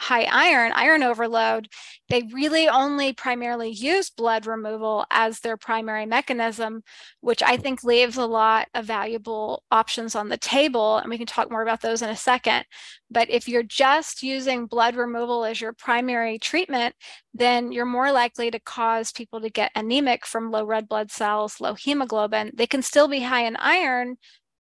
high 0.00 0.24
iron, 0.24 0.72
iron 0.74 1.02
overload, 1.02 1.68
they 2.08 2.22
really 2.32 2.68
only 2.68 3.12
primarily 3.12 3.68
use 3.70 4.08
blood 4.08 4.46
removal 4.46 5.04
as 5.10 5.40
their 5.40 5.58
primary 5.58 6.06
mechanism, 6.06 6.82
which 7.20 7.42
I 7.42 7.58
think 7.58 7.84
leaves 7.84 8.16
a 8.16 8.24
lot 8.24 8.68
of 8.74 8.86
valuable 8.86 9.62
options 9.70 10.14
on 10.14 10.30
the 10.30 10.38
table. 10.38 10.96
And 10.96 11.10
we 11.10 11.18
can 11.18 11.26
talk 11.26 11.50
more 11.50 11.62
about 11.62 11.82
those 11.82 12.00
in 12.00 12.08
a 12.08 12.16
second. 12.16 12.64
But 13.10 13.28
if 13.28 13.46
you're 13.46 13.62
just 13.62 14.22
using 14.22 14.66
blood 14.66 14.96
removal 14.96 15.44
as 15.44 15.60
your 15.60 15.74
primary 15.74 16.38
treatment, 16.38 16.94
then 17.34 17.70
you're 17.70 17.84
more 17.84 18.10
likely 18.10 18.50
to 18.50 18.58
cause 18.58 19.12
people 19.12 19.40
to 19.40 19.50
get 19.50 19.70
anemic 19.74 20.24
from 20.24 20.50
low 20.50 20.64
red 20.64 20.88
blood 20.88 21.10
cells, 21.10 21.60
low 21.60 21.74
hemoglobin. 21.74 22.52
They 22.54 22.66
can 22.66 22.82
still 22.82 23.06
be 23.06 23.20
high 23.20 23.44
in 23.44 23.56
iron, 23.56 24.16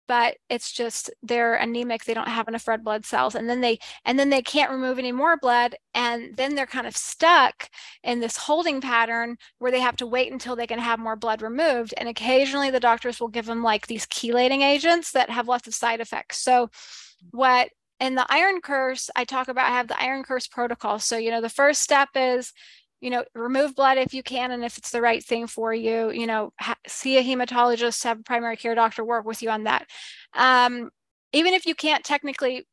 but 0.10 0.38
it's 0.49 0.72
just 0.72 1.12
they're 1.22 1.53
anemic 1.53 2.03
they 2.03 2.16
don't 2.16 2.28
have 2.28 2.47
enough 2.47 2.68
red 2.68 2.84
blood 2.84 3.05
cells 3.05 3.36
and 3.36 3.47
then 3.47 3.62
they 3.62 3.78
and 4.05 4.18
then 4.18 4.32
they 4.32 4.41
can't 4.41 4.72
remove 4.72 4.97
any 4.97 5.12
more 5.12 5.38
blood 5.38 5.76
and 5.93 6.36
then 6.36 6.55
they're 6.55 6.66
kind 6.66 6.88
of 6.88 6.97
stuck 6.97 7.70
in 8.03 8.20
this 8.20 8.36
holding 8.36 8.82
pattern 8.82 9.38
where 9.60 9.72
they 9.72 9.80
have 9.80 9.95
to 9.95 10.07
wait 10.07 10.32
until 10.32 10.55
they 10.55 10.66
can 10.66 10.80
have 10.80 10.97
more 10.97 11.16
blood 11.16 11.43
removed 11.43 11.93
and 11.97 12.10
occasionally 12.10 12.72
the 12.72 12.80
doctors 12.80 13.20
will 13.20 13.28
give 13.28 13.45
them 13.45 13.62
like 13.62 13.86
these 13.86 14.07
chelating 14.07 14.64
agents 14.64 15.12
that 15.12 15.30
have 15.30 15.47
lots 15.47 15.68
of 15.68 15.76
side 15.76 16.01
effects. 16.01 16.39
So 16.39 16.72
what 17.30 17.70
in 17.99 18.16
the 18.16 18.26
iron 18.30 18.62
curse 18.62 19.12
i 19.16 19.26
talk 19.26 19.47
about 19.47 19.70
i 19.70 19.76
have 19.76 19.88
the 19.88 20.01
iron 20.01 20.24
curse 20.24 20.47
protocol. 20.47 20.97
So 20.97 21.18
you 21.18 21.30
know 21.30 21.41
the 21.41 21.49
first 21.49 21.84
step 21.84 22.10
is 22.16 22.51
you 23.02 23.10
know, 23.10 23.24
remove 23.34 23.76
blood 23.76 23.97
if 23.97 24.14
you 24.14 24.24
can, 24.24 24.52
and 24.52 24.64
if 24.64 24.78
it's 24.78 24.91
the 24.91 25.02
right 25.02 25.24
thing 25.24 25.47
for 25.47 25.74
you, 25.74 26.12
you 26.12 26.28
know, 26.28 26.52
ha- 26.60 26.76
see 26.88 27.18
a 27.18 27.24
hematologist, 27.24 28.04
have 28.04 28.20
a 28.20 28.24
primary 28.24 28.58
care 28.58 28.76
doctor 28.76 29.04
work 29.04 29.26
with 29.26 29.41
you 29.41 29.50
on 29.50 29.64
that. 29.64 29.88
Um, 30.34 30.89
even 31.34 31.54
if 31.54 31.66
you 31.66 31.76
can't 31.76 32.04
technically 32.04 32.68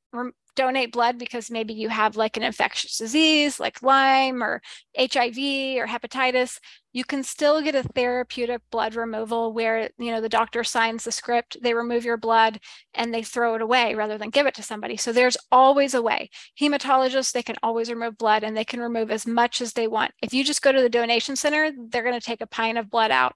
donate 0.56 0.90
blood 0.90 1.18
because 1.18 1.50
maybe 1.50 1.74
you 1.74 1.88
have 1.88 2.16
like 2.16 2.36
an 2.36 2.42
infectious 2.42 2.98
disease 2.98 3.60
like 3.60 3.82
Lyme 3.82 4.42
or 4.42 4.60
HIV 4.98 5.36
or 5.78 5.86
hepatitis, 5.86 6.58
you 6.92 7.04
can 7.04 7.22
still 7.22 7.62
get 7.62 7.74
a 7.74 7.82
therapeutic 7.82 8.62
blood 8.70 8.94
removal 8.94 9.52
where 9.52 9.90
you 9.98 10.10
know 10.10 10.20
the 10.20 10.28
doctor 10.28 10.64
signs 10.64 11.04
the 11.04 11.12
script, 11.12 11.56
they 11.62 11.74
remove 11.74 12.04
your 12.04 12.16
blood 12.16 12.58
and 12.94 13.12
they 13.12 13.22
throw 13.22 13.54
it 13.54 13.62
away 13.62 13.94
rather 13.94 14.18
than 14.18 14.30
give 14.30 14.46
it 14.46 14.54
to 14.54 14.62
somebody. 14.62 14.96
So 14.96 15.12
there's 15.12 15.36
always 15.52 15.94
a 15.94 16.02
way. 16.02 16.30
Hematologists, 16.60 17.32
they 17.32 17.42
can 17.42 17.56
always 17.62 17.90
remove 17.90 18.18
blood 18.18 18.42
and 18.42 18.56
they 18.56 18.64
can 18.64 18.80
remove 18.80 19.10
as 19.10 19.26
much 19.26 19.60
as 19.60 19.74
they 19.74 19.86
want. 19.86 20.12
If 20.22 20.32
you 20.34 20.42
just 20.42 20.62
go 20.62 20.72
to 20.72 20.82
the 20.82 20.88
donation 20.88 21.36
center, 21.36 21.70
they're 21.90 22.02
going 22.02 22.18
to 22.18 22.26
take 22.26 22.40
a 22.40 22.46
pint 22.46 22.78
of 22.78 22.90
blood 22.90 23.10
out 23.10 23.34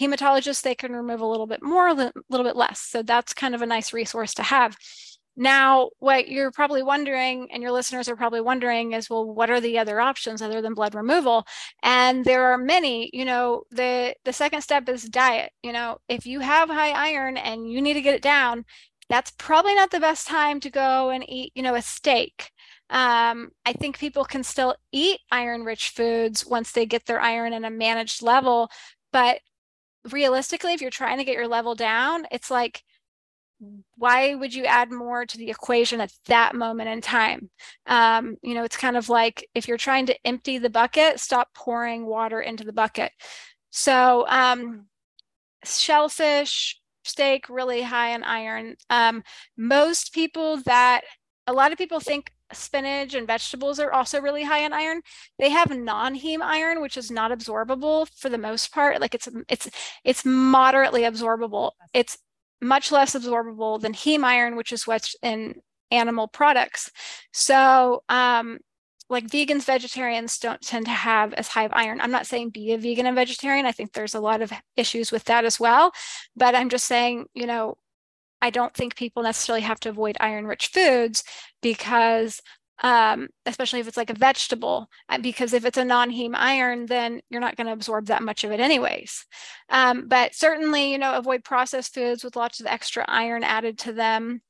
hematologists 0.00 0.62
they 0.62 0.76
can 0.76 0.92
remove 0.92 1.20
a 1.20 1.26
little 1.26 1.48
bit 1.48 1.60
more 1.60 1.88
a 1.88 1.94
little 1.94 2.44
bit 2.44 2.54
less 2.54 2.80
so 2.80 3.02
that's 3.02 3.34
kind 3.34 3.52
of 3.52 3.62
a 3.62 3.66
nice 3.66 3.92
resource 3.92 4.32
to 4.32 4.44
have 4.44 4.76
now, 5.38 5.90
what 6.00 6.28
you're 6.28 6.50
probably 6.50 6.82
wondering, 6.82 7.48
and 7.52 7.62
your 7.62 7.70
listeners 7.70 8.08
are 8.08 8.16
probably 8.16 8.40
wondering, 8.40 8.92
is 8.92 9.08
well, 9.08 9.24
what 9.24 9.50
are 9.50 9.60
the 9.60 9.78
other 9.78 10.00
options 10.00 10.42
other 10.42 10.60
than 10.60 10.74
blood 10.74 10.96
removal? 10.96 11.46
And 11.84 12.24
there 12.24 12.52
are 12.52 12.58
many. 12.58 13.08
You 13.12 13.24
know, 13.24 13.62
the 13.70 14.14
the 14.24 14.32
second 14.32 14.62
step 14.62 14.88
is 14.88 15.04
diet. 15.04 15.52
You 15.62 15.72
know, 15.72 15.98
if 16.08 16.26
you 16.26 16.40
have 16.40 16.68
high 16.68 16.90
iron 16.90 17.36
and 17.36 17.70
you 17.70 17.80
need 17.80 17.94
to 17.94 18.02
get 18.02 18.14
it 18.14 18.22
down, 18.22 18.64
that's 19.08 19.30
probably 19.38 19.76
not 19.76 19.92
the 19.92 20.00
best 20.00 20.26
time 20.26 20.58
to 20.60 20.70
go 20.70 21.10
and 21.10 21.24
eat, 21.28 21.52
you 21.54 21.62
know, 21.62 21.76
a 21.76 21.82
steak. 21.82 22.50
Um, 22.90 23.50
I 23.64 23.74
think 23.74 23.98
people 23.98 24.24
can 24.24 24.42
still 24.42 24.74
eat 24.92 25.20
iron 25.30 25.64
rich 25.64 25.90
foods 25.90 26.44
once 26.46 26.72
they 26.72 26.84
get 26.86 27.06
their 27.06 27.20
iron 27.20 27.52
in 27.52 27.64
a 27.64 27.70
managed 27.70 28.22
level. 28.22 28.70
But 29.12 29.40
realistically, 30.10 30.72
if 30.72 30.80
you're 30.80 30.90
trying 30.90 31.18
to 31.18 31.24
get 31.24 31.34
your 31.36 31.48
level 31.48 31.74
down, 31.76 32.26
it's 32.32 32.50
like 32.50 32.82
why 33.96 34.34
would 34.34 34.54
you 34.54 34.64
add 34.64 34.90
more 34.92 35.26
to 35.26 35.38
the 35.38 35.50
equation 35.50 36.00
at 36.00 36.12
that 36.26 36.54
moment 36.54 36.88
in 36.88 37.00
time? 37.00 37.50
Um, 37.86 38.36
you 38.42 38.54
know, 38.54 38.64
it's 38.64 38.76
kind 38.76 38.96
of 38.96 39.08
like 39.08 39.48
if 39.54 39.66
you're 39.66 39.76
trying 39.76 40.06
to 40.06 40.26
empty 40.26 40.58
the 40.58 40.70
bucket, 40.70 41.20
stop 41.20 41.52
pouring 41.54 42.06
water 42.06 42.40
into 42.40 42.64
the 42.64 42.72
bucket. 42.72 43.12
So, 43.70 44.26
um, 44.28 44.86
shellfish, 45.64 46.80
steak, 47.04 47.48
really 47.48 47.82
high 47.82 48.10
in 48.10 48.22
iron. 48.22 48.76
Um, 48.90 49.22
most 49.56 50.12
people 50.12 50.58
that, 50.62 51.02
a 51.46 51.52
lot 51.52 51.72
of 51.72 51.78
people 51.78 52.00
think 52.00 52.32
spinach 52.52 53.14
and 53.14 53.26
vegetables 53.26 53.78
are 53.78 53.92
also 53.92 54.20
really 54.20 54.44
high 54.44 54.60
in 54.60 54.72
iron. 54.72 55.02
They 55.38 55.50
have 55.50 55.76
non-heme 55.76 56.42
iron, 56.42 56.80
which 56.80 56.96
is 56.96 57.10
not 57.10 57.30
absorbable 57.30 58.08
for 58.16 58.28
the 58.28 58.38
most 58.38 58.72
part. 58.72 59.00
Like 59.00 59.14
it's 59.14 59.28
it's 59.48 59.68
it's 60.04 60.24
moderately 60.24 61.02
absorbable. 61.02 61.72
It's 61.92 62.18
much 62.60 62.90
less 62.92 63.14
absorbable 63.14 63.80
than 63.80 63.92
heme 63.92 64.24
iron, 64.24 64.56
which 64.56 64.72
is 64.72 64.86
what's 64.86 65.14
in 65.22 65.60
animal 65.90 66.28
products. 66.28 66.90
So, 67.32 68.02
um, 68.08 68.58
like 69.10 69.26
vegans, 69.26 69.64
vegetarians 69.64 70.38
don't 70.38 70.60
tend 70.60 70.84
to 70.84 70.92
have 70.92 71.32
as 71.34 71.48
high 71.48 71.64
of 71.64 71.72
iron. 71.72 72.00
I'm 72.00 72.10
not 72.10 72.26
saying 72.26 72.50
be 72.50 72.72
a 72.72 72.78
vegan 72.78 73.06
and 73.06 73.16
vegetarian. 73.16 73.64
I 73.64 73.72
think 73.72 73.92
there's 73.92 74.14
a 74.14 74.20
lot 74.20 74.42
of 74.42 74.52
issues 74.76 75.10
with 75.10 75.24
that 75.24 75.44
as 75.46 75.58
well. 75.58 75.92
But 76.36 76.54
I'm 76.54 76.68
just 76.68 76.86
saying, 76.86 77.26
you 77.32 77.46
know, 77.46 77.78
I 78.42 78.50
don't 78.50 78.74
think 78.74 78.96
people 78.96 79.22
necessarily 79.22 79.62
have 79.62 79.80
to 79.80 79.88
avoid 79.88 80.16
iron 80.20 80.46
rich 80.46 80.68
foods 80.68 81.24
because 81.62 82.40
um, 82.82 83.28
especially 83.46 83.80
if 83.80 83.88
it's 83.88 83.96
like 83.96 84.10
a 84.10 84.14
vegetable, 84.14 84.88
uh, 85.08 85.18
because 85.18 85.52
if 85.52 85.64
it's 85.64 85.78
a 85.78 85.84
non-heme 85.84 86.34
iron, 86.34 86.86
then 86.86 87.20
you're 87.28 87.40
not 87.40 87.56
going 87.56 87.66
to 87.66 87.72
absorb 87.72 88.06
that 88.06 88.22
much 88.22 88.44
of 88.44 88.52
it 88.52 88.60
anyways. 88.60 89.26
Um, 89.68 90.08
but 90.08 90.34
certainly, 90.34 90.92
you 90.92 90.98
know, 90.98 91.14
avoid 91.14 91.44
processed 91.44 91.94
foods 91.94 92.22
with 92.22 92.36
lots 92.36 92.60
of 92.60 92.66
extra 92.66 93.04
iron 93.08 93.44
added 93.44 93.78
to 93.80 93.92
them. 93.92 94.42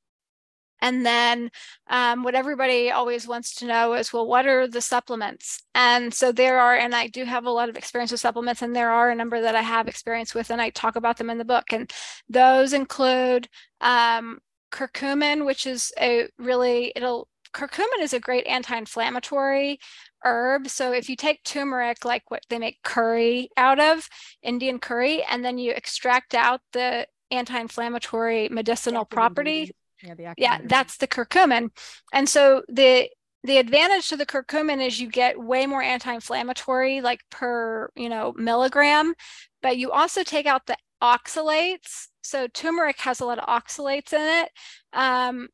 And 0.81 1.05
then 1.05 1.51
um, 1.89 2.23
what 2.23 2.35
everybody 2.35 2.89
always 2.89 3.27
wants 3.27 3.53
to 3.55 3.65
know 3.65 3.95
is, 3.95 4.13
well, 4.13 4.25
what 4.25 4.47
are 4.47 4.65
the 4.65 4.79
supplements? 4.79 5.61
And 5.75 6.13
so 6.13 6.31
there 6.31 6.57
are, 6.57 6.75
and 6.75 6.95
I 6.95 7.07
do 7.07 7.25
have 7.25 7.45
a 7.45 7.51
lot 7.51 7.67
of 7.67 7.75
experience 7.75 8.11
with 8.11 8.21
supplements, 8.21 8.61
and 8.61 8.73
there 8.73 8.89
are 8.89 9.09
a 9.09 9.15
number 9.15 9.41
that 9.41 9.55
I 9.55 9.61
have 9.61 9.89
experience 9.89 10.33
with, 10.33 10.49
and 10.49 10.61
I 10.61 10.69
talk 10.69 10.95
about 10.95 11.17
them 11.17 11.29
in 11.29 11.37
the 11.37 11.43
book. 11.43 11.73
And 11.73 11.91
those 12.29 12.71
include 12.71 13.49
um, 13.81 14.39
curcumin, 14.71 15.45
which 15.45 15.67
is 15.67 15.91
a 15.99 16.29
really, 16.37 16.93
it'll 16.95 17.27
curcumin 17.53 18.01
is 18.01 18.13
a 18.13 18.19
great 18.19 18.45
anti-inflammatory 18.47 19.79
herb. 20.23 20.67
So 20.67 20.91
if 20.91 21.09
you 21.09 21.15
take 21.15 21.43
turmeric, 21.43 22.05
like 22.05 22.29
what 22.29 22.43
they 22.49 22.59
make 22.59 22.81
curry 22.83 23.49
out 23.57 23.79
of, 23.79 24.07
Indian 24.41 24.79
curry, 24.79 25.23
and 25.23 25.43
then 25.43 25.57
you 25.57 25.71
extract 25.71 26.33
out 26.35 26.61
the 26.73 27.07
anti-inflammatory 27.31 28.49
medicinal 28.49 29.05
property, 29.05 29.71
Yeah, 30.01 30.15
the 30.15 30.33
yeah, 30.37 30.59
that's 30.63 30.97
the 30.97 31.07
curcumin. 31.07 31.69
And 32.13 32.27
so 32.27 32.63
the 32.67 33.09
the 33.43 33.57
advantage 33.57 34.09
to 34.09 34.17
the 34.17 34.25
curcumin 34.25 34.85
is 34.85 34.99
you 34.99 35.07
get 35.09 35.39
way 35.39 35.65
more 35.65 35.81
anti-inflammatory 35.81 37.01
like 37.01 37.21
per 37.29 37.89
you 37.95 38.09
know 38.09 38.33
milligram 38.35 39.13
but 39.61 39.77
you 39.77 39.91
also 39.91 40.23
take 40.23 40.45
out 40.45 40.65
the 40.65 40.75
oxalates 41.01 42.07
so 42.21 42.47
turmeric 42.47 42.99
has 42.99 43.21
a 43.21 43.25
lot 43.25 43.39
of 43.39 43.45
oxalates 43.45 44.11
in 44.11 44.43
it 44.43 44.51
um, 44.93 45.47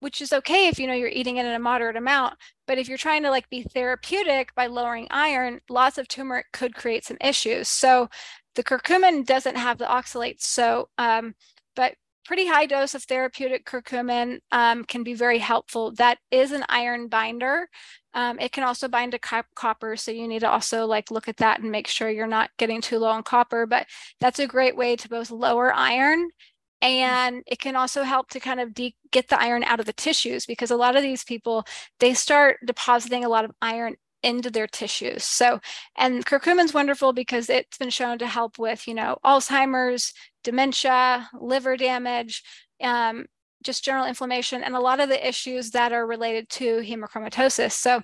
which 0.00 0.20
is 0.20 0.32
okay 0.32 0.66
if 0.66 0.78
you 0.78 0.86
know 0.86 0.94
you're 0.94 1.08
eating 1.08 1.36
it 1.36 1.46
in 1.46 1.52
a 1.52 1.58
moderate 1.58 1.96
amount 1.96 2.34
but 2.66 2.78
if 2.78 2.88
you're 2.88 2.98
trying 2.98 3.22
to 3.22 3.30
like 3.30 3.48
be 3.50 3.62
therapeutic 3.62 4.54
by 4.54 4.66
lowering 4.66 5.06
iron 5.10 5.60
lots 5.68 5.98
of 5.98 6.08
turmeric 6.08 6.46
could 6.52 6.74
create 6.74 7.04
some 7.04 7.18
issues 7.20 7.68
so 7.68 8.08
the 8.54 8.64
curcumin 8.64 9.24
doesn't 9.24 9.56
have 9.56 9.78
the 9.78 9.84
oxalates 9.84 10.42
so 10.42 10.88
um, 10.98 11.34
but 11.76 11.94
pretty 12.30 12.46
high 12.46 12.64
dose 12.66 12.94
of 12.94 13.02
therapeutic 13.02 13.66
curcumin 13.66 14.38
um, 14.52 14.84
can 14.84 15.02
be 15.02 15.14
very 15.14 15.38
helpful. 15.38 15.90
That 15.92 16.18
is 16.30 16.52
an 16.52 16.64
iron 16.68 17.08
binder. 17.08 17.68
Um, 18.14 18.38
it 18.38 18.52
can 18.52 18.62
also 18.62 18.86
bind 18.86 19.12
to 19.12 19.44
copper, 19.54 19.96
so 19.96 20.12
you 20.12 20.28
need 20.28 20.40
to 20.40 20.48
also 20.48 20.86
like 20.86 21.10
look 21.10 21.26
at 21.26 21.38
that 21.38 21.60
and 21.60 21.72
make 21.72 21.88
sure 21.88 22.08
you're 22.08 22.28
not 22.28 22.50
getting 22.56 22.80
too 22.80 22.98
low 22.98 23.08
on 23.08 23.24
copper. 23.24 23.66
But 23.66 23.88
that's 24.20 24.38
a 24.38 24.46
great 24.46 24.76
way 24.76 24.94
to 24.94 25.08
both 25.08 25.32
lower 25.32 25.74
iron 25.74 26.28
and 26.82 27.42
it 27.46 27.58
can 27.58 27.76
also 27.76 28.02
help 28.02 28.28
to 28.30 28.40
kind 28.40 28.60
of 28.60 28.74
de- 28.74 28.96
get 29.12 29.28
the 29.28 29.40
iron 29.40 29.64
out 29.64 29.80
of 29.80 29.86
the 29.86 29.92
tissues 29.92 30.46
because 30.46 30.70
a 30.70 30.76
lot 30.76 30.96
of 30.96 31.02
these 31.02 31.24
people 31.24 31.64
they 31.98 32.14
start 32.14 32.58
depositing 32.64 33.24
a 33.24 33.28
lot 33.28 33.44
of 33.44 33.52
iron 33.60 33.96
into 34.22 34.50
their 34.50 34.66
tissues. 34.66 35.24
So, 35.24 35.60
and 35.96 36.24
curcumin's 36.24 36.74
wonderful 36.74 37.12
because 37.12 37.48
it's 37.48 37.78
been 37.78 37.90
shown 37.90 38.18
to 38.18 38.26
help 38.26 38.58
with, 38.58 38.86
you 38.86 38.94
know, 38.94 39.16
Alzheimer's, 39.24 40.12
dementia, 40.44 41.28
liver 41.40 41.76
damage, 41.76 42.42
um, 42.82 43.26
just 43.62 43.84
general 43.84 44.06
inflammation, 44.06 44.62
and 44.62 44.74
a 44.74 44.80
lot 44.80 45.00
of 45.00 45.08
the 45.08 45.26
issues 45.26 45.70
that 45.70 45.92
are 45.92 46.06
related 46.06 46.48
to 46.50 46.80
hemochromatosis. 46.80 47.72
So, 47.72 48.02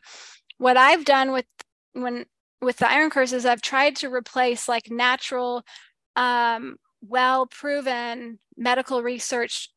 what 0.58 0.76
I've 0.76 1.04
done 1.04 1.32
with 1.32 1.46
when 1.92 2.24
with 2.62 2.78
the 2.78 2.90
iron 2.90 3.10
courses, 3.10 3.44
I've 3.44 3.62
tried 3.62 3.96
to 3.96 4.12
replace 4.12 4.68
like 4.68 4.90
natural, 4.90 5.62
um, 6.16 6.76
well 7.08 7.46
proven 7.46 8.38
medical 8.56 9.02
research 9.02 9.70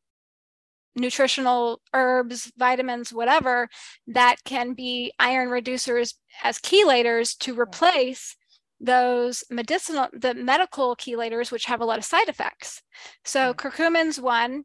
nutritional 0.96 1.80
herbs, 1.94 2.50
vitamins, 2.56 3.12
whatever 3.12 3.68
that 4.08 4.36
can 4.44 4.74
be 4.74 5.12
iron 5.18 5.48
reducers 5.48 6.14
as 6.42 6.58
chelators 6.58 7.36
to 7.38 7.58
replace 7.58 8.36
those 8.80 9.44
medicinal 9.50 10.08
the 10.12 10.34
medical 10.34 10.96
chelators 10.96 11.52
which 11.52 11.66
have 11.66 11.80
a 11.80 11.84
lot 11.84 11.98
of 11.98 12.04
side 12.04 12.28
effects. 12.28 12.82
So 13.24 13.54
curcumin's 13.54 14.20
one 14.20 14.64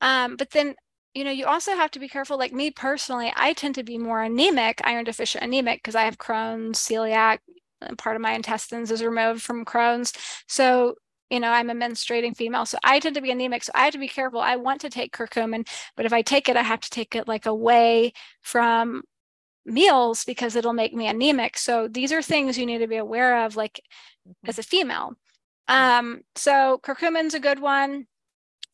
um, 0.00 0.36
but 0.36 0.50
then 0.50 0.74
you 1.14 1.24
know 1.24 1.30
you 1.30 1.46
also 1.46 1.72
have 1.72 1.90
to 1.90 1.98
be 1.98 2.08
careful 2.08 2.38
like 2.38 2.52
me 2.52 2.70
personally 2.70 3.32
i 3.36 3.54
tend 3.54 3.74
to 3.74 3.82
be 3.82 3.96
more 3.96 4.22
anemic 4.22 4.82
iron 4.84 5.02
deficient 5.04 5.42
anemic 5.42 5.78
because 5.78 5.94
i 5.94 6.02
have 6.02 6.18
crohn's 6.18 6.78
celiac 6.78 7.38
part 7.98 8.16
of 8.16 8.22
my 8.22 8.32
intestines 8.32 8.90
is 8.90 9.02
removed 9.02 9.42
from 9.42 9.64
crohn's. 9.64 10.12
So 10.48 10.94
you 11.30 11.40
know, 11.40 11.50
I'm 11.50 11.70
a 11.70 11.74
menstruating 11.74 12.36
female, 12.36 12.66
so 12.66 12.78
I 12.84 13.00
tend 13.00 13.16
to 13.16 13.20
be 13.20 13.30
anemic. 13.30 13.64
So 13.64 13.72
I 13.74 13.84
have 13.84 13.92
to 13.92 13.98
be 13.98 14.08
careful. 14.08 14.40
I 14.40 14.56
want 14.56 14.80
to 14.82 14.90
take 14.90 15.16
curcumin, 15.16 15.66
but 15.96 16.06
if 16.06 16.12
I 16.12 16.22
take 16.22 16.48
it, 16.48 16.56
I 16.56 16.62
have 16.62 16.80
to 16.80 16.90
take 16.90 17.14
it 17.14 17.26
like 17.26 17.46
away 17.46 18.12
from 18.42 19.02
meals 19.64 20.24
because 20.24 20.54
it'll 20.54 20.72
make 20.72 20.94
me 20.94 21.08
anemic. 21.08 21.58
So 21.58 21.88
these 21.88 22.12
are 22.12 22.22
things 22.22 22.56
you 22.56 22.66
need 22.66 22.78
to 22.78 22.86
be 22.86 22.96
aware 22.96 23.44
of, 23.44 23.56
like 23.56 23.80
mm-hmm. 24.26 24.48
as 24.48 24.58
a 24.58 24.62
female. 24.62 25.14
Um, 25.68 26.22
so 26.36 26.78
curcumin's 26.82 27.34
a 27.34 27.40
good 27.40 27.58
one. 27.58 28.06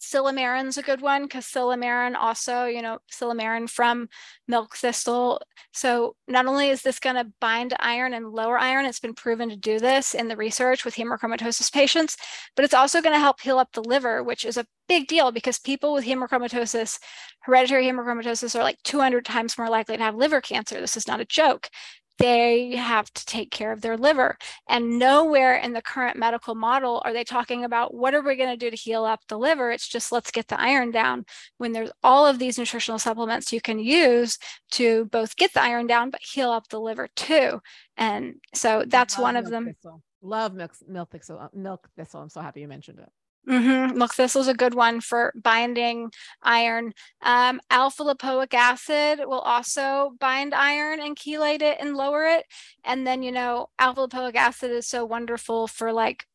Silymarin's 0.02 0.78
a 0.78 0.82
good 0.82 1.00
one 1.00 1.22
because 1.22 1.46
silymarin 1.46 2.16
also, 2.16 2.64
you 2.64 2.82
know, 2.82 2.98
silymarin 3.10 3.70
from 3.70 4.08
milk 4.48 4.74
thistle. 4.76 5.40
So 5.72 6.16
not 6.26 6.46
only 6.46 6.70
is 6.70 6.82
this 6.82 6.98
going 6.98 7.14
to 7.14 7.32
bind 7.40 7.74
iron 7.78 8.12
and 8.12 8.28
lower 8.28 8.58
iron, 8.58 8.84
it's 8.84 8.98
been 8.98 9.14
proven 9.14 9.48
to 9.50 9.56
do 9.56 9.78
this 9.78 10.12
in 10.12 10.26
the 10.26 10.36
research 10.36 10.84
with 10.84 10.96
hemochromatosis 10.96 11.72
patients, 11.72 12.16
but 12.56 12.64
it's 12.64 12.74
also 12.74 13.00
going 13.00 13.14
to 13.14 13.20
help 13.20 13.40
heal 13.40 13.58
up 13.58 13.72
the 13.72 13.84
liver, 13.84 14.24
which 14.24 14.44
is 14.44 14.56
a 14.56 14.66
big 14.88 15.06
deal 15.06 15.30
because 15.30 15.60
people 15.60 15.92
with 15.92 16.04
hemochromatosis, 16.04 16.98
hereditary 17.40 17.86
hemochromatosis, 17.86 18.58
are 18.58 18.64
like 18.64 18.82
200 18.82 19.24
times 19.24 19.56
more 19.56 19.70
likely 19.70 19.96
to 19.96 20.02
have 20.02 20.16
liver 20.16 20.40
cancer. 20.40 20.80
This 20.80 20.96
is 20.96 21.06
not 21.06 21.20
a 21.20 21.24
joke 21.24 21.70
they 22.18 22.76
have 22.76 23.12
to 23.12 23.26
take 23.26 23.50
care 23.50 23.72
of 23.72 23.80
their 23.80 23.96
liver. 23.96 24.36
And 24.68 24.98
nowhere 24.98 25.56
in 25.56 25.72
the 25.72 25.82
current 25.82 26.16
medical 26.16 26.54
model 26.54 27.02
are 27.04 27.12
they 27.12 27.24
talking 27.24 27.64
about 27.64 27.94
what 27.94 28.14
are 28.14 28.22
we 28.22 28.36
going 28.36 28.50
to 28.50 28.56
do 28.56 28.70
to 28.70 28.76
heal 28.76 29.04
up 29.04 29.20
the 29.28 29.38
liver? 29.38 29.70
It's 29.70 29.88
just 29.88 30.12
let's 30.12 30.30
get 30.30 30.48
the 30.48 30.60
iron 30.60 30.90
down 30.90 31.24
when 31.58 31.72
there's 31.72 31.90
all 32.02 32.26
of 32.26 32.38
these 32.38 32.58
nutritional 32.58 32.98
supplements 32.98 33.52
you 33.52 33.60
can 33.60 33.78
use 33.78 34.38
to 34.72 35.06
both 35.06 35.36
get 35.36 35.52
the 35.52 35.62
iron 35.62 35.86
down, 35.86 36.10
but 36.10 36.20
heal 36.22 36.50
up 36.50 36.68
the 36.68 36.80
liver 36.80 37.08
too. 37.16 37.60
And 37.96 38.34
so 38.54 38.84
that's 38.86 39.18
one 39.18 39.36
of 39.36 39.50
them. 39.50 39.66
Thistle. 39.66 40.02
Love 40.24 40.54
milk, 40.54 40.72
milk 40.86 41.10
thistle. 41.10 41.38
Uh, 41.38 41.48
milk 41.52 41.88
thistle. 41.96 42.20
I'm 42.20 42.28
so 42.28 42.40
happy 42.40 42.60
you 42.60 42.68
mentioned 42.68 43.00
it. 43.00 43.08
Mm-hmm. 43.48 43.98
Milk 43.98 44.14
thistle 44.14 44.40
is 44.42 44.48
a 44.48 44.54
good 44.54 44.74
one 44.74 45.00
for 45.00 45.32
binding 45.34 46.12
iron. 46.42 46.94
Um, 47.22 47.60
alpha 47.70 48.04
lipoic 48.04 48.54
acid 48.54 49.20
will 49.26 49.40
also 49.40 50.14
bind 50.20 50.54
iron 50.54 51.00
and 51.00 51.16
chelate 51.16 51.60
it 51.60 51.78
and 51.80 51.96
lower 51.96 52.24
it. 52.26 52.46
And 52.84 53.04
then, 53.04 53.22
you 53.24 53.32
know, 53.32 53.70
alpha 53.80 54.06
lipoic 54.06 54.36
acid 54.36 54.70
is 54.70 54.86
so 54.86 55.04
wonderful 55.04 55.66
for 55.66 55.92
like 55.92 56.26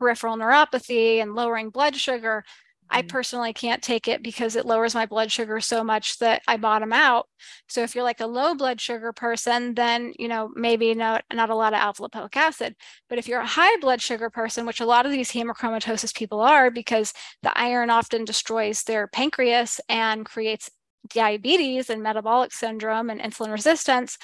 peripheral 0.00 0.36
neuropathy 0.36 1.22
and 1.22 1.34
lowering 1.34 1.70
blood 1.70 1.94
sugar. 1.94 2.44
I 2.90 3.00
mm-hmm. 3.00 3.08
personally 3.08 3.52
can't 3.52 3.82
take 3.82 4.08
it 4.08 4.22
because 4.22 4.56
it 4.56 4.66
lowers 4.66 4.94
my 4.94 5.06
blood 5.06 5.32
sugar 5.32 5.60
so 5.60 5.82
much 5.82 6.18
that 6.18 6.42
I 6.46 6.56
bottom 6.56 6.92
out. 6.92 7.28
So 7.68 7.82
if 7.82 7.94
you're 7.94 8.04
like 8.04 8.20
a 8.20 8.26
low 8.26 8.54
blood 8.54 8.80
sugar 8.80 9.12
person, 9.12 9.74
then 9.74 10.12
you 10.18 10.28
know 10.28 10.50
maybe 10.54 10.94
not 10.94 11.24
not 11.32 11.50
a 11.50 11.54
lot 11.54 11.72
of 11.72 11.78
alpha 11.78 12.02
lipoic 12.02 12.36
acid. 12.36 12.76
But 13.08 13.18
if 13.18 13.28
you're 13.28 13.40
a 13.40 13.46
high 13.46 13.76
blood 13.78 14.00
sugar 14.00 14.30
person, 14.30 14.66
which 14.66 14.80
a 14.80 14.86
lot 14.86 15.06
of 15.06 15.12
these 15.12 15.32
hemochromatosis 15.32 16.14
people 16.14 16.40
are, 16.40 16.70
because 16.70 17.12
the 17.42 17.56
iron 17.58 17.90
often 17.90 18.24
destroys 18.24 18.82
their 18.84 19.06
pancreas 19.08 19.80
and 19.88 20.24
creates 20.24 20.70
diabetes 21.08 21.90
and 21.90 22.02
metabolic 22.02 22.52
syndrome 22.52 23.10
and 23.10 23.20
insulin 23.20 23.52
resistance, 23.52 24.18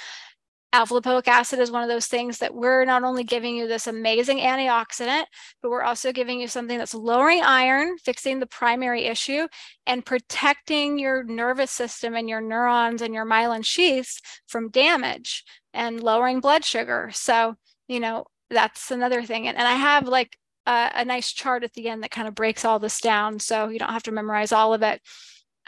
alpha 0.73 0.95
lipoic 0.95 1.29
acid 1.29 1.59
is 1.59 1.71
one 1.71 1.83
of 1.83 1.89
those 1.89 2.07
things 2.07 2.39
that 2.39 2.55
we're 2.55 2.85
not 2.85 3.05
only 3.05 3.25
giving 3.25 3.55
you 3.55 3.69
this 3.69 3.87
amazing 3.87 4.39
antioxidant, 4.39 5.25
but 5.61 5.71
we're 5.71 5.83
also 5.83 6.13
giving 6.13 6.41
you 6.41 6.49
something 6.49 6.79
that's 6.79 6.95
lowering 6.95 7.43
iron, 7.43 7.97
fixing 7.99 8.41
the 8.41 8.47
primary 8.47 9.05
issue, 9.05 9.47
and 9.87 10.07
protecting 10.07 10.99
your 10.99 11.25
nervous 11.25 11.71
system 11.71 12.15
and 12.15 12.29
your 12.29 12.41
neurons 12.41 13.03
and 13.03 13.13
your 13.13 13.27
myelin 13.27 13.65
sheaths 13.65 14.21
from 14.47 14.71
damage 14.71 15.45
and 15.75 16.03
lowering 16.03 16.41
blood 16.41 16.65
sugar. 16.65 17.11
So, 17.13 17.57
you 17.87 18.01
know, 18.01 18.25
that's 18.49 18.91
another 18.91 19.23
thing. 19.23 19.49
And, 19.49 19.59
and 19.59 19.69
I 19.69 19.75
have 19.75 20.09
like 20.09 20.37
a, 20.67 20.91
a 20.95 21.05
nice 21.05 21.33
chart 21.33 21.65
at 21.65 21.75
the 21.75 21.89
end 21.89 22.03
that 22.03 22.11
kind 22.11 22.29
of 22.29 22.35
breaks 22.35 22.65
all 22.65 22.79
this 22.79 23.01
down. 23.01 23.39
So 23.41 23.69
you 23.69 23.79
don't 23.79 23.93
have 23.93 24.05
to 24.05 24.13
memorize 24.13 24.53
all 24.53 24.73
of 24.73 24.83
it 24.83 25.03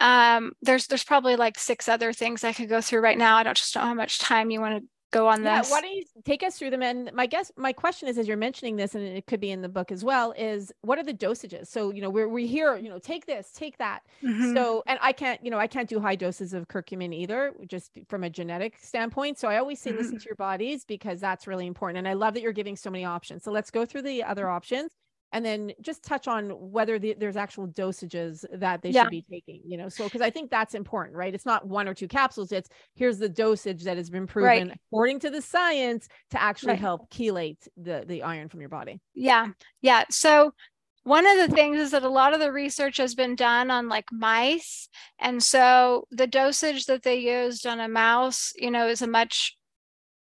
um 0.00 0.52
there's 0.60 0.88
there's 0.88 1.04
probably 1.04 1.36
like 1.36 1.56
six 1.56 1.88
other 1.88 2.12
things 2.12 2.42
i 2.42 2.52
could 2.52 2.68
go 2.68 2.80
through 2.80 3.00
right 3.00 3.16
now 3.16 3.36
i 3.36 3.44
don't 3.44 3.56
just 3.56 3.76
know 3.76 3.82
how 3.82 3.94
much 3.94 4.18
time 4.18 4.50
you 4.50 4.60
want 4.60 4.82
to 4.82 4.88
go 5.14 5.28
on 5.28 5.42
yeah, 5.42 5.60
this. 5.60 5.70
Why 5.70 5.80
don't 5.80 5.94
you 5.94 6.04
take 6.24 6.42
us 6.42 6.58
through 6.58 6.70
them? 6.70 6.82
And 6.82 7.12
my 7.12 7.26
guess, 7.26 7.52
my 7.56 7.72
question 7.72 8.08
is, 8.08 8.18
as 8.18 8.26
you're 8.26 8.36
mentioning 8.36 8.76
this, 8.76 8.94
and 8.94 9.04
it 9.04 9.26
could 9.26 9.40
be 9.40 9.50
in 9.50 9.62
the 9.62 9.68
book 9.68 9.92
as 9.92 10.04
well, 10.04 10.32
is 10.36 10.72
what 10.82 10.98
are 10.98 11.02
the 11.02 11.14
dosages? 11.14 11.68
So 11.68 11.90
you 11.90 12.02
know, 12.02 12.10
we're 12.10 12.28
we 12.28 12.46
hear, 12.46 12.76
you 12.76 12.88
know, 12.88 12.98
take 12.98 13.26
this, 13.26 13.52
take 13.52 13.78
that. 13.78 14.00
Mm-hmm. 14.22 14.54
So, 14.54 14.82
and 14.86 14.98
I 15.00 15.12
can't, 15.12 15.42
you 15.44 15.50
know, 15.50 15.58
I 15.58 15.66
can't 15.66 15.88
do 15.88 16.00
high 16.00 16.16
doses 16.16 16.52
of 16.52 16.68
curcumin 16.68 17.14
either, 17.14 17.54
just 17.66 17.98
from 18.08 18.24
a 18.24 18.30
genetic 18.30 18.78
standpoint. 18.80 19.38
So 19.38 19.48
I 19.48 19.58
always 19.58 19.80
say, 19.80 19.90
mm-hmm. 19.90 20.00
listen 20.00 20.18
to 20.18 20.24
your 20.26 20.36
bodies 20.36 20.84
because 20.84 21.20
that's 21.20 21.46
really 21.46 21.66
important. 21.66 21.98
And 21.98 22.08
I 22.08 22.14
love 22.14 22.34
that 22.34 22.42
you're 22.42 22.52
giving 22.52 22.76
so 22.76 22.90
many 22.90 23.04
options. 23.04 23.44
So 23.44 23.52
let's 23.52 23.70
go 23.70 23.84
through 23.84 24.02
the 24.02 24.24
other 24.24 24.48
options 24.48 24.90
and 25.34 25.44
then 25.44 25.72
just 25.82 26.04
touch 26.04 26.28
on 26.28 26.50
whether 26.50 26.96
the, 26.98 27.14
there's 27.18 27.36
actual 27.36 27.66
dosages 27.66 28.44
that 28.52 28.80
they 28.80 28.90
yeah. 28.90 29.02
should 29.02 29.10
be 29.10 29.24
taking 29.30 29.60
you 29.66 29.76
know 29.76 29.88
so 29.88 30.04
because 30.04 30.22
i 30.22 30.30
think 30.30 30.50
that's 30.50 30.74
important 30.74 31.14
right 31.14 31.34
it's 31.34 31.44
not 31.44 31.66
one 31.66 31.88
or 31.88 31.92
two 31.92 32.08
capsules 32.08 32.52
it's 32.52 32.70
here's 32.94 33.18
the 33.18 33.28
dosage 33.28 33.82
that 33.82 33.96
has 33.96 34.08
been 34.08 34.26
proven 34.26 34.68
right. 34.68 34.80
according 34.88 35.18
to 35.18 35.28
the 35.28 35.42
science 35.42 36.08
to 36.30 36.40
actually 36.40 36.70
right. 36.70 36.78
help 36.78 37.10
chelate 37.10 37.68
the 37.76 38.04
the 38.06 38.22
iron 38.22 38.48
from 38.48 38.60
your 38.60 38.70
body 38.70 39.00
yeah 39.14 39.48
yeah 39.82 40.04
so 40.08 40.54
one 41.02 41.26
of 41.26 41.36
the 41.36 41.54
things 41.54 41.78
is 41.78 41.90
that 41.90 42.02
a 42.02 42.08
lot 42.08 42.32
of 42.32 42.40
the 42.40 42.50
research 42.50 42.96
has 42.96 43.14
been 43.14 43.34
done 43.34 43.70
on 43.70 43.88
like 43.88 44.06
mice 44.10 44.88
and 45.18 45.42
so 45.42 46.06
the 46.10 46.26
dosage 46.26 46.86
that 46.86 47.02
they 47.02 47.16
used 47.16 47.66
on 47.66 47.80
a 47.80 47.88
mouse 47.88 48.52
you 48.56 48.70
know 48.70 48.86
is 48.86 49.02
a 49.02 49.06
much 49.06 49.56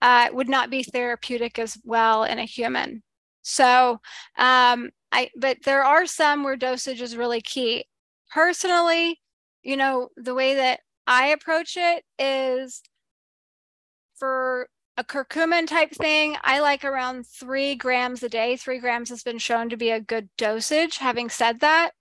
uh, 0.02 0.30
would 0.32 0.48
not 0.48 0.70
be 0.70 0.82
therapeutic 0.82 1.60
as 1.60 1.78
well 1.84 2.24
in 2.24 2.40
a 2.40 2.46
human 2.46 3.04
so 3.42 4.00
um, 4.38 4.92
I 5.12 5.30
but 5.36 5.58
there 5.64 5.84
are 5.84 6.06
some 6.06 6.44
where 6.44 6.56
dosage 6.58 7.02
is 7.02 7.18
really 7.18 7.42
key. 7.42 7.86
Personally, 8.32 9.20
you 9.64 9.78
know, 9.78 10.10
the 10.16 10.36
way 10.36 10.56
that 10.56 10.82
I 11.08 11.28
approach 11.28 11.76
it 11.78 12.04
is 12.20 12.82
for 14.16 14.70
a 14.98 15.04
curcumin 15.04 15.66
type 15.66 15.92
thing, 15.92 16.36
I 16.44 16.60
like 16.60 16.84
around 16.84 17.26
three 17.26 17.76
grams 17.76 18.22
a 18.22 18.30
day. 18.30 18.58
Three 18.58 18.80
grams 18.80 19.10
has 19.10 19.24
been 19.24 19.38
shown 19.38 19.70
to 19.70 19.78
be 19.78 19.92
a 19.92 20.02
good 20.02 20.30
dosage. 20.38 20.98
Having 20.98 21.30
said 21.30 21.62
that, 21.62 21.92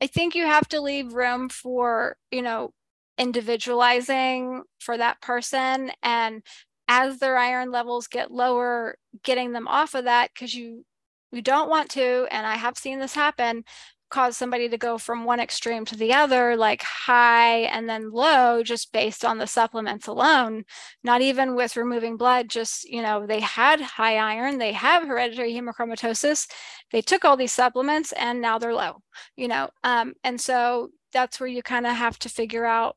I 0.00 0.06
think 0.06 0.34
you 0.34 0.46
have 0.46 0.66
to 0.68 0.80
leave 0.80 1.14
room 1.14 1.48
for, 1.48 2.16
you 2.30 2.42
know, 2.42 2.72
individualizing 3.18 4.62
for 4.80 4.96
that 4.98 5.20
person 5.20 5.92
and 6.02 6.42
as 6.88 7.18
their 7.18 7.36
iron 7.38 7.70
levels 7.70 8.08
get 8.08 8.32
lower, 8.32 8.96
getting 9.22 9.52
them 9.52 9.68
off 9.68 9.94
of 9.94 10.04
that 10.04 10.30
because 10.34 10.54
you 10.54 10.84
you 11.32 11.42
don't 11.42 11.70
want 11.70 11.90
to, 11.90 12.26
and 12.30 12.46
I 12.46 12.56
have 12.56 12.76
seen 12.78 12.98
this 12.98 13.14
happen, 13.14 13.64
cause 14.10 14.36
somebody 14.36 14.68
to 14.68 14.76
go 14.76 14.98
from 14.98 15.24
one 15.24 15.40
extreme 15.40 15.86
to 15.86 15.96
the 15.96 16.12
other, 16.12 16.54
like 16.54 16.82
high 16.82 17.60
and 17.60 17.88
then 17.88 18.10
low, 18.10 18.62
just 18.62 18.92
based 18.92 19.24
on 19.24 19.38
the 19.38 19.46
supplements 19.46 20.06
alone. 20.06 20.64
Not 21.02 21.22
even 21.22 21.56
with 21.56 21.78
removing 21.78 22.18
blood, 22.18 22.50
just, 22.50 22.84
you 22.84 23.00
know, 23.00 23.26
they 23.26 23.40
had 23.40 23.80
high 23.80 24.18
iron, 24.18 24.58
they 24.58 24.72
have 24.72 25.06
hereditary 25.06 25.54
hemochromatosis, 25.54 26.46
they 26.92 27.00
took 27.00 27.24
all 27.24 27.38
these 27.38 27.52
supplements 27.52 28.12
and 28.12 28.42
now 28.42 28.58
they're 28.58 28.74
low, 28.74 28.98
you 29.34 29.48
know. 29.48 29.70
Um, 29.82 30.12
and 30.22 30.38
so 30.38 30.90
that's 31.14 31.40
where 31.40 31.48
you 31.48 31.62
kind 31.62 31.86
of 31.86 31.96
have 31.96 32.18
to 32.20 32.28
figure 32.28 32.66
out 32.66 32.96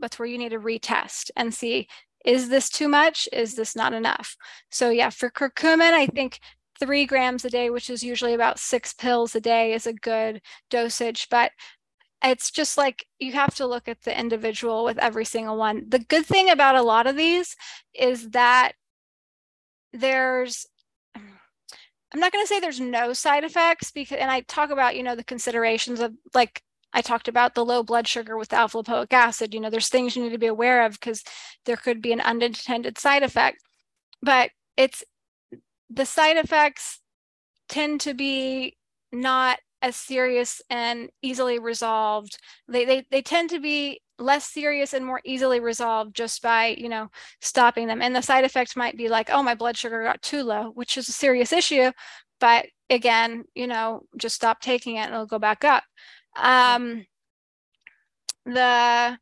that's 0.00 0.18
where 0.18 0.28
you 0.28 0.38
need 0.38 0.50
to 0.50 0.58
retest 0.58 1.30
and 1.36 1.52
see 1.54 1.88
is 2.24 2.48
this 2.48 2.68
too 2.68 2.88
much 2.88 3.28
is 3.32 3.54
this 3.54 3.74
not 3.74 3.94
enough 3.94 4.36
so 4.70 4.90
yeah 4.90 5.08
for 5.08 5.30
curcumin 5.30 5.92
i 5.92 6.06
think 6.06 6.38
three 6.80 7.06
grams 7.06 7.44
a 7.44 7.50
day, 7.50 7.70
which 7.70 7.90
is 7.90 8.02
usually 8.02 8.34
about 8.34 8.58
six 8.58 8.92
pills 8.92 9.34
a 9.34 9.40
day, 9.40 9.72
is 9.72 9.86
a 9.86 9.92
good 9.92 10.40
dosage. 10.70 11.28
But 11.30 11.52
it's 12.24 12.50
just 12.50 12.78
like 12.78 13.06
you 13.18 13.32
have 13.32 13.54
to 13.56 13.66
look 13.66 13.88
at 13.88 14.02
the 14.02 14.18
individual 14.18 14.84
with 14.84 14.98
every 14.98 15.24
single 15.24 15.56
one. 15.56 15.84
The 15.88 15.98
good 15.98 16.26
thing 16.26 16.50
about 16.50 16.76
a 16.76 16.82
lot 16.82 17.06
of 17.06 17.16
these 17.16 17.56
is 17.94 18.30
that 18.30 18.72
there's 19.92 20.66
I'm 21.14 22.20
not 22.20 22.32
going 22.32 22.44
to 22.44 22.48
say 22.48 22.60
there's 22.60 22.80
no 22.80 23.12
side 23.12 23.44
effects 23.44 23.90
because 23.90 24.18
and 24.18 24.30
I 24.30 24.40
talk 24.42 24.70
about, 24.70 24.96
you 24.96 25.02
know, 25.02 25.16
the 25.16 25.24
considerations 25.24 26.00
of 26.00 26.14
like 26.34 26.62
I 26.92 27.02
talked 27.02 27.28
about 27.28 27.54
the 27.54 27.64
low 27.64 27.82
blood 27.82 28.08
sugar 28.08 28.38
with 28.38 28.52
alpha 28.52 28.82
lipoic 28.82 29.12
acid, 29.12 29.52
you 29.52 29.60
know, 29.60 29.70
there's 29.70 29.88
things 29.88 30.16
you 30.16 30.22
need 30.22 30.30
to 30.30 30.38
be 30.38 30.46
aware 30.46 30.86
of 30.86 30.92
because 30.92 31.22
there 31.66 31.76
could 31.76 32.00
be 32.00 32.12
an 32.12 32.20
unintended 32.20 32.96
side 32.96 33.22
effect. 33.22 33.58
But 34.22 34.50
it's 34.76 35.04
the 35.90 36.06
side 36.06 36.36
effects 36.36 37.00
tend 37.68 38.00
to 38.02 38.14
be 38.14 38.76
not 39.12 39.58
as 39.82 39.96
serious 39.96 40.60
and 40.70 41.10
easily 41.22 41.58
resolved. 41.58 42.38
They, 42.68 42.84
they, 42.84 43.06
they 43.10 43.22
tend 43.22 43.50
to 43.50 43.60
be 43.60 44.00
less 44.18 44.46
serious 44.46 44.94
and 44.94 45.04
more 45.04 45.20
easily 45.24 45.60
resolved 45.60 46.14
just 46.16 46.42
by, 46.42 46.74
you 46.78 46.88
know, 46.88 47.08
stopping 47.40 47.86
them. 47.86 48.00
And 48.00 48.16
the 48.16 48.22
side 48.22 48.44
effects 48.44 48.76
might 48.76 48.96
be 48.96 49.08
like, 49.08 49.28
oh, 49.30 49.42
my 49.42 49.54
blood 49.54 49.76
sugar 49.76 50.02
got 50.02 50.22
too 50.22 50.42
low, 50.42 50.70
which 50.74 50.96
is 50.96 51.08
a 51.08 51.12
serious 51.12 51.52
issue. 51.52 51.92
But 52.40 52.66
again, 52.90 53.44
you 53.54 53.66
know, 53.66 54.02
just 54.16 54.34
stop 54.34 54.60
taking 54.60 54.96
it 54.96 55.00
and 55.00 55.12
it'll 55.14 55.26
go 55.26 55.38
back 55.38 55.64
up. 55.64 55.84
Um, 56.36 57.06
the, 58.44 59.18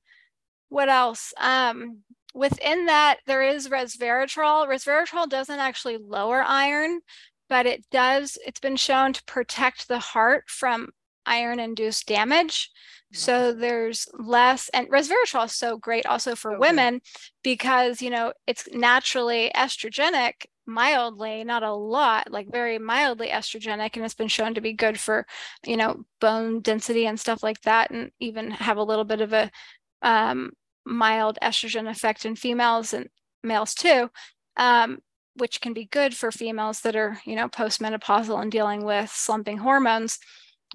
what 0.69 0.89
else? 0.89 1.33
Um, 1.39 2.03
Within 2.35 2.87
that, 2.87 3.19
there 3.27 3.43
is 3.43 3.69
resveratrol. 3.69 4.67
Resveratrol 4.67 5.29
doesn't 5.29 5.59
actually 5.59 5.99
lower 5.99 6.43
iron, 6.43 7.01
but 7.49 7.65
it 7.65 7.85
does, 7.91 8.37
it's 8.45 8.61
been 8.61 8.77
shown 8.77 9.13
to 9.13 9.25
protect 9.25 9.89
the 9.89 10.01
heart 10.01 10.45
from 10.49 10.89
iron 11.25 11.61
induced 11.61 12.07
damage. 12.07 12.71
So 13.17 13.53
there's 13.53 14.09
less, 14.19 14.69
and 14.71 14.89
resveratrol 14.89 15.45
is 15.45 15.55
so 15.55 15.77
great 15.77 16.05
also 16.05 16.35
for 16.35 16.51
okay. 16.51 16.59
women 16.59 17.01
because, 17.45 18.03
you 18.03 18.11
know, 18.11 18.33
it's 18.49 18.69
naturally 18.73 19.53
estrogenic 19.55 20.47
mildly, 20.67 21.45
not 21.45 21.63
a 21.63 21.73
lot, 21.73 22.33
like 22.33 22.51
very 22.51 22.79
mildly 22.79 23.29
estrogenic, 23.29 23.91
and 23.95 24.05
it's 24.05 24.15
been 24.15 24.27
shown 24.27 24.55
to 24.55 24.61
be 24.61 24.73
good 24.73 24.99
for, 24.99 25.27
you 25.65 25.77
know, 25.77 26.05
bone 26.21 26.61
density 26.61 27.07
and 27.07 27.21
stuff 27.21 27.43
like 27.43 27.61
that, 27.61 27.93
and 27.93 28.11
even 28.19 28.51
have 28.51 28.79
a 28.79 28.83
little 28.83 29.05
bit 29.05 29.21
of 29.21 29.33
a 29.33 29.49
um, 30.03 30.51
mild 30.85 31.39
estrogen 31.43 31.89
effect 31.89 32.25
in 32.25 32.37
females 32.37 32.93
and 32.93 33.09
males 33.43 33.75
too, 33.75 34.11
um, 34.57 34.99
which 35.37 35.61
can 35.61 35.73
be 35.73 35.87
good 35.87 36.17
for 36.17 36.31
females 36.31 36.81
that 36.81 36.97
are, 36.97 37.19
you 37.25 37.37
know, 37.37 37.49
postmenopausal 37.49 38.41
and 38.41 38.53
dealing 38.53 38.85
with 38.85 39.11
slumping 39.11 39.59
hormones. 39.59 40.19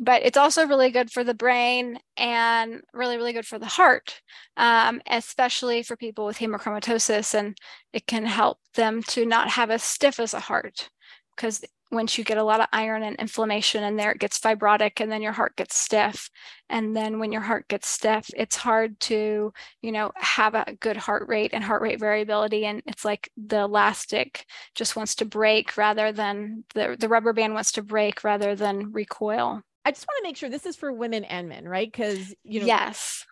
But 0.02 0.22
it's 0.24 0.38
also 0.38 0.66
really 0.66 0.92
good 0.92 1.12
for 1.12 1.26
the 1.26 1.34
brain 1.34 2.00
and 2.16 2.82
really, 2.94 3.18
really 3.18 3.34
good 3.34 3.46
for 3.46 3.60
the 3.60 3.66
heart, 3.66 4.22
um, 4.56 5.02
especially 5.10 5.84
for 5.84 5.98
people 5.98 6.26
with 6.26 6.38
hemochromatosis. 6.38 7.34
And 7.34 7.58
it 7.92 8.08
can 8.08 8.26
help 8.26 8.60
them 8.76 9.04
to 9.10 9.26
not 9.26 9.50
have 9.50 9.70
as 9.70 9.84
stiff 9.84 10.20
as 10.20 10.34
a 10.34 10.40
heart 10.40 10.90
because 11.36 11.66
once 11.92 12.18
you 12.18 12.24
get 12.24 12.38
a 12.38 12.44
lot 12.44 12.60
of 12.60 12.68
iron 12.72 13.04
and 13.04 13.16
inflammation 13.16 13.84
in 13.84 13.96
there, 13.96 14.12
it 14.12 14.20
gets 14.20 14.40
fibrotic 14.40 15.02
and 15.02 15.12
then 15.12 15.22
your 15.22 15.32
heart 15.32 15.56
gets 15.56 15.76
stiff. 15.76 16.30
And 16.70 16.96
then 16.96 17.20
when 17.20 17.32
your 17.32 17.42
heart 17.42 17.68
gets 17.68 17.88
stiff, 17.88 18.30
it's 18.36 18.56
hard 18.56 19.00
to, 19.02 19.52
you 19.82 19.92
know, 19.92 20.12
have 20.16 20.54
a 20.54 20.76
good 20.80 20.98
heart 20.98 21.28
rate 21.28 21.52
and 21.54 21.64
heart 21.64 21.82
rate 21.82 22.00
variability. 22.00 22.66
And 22.66 22.84
it's 22.86 23.04
like 23.04 23.32
the 23.38 23.62
elastic 23.62 24.46
just 24.76 24.96
wants 24.96 25.16
to 25.16 25.26
break 25.26 25.78
rather 25.78 26.12
than 26.12 26.64
the, 26.76 26.96
the 27.00 27.10
rubber 27.10 27.34
band 27.34 27.56
wants 27.56 27.72
to 27.74 27.82
break 27.82 28.24
rather 28.24 28.56
than 28.56 28.92
recoil. 28.92 29.62
I 29.84 29.92
just 29.92 30.06
want 30.06 30.18
to 30.20 30.28
make 30.28 30.38
sure 30.38 30.50
this 30.50 30.68
is 30.68 30.76
for 30.76 30.94
women 30.94 31.24
and 31.24 31.50
men, 31.50 31.68
right? 31.68 31.92
Because, 31.92 32.36
you 32.44 32.60
know, 32.60 32.68
yes. 32.68 33.26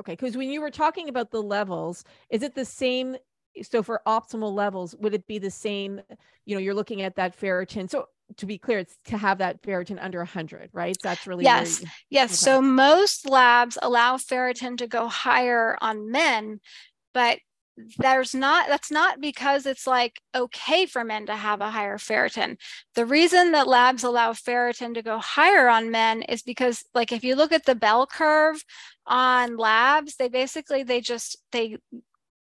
Okay. 0.00 0.12
Because 0.12 0.36
when 0.36 0.50
you 0.50 0.60
were 0.60 0.70
talking 0.70 1.08
about 1.08 1.30
the 1.30 1.42
levels, 1.42 2.02
is 2.30 2.42
it 2.42 2.54
the 2.54 2.64
same 2.64 3.16
Eh, 3.56 3.62
so 3.62 3.82
for 3.82 4.00
optimal 4.06 4.54
levels 4.54 4.94
would 4.96 5.14
it 5.14 5.26
be 5.26 5.38
the 5.38 5.50
same 5.50 6.00
you 6.44 6.54
know 6.54 6.60
you're 6.60 6.74
looking 6.74 7.02
at 7.02 7.16
that 7.16 7.38
ferritin 7.38 7.88
so 7.88 8.06
to 8.36 8.46
be 8.46 8.58
clear 8.58 8.78
it's 8.78 8.96
to 9.04 9.16
have 9.16 9.38
that 9.38 9.62
ferritin 9.62 9.98
under 10.00 10.18
100 10.18 10.70
right 10.72 10.96
that's 11.02 11.26
really 11.26 11.44
yes 11.44 11.80
you, 11.80 11.88
yes 12.10 12.30
okay. 12.30 12.36
so 12.36 12.62
most 12.62 13.28
labs 13.28 13.78
allow 13.82 14.16
ferritin 14.16 14.78
to 14.78 14.86
go 14.86 15.08
higher 15.08 15.76
on 15.80 16.10
men 16.10 16.60
but 17.12 17.38
there's 17.98 18.34
not 18.34 18.68
that's 18.68 18.90
not 18.90 19.20
because 19.20 19.64
it's 19.64 19.86
like 19.86 20.20
okay 20.34 20.86
for 20.86 21.02
men 21.02 21.26
to 21.26 21.34
have 21.34 21.60
a 21.60 21.70
higher 21.70 21.96
ferritin 21.96 22.56
the 22.94 23.06
reason 23.06 23.52
that 23.52 23.66
labs 23.66 24.04
allow 24.04 24.32
ferritin 24.32 24.94
to 24.94 25.02
go 25.02 25.18
higher 25.18 25.68
on 25.68 25.90
men 25.90 26.22
is 26.22 26.42
because 26.42 26.84
like 26.94 27.10
if 27.10 27.24
you 27.24 27.34
look 27.34 27.52
at 27.52 27.64
the 27.64 27.74
bell 27.74 28.06
curve 28.06 28.62
on 29.06 29.56
labs 29.56 30.16
they 30.16 30.28
basically 30.28 30.82
they 30.82 31.00
just 31.00 31.38
they 31.52 31.78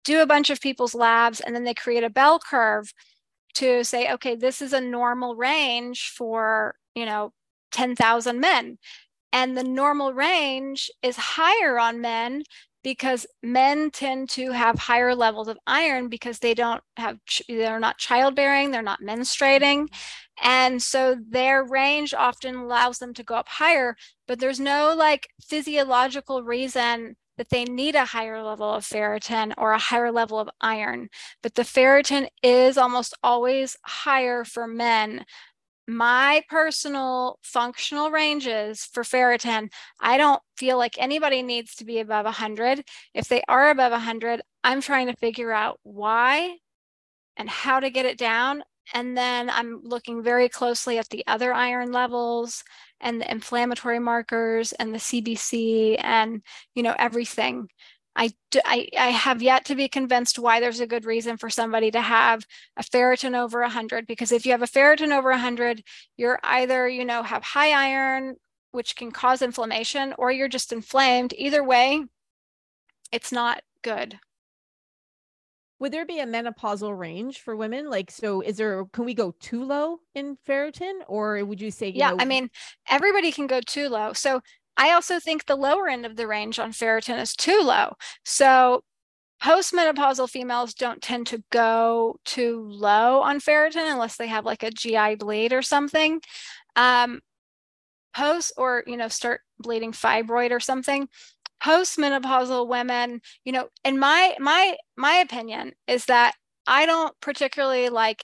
do 0.09 0.21
a 0.21 0.31
bunch 0.33 0.49
of 0.49 0.61
people's 0.61 0.95
labs 0.95 1.39
and 1.39 1.55
then 1.55 1.63
they 1.63 1.73
create 1.73 2.03
a 2.03 2.09
bell 2.09 2.39
curve 2.39 2.93
to 3.53 3.83
say 3.83 4.11
okay 4.13 4.35
this 4.35 4.61
is 4.61 4.73
a 4.73 4.81
normal 4.81 5.35
range 5.35 5.99
for 6.17 6.75
you 6.95 7.05
know 7.05 7.31
10,000 7.71 8.39
men. 8.39 8.77
And 9.31 9.55
the 9.55 9.63
normal 9.63 10.13
range 10.13 10.89
is 11.03 11.15
higher 11.15 11.79
on 11.79 12.01
men 12.01 12.43
because 12.83 13.27
men 13.43 13.91
tend 13.91 14.29
to 14.29 14.51
have 14.51 14.79
higher 14.79 15.13
levels 15.13 15.47
of 15.47 15.57
iron 15.67 16.07
because 16.07 16.39
they 16.39 16.53
don't 16.53 16.81
have 16.97 17.17
they're 17.47 17.79
not 17.79 17.97
childbearing 17.97 18.71
they're 18.71 18.81
not 18.81 19.01
menstruating. 19.01 19.87
And 20.41 20.81
so 20.81 21.17
their 21.29 21.65
range 21.65 22.13
often 22.13 22.55
allows 22.55 22.97
them 22.99 23.13
to 23.15 23.23
go 23.23 23.35
up 23.35 23.49
higher 23.49 23.95
but 24.27 24.39
there's 24.39 24.59
no 24.59 24.95
like 24.97 25.27
physiological 25.41 26.43
reason 26.43 27.15
that 27.39 27.49
they 27.49 27.63
need 27.63 27.95
a 27.95 28.03
higher 28.03 28.43
level 28.43 28.69
of 28.69 28.83
ferritin 28.83 29.53
or 29.57 29.71
a 29.71 29.79
higher 29.79 30.11
level 30.11 30.37
of 30.37 30.49
iron. 30.59 31.07
But 31.41 31.55
the 31.55 31.61
ferritin 31.61 32.27
is 32.43 32.77
almost 32.77 33.17
always 33.23 33.77
higher 33.85 34.43
for 34.43 34.67
men. 34.67 35.23
My 35.87 36.43
personal 36.49 37.39
functional 37.41 38.11
ranges 38.11 38.83
for 38.83 39.03
ferritin, 39.03 39.71
I 40.01 40.17
don't 40.17 40.41
feel 40.57 40.77
like 40.77 41.01
anybody 41.01 41.41
needs 41.41 41.75
to 41.75 41.85
be 41.85 41.99
above 41.99 42.25
100. 42.25 42.83
If 43.13 43.29
they 43.29 43.41
are 43.47 43.69
above 43.69 43.93
100, 43.93 44.41
I'm 44.65 44.81
trying 44.81 45.07
to 45.07 45.15
figure 45.15 45.53
out 45.53 45.79
why 45.83 46.57
and 47.37 47.49
how 47.49 47.79
to 47.79 47.89
get 47.89 48.05
it 48.05 48.17
down. 48.17 48.63
And 48.93 49.17
then 49.17 49.49
I'm 49.49 49.81
looking 49.83 50.23
very 50.23 50.49
closely 50.49 50.97
at 50.97 51.09
the 51.09 51.23
other 51.27 51.53
iron 51.53 51.91
levels 51.91 52.63
and 52.99 53.21
the 53.21 53.31
inflammatory 53.31 53.99
markers 53.99 54.71
and 54.73 54.93
the 54.93 54.99
CBC 54.99 56.01
and 56.03 56.41
you 56.75 56.83
know 56.83 56.95
everything. 56.97 57.69
I, 58.15 58.31
I, 58.65 58.89
I 58.97 59.07
have 59.09 59.41
yet 59.41 59.65
to 59.65 59.75
be 59.75 59.87
convinced 59.87 60.39
why 60.39 60.59
there's 60.59 60.81
a 60.81 60.87
good 60.87 61.05
reason 61.05 61.37
for 61.37 61.49
somebody 61.49 61.91
to 61.91 62.01
have 62.01 62.45
a 62.75 62.83
ferritin 62.83 63.37
over 63.37 63.61
100 63.61 64.07
because 64.07 64.31
if 64.31 64.45
you 64.45 64.51
have 64.51 64.61
a 64.61 64.67
ferritin 64.67 65.15
over 65.15 65.29
100 65.29 65.83
you're 66.17 66.39
either 66.43 66.89
you 66.89 67.05
know 67.05 67.23
have 67.23 67.43
high 67.43 67.71
iron 67.71 68.35
which 68.71 68.95
can 68.95 69.11
cause 69.11 69.41
inflammation 69.41 70.13
or 70.17 70.31
you're 70.31 70.49
just 70.49 70.73
inflamed 70.73 71.33
either 71.37 71.63
way 71.63 72.03
it's 73.11 73.31
not 73.31 73.61
good 73.83 74.19
would 75.79 75.91
there 75.91 76.05
be 76.05 76.19
a 76.19 76.25
menopausal 76.25 76.97
range 76.97 77.39
for 77.39 77.55
women? 77.55 77.89
Like 77.89 78.11
so 78.11 78.41
is 78.41 78.57
there 78.57 78.85
can 78.93 79.05
we 79.05 79.13
go 79.13 79.33
too 79.39 79.63
low 79.63 79.99
in 80.13 80.37
ferritin? 80.47 80.99
Or 81.07 81.43
would 81.43 81.61
you 81.61 81.71
say 81.71 81.89
you 81.89 81.93
yeah 81.99 82.09
know, 82.09 82.17
i 82.19 82.25
mean 82.25 82.49
everybody 82.89 83.31
can 83.31 83.47
go 83.47 83.61
too 83.61 83.89
low. 83.89 84.13
So 84.13 84.41
i 84.77 84.91
also 84.91 85.19
think 85.19 85.45
the 85.45 85.55
lower 85.55 85.87
end 85.87 86.05
of 86.05 86.15
the 86.15 86.27
range 86.27 86.59
on 86.59 86.71
ferritin 86.71 87.19
is 87.21 87.35
too 87.35 87.61
low. 87.63 87.93
So 88.25 88.83
postmenopausal 89.41 90.29
females 90.29 90.73
don't 90.73 91.01
tend 91.01 91.27
to 91.27 91.41
go 91.49 92.17
too 92.25 92.67
low 92.69 93.21
on 93.21 93.39
ferritin 93.39 93.89
unless 93.91 94.17
they 94.17 94.27
have 94.27 94.45
like 94.45 94.63
a 94.63 94.71
gi 94.71 95.15
bleed 95.15 95.53
or 95.53 95.61
something. 95.61 96.21
Um, 96.75 97.21
post 98.15 98.53
or 98.57 98.83
you 98.87 98.97
know 98.97 99.07
start 99.07 99.41
bleeding 99.59 99.91
fibroid 99.91 100.51
or 100.51 100.59
something 100.59 101.07
postmenopausal 101.63 102.67
women 102.67 103.21
you 103.43 103.51
know 103.51 103.67
in 103.83 103.99
my 103.99 104.35
my 104.39 104.75
my 104.97 105.15
opinion 105.15 105.73
is 105.87 106.05
that 106.05 106.33
i 106.67 106.85
don't 106.85 107.13
particularly 107.21 107.89
like 107.89 108.23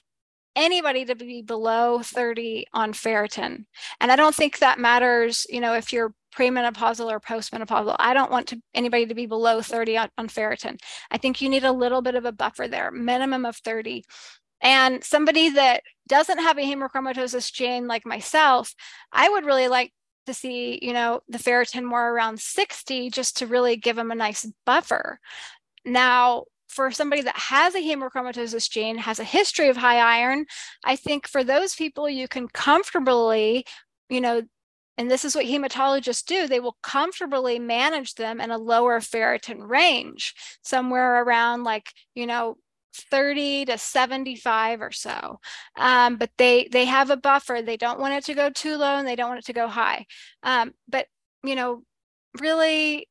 anybody 0.54 1.04
to 1.04 1.14
be 1.14 1.42
below 1.42 2.00
30 2.02 2.66
on 2.72 2.92
ferritin. 2.92 3.66
And 4.00 4.10
i 4.10 4.16
don't 4.16 4.34
think 4.34 4.58
that 4.58 4.78
matters 4.78 5.46
you 5.50 5.60
know 5.60 5.74
if 5.74 5.92
you're 5.92 6.14
premenopausal 6.36 7.10
or 7.10 7.18
postmenopausal. 7.18 7.96
I 7.98 8.12
don't 8.12 8.30
want 8.30 8.48
to, 8.48 8.60
anybody 8.74 9.06
to 9.06 9.14
be 9.14 9.24
below 9.24 9.62
30 9.62 9.96
on, 9.96 10.08
on 10.18 10.28
ferritin. 10.28 10.78
I 11.10 11.16
think 11.16 11.40
you 11.40 11.48
need 11.48 11.64
a 11.64 11.72
little 11.72 12.02
bit 12.02 12.14
of 12.14 12.26
a 12.26 12.32
buffer 12.32 12.68
there 12.68 12.90
minimum 12.90 13.46
of 13.46 13.56
30 13.56 14.04
and 14.60 15.04
somebody 15.04 15.50
that 15.50 15.82
doesn't 16.08 16.38
have 16.38 16.58
a 16.58 16.62
hemochromatosis 16.62 17.52
gene 17.52 17.86
like 17.86 18.06
myself 18.06 18.74
i 19.12 19.28
would 19.28 19.44
really 19.44 19.68
like 19.68 19.92
to 20.26 20.34
see, 20.34 20.78
you 20.82 20.92
know, 20.92 21.20
the 21.28 21.38
ferritin 21.38 21.84
more 21.84 22.10
around 22.10 22.40
60 22.40 23.10
just 23.10 23.36
to 23.38 23.46
really 23.46 23.76
give 23.76 23.96
them 23.96 24.10
a 24.10 24.16
nice 24.16 24.46
buffer. 24.64 25.18
Now, 25.84 26.44
for 26.68 26.90
somebody 26.90 27.22
that 27.22 27.36
has 27.36 27.74
a 27.74 27.80
hemochromatosis 27.80 28.68
gene, 28.68 28.98
has 28.98 29.18
a 29.18 29.24
history 29.24 29.68
of 29.68 29.76
high 29.76 29.98
iron, 29.98 30.46
I 30.84 30.96
think 30.96 31.26
for 31.28 31.44
those 31.44 31.74
people, 31.74 32.08
you 32.08 32.28
can 32.28 32.48
comfortably, 32.48 33.64
you 34.10 34.20
know, 34.20 34.42
and 34.98 35.10
this 35.10 35.24
is 35.24 35.34
what 35.34 35.46
hematologists 35.46 36.24
do, 36.24 36.46
they 36.46 36.60
will 36.60 36.76
comfortably 36.82 37.58
manage 37.58 38.14
them 38.14 38.40
in 38.40 38.50
a 38.50 38.58
lower 38.58 39.00
ferritin 39.00 39.68
range, 39.68 40.34
somewhere 40.62 41.22
around 41.22 41.64
like, 41.64 41.92
you 42.14 42.26
know, 42.26 42.56
30 43.10 43.66
to 43.66 43.78
75 43.78 44.80
or 44.80 44.92
so. 44.92 45.40
Um, 45.76 46.16
but 46.16 46.30
they 46.38 46.68
they 46.70 46.84
have 46.84 47.10
a 47.10 47.16
buffer. 47.16 47.62
They 47.62 47.76
don't 47.76 48.00
want 48.00 48.14
it 48.14 48.24
to 48.24 48.34
go 48.34 48.50
too 48.50 48.76
low 48.76 48.96
and 48.96 49.06
they 49.06 49.16
don't 49.16 49.28
want 49.28 49.40
it 49.40 49.46
to 49.46 49.52
go 49.52 49.68
high. 49.68 50.06
Um, 50.42 50.72
but 50.88 51.06
you 51.42 51.54
know, 51.54 51.82
really 52.40 53.08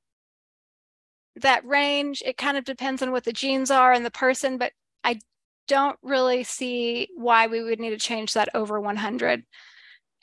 that 1.37 1.65
range, 1.65 2.23
it 2.25 2.37
kind 2.37 2.57
of 2.57 2.63
depends 2.63 3.01
on 3.01 3.11
what 3.11 3.23
the 3.23 3.33
genes 3.33 3.71
are 3.71 3.91
and 3.91 4.05
the 4.05 4.11
person, 4.11 4.57
but 4.57 4.71
I 5.03 5.19
don't 5.67 5.97
really 6.01 6.43
see 6.43 7.09
why 7.15 7.47
we 7.47 7.61
would 7.61 7.79
need 7.79 7.89
to 7.89 7.97
change 7.97 8.33
that 8.33 8.49
over 8.53 8.79
100 8.79 9.43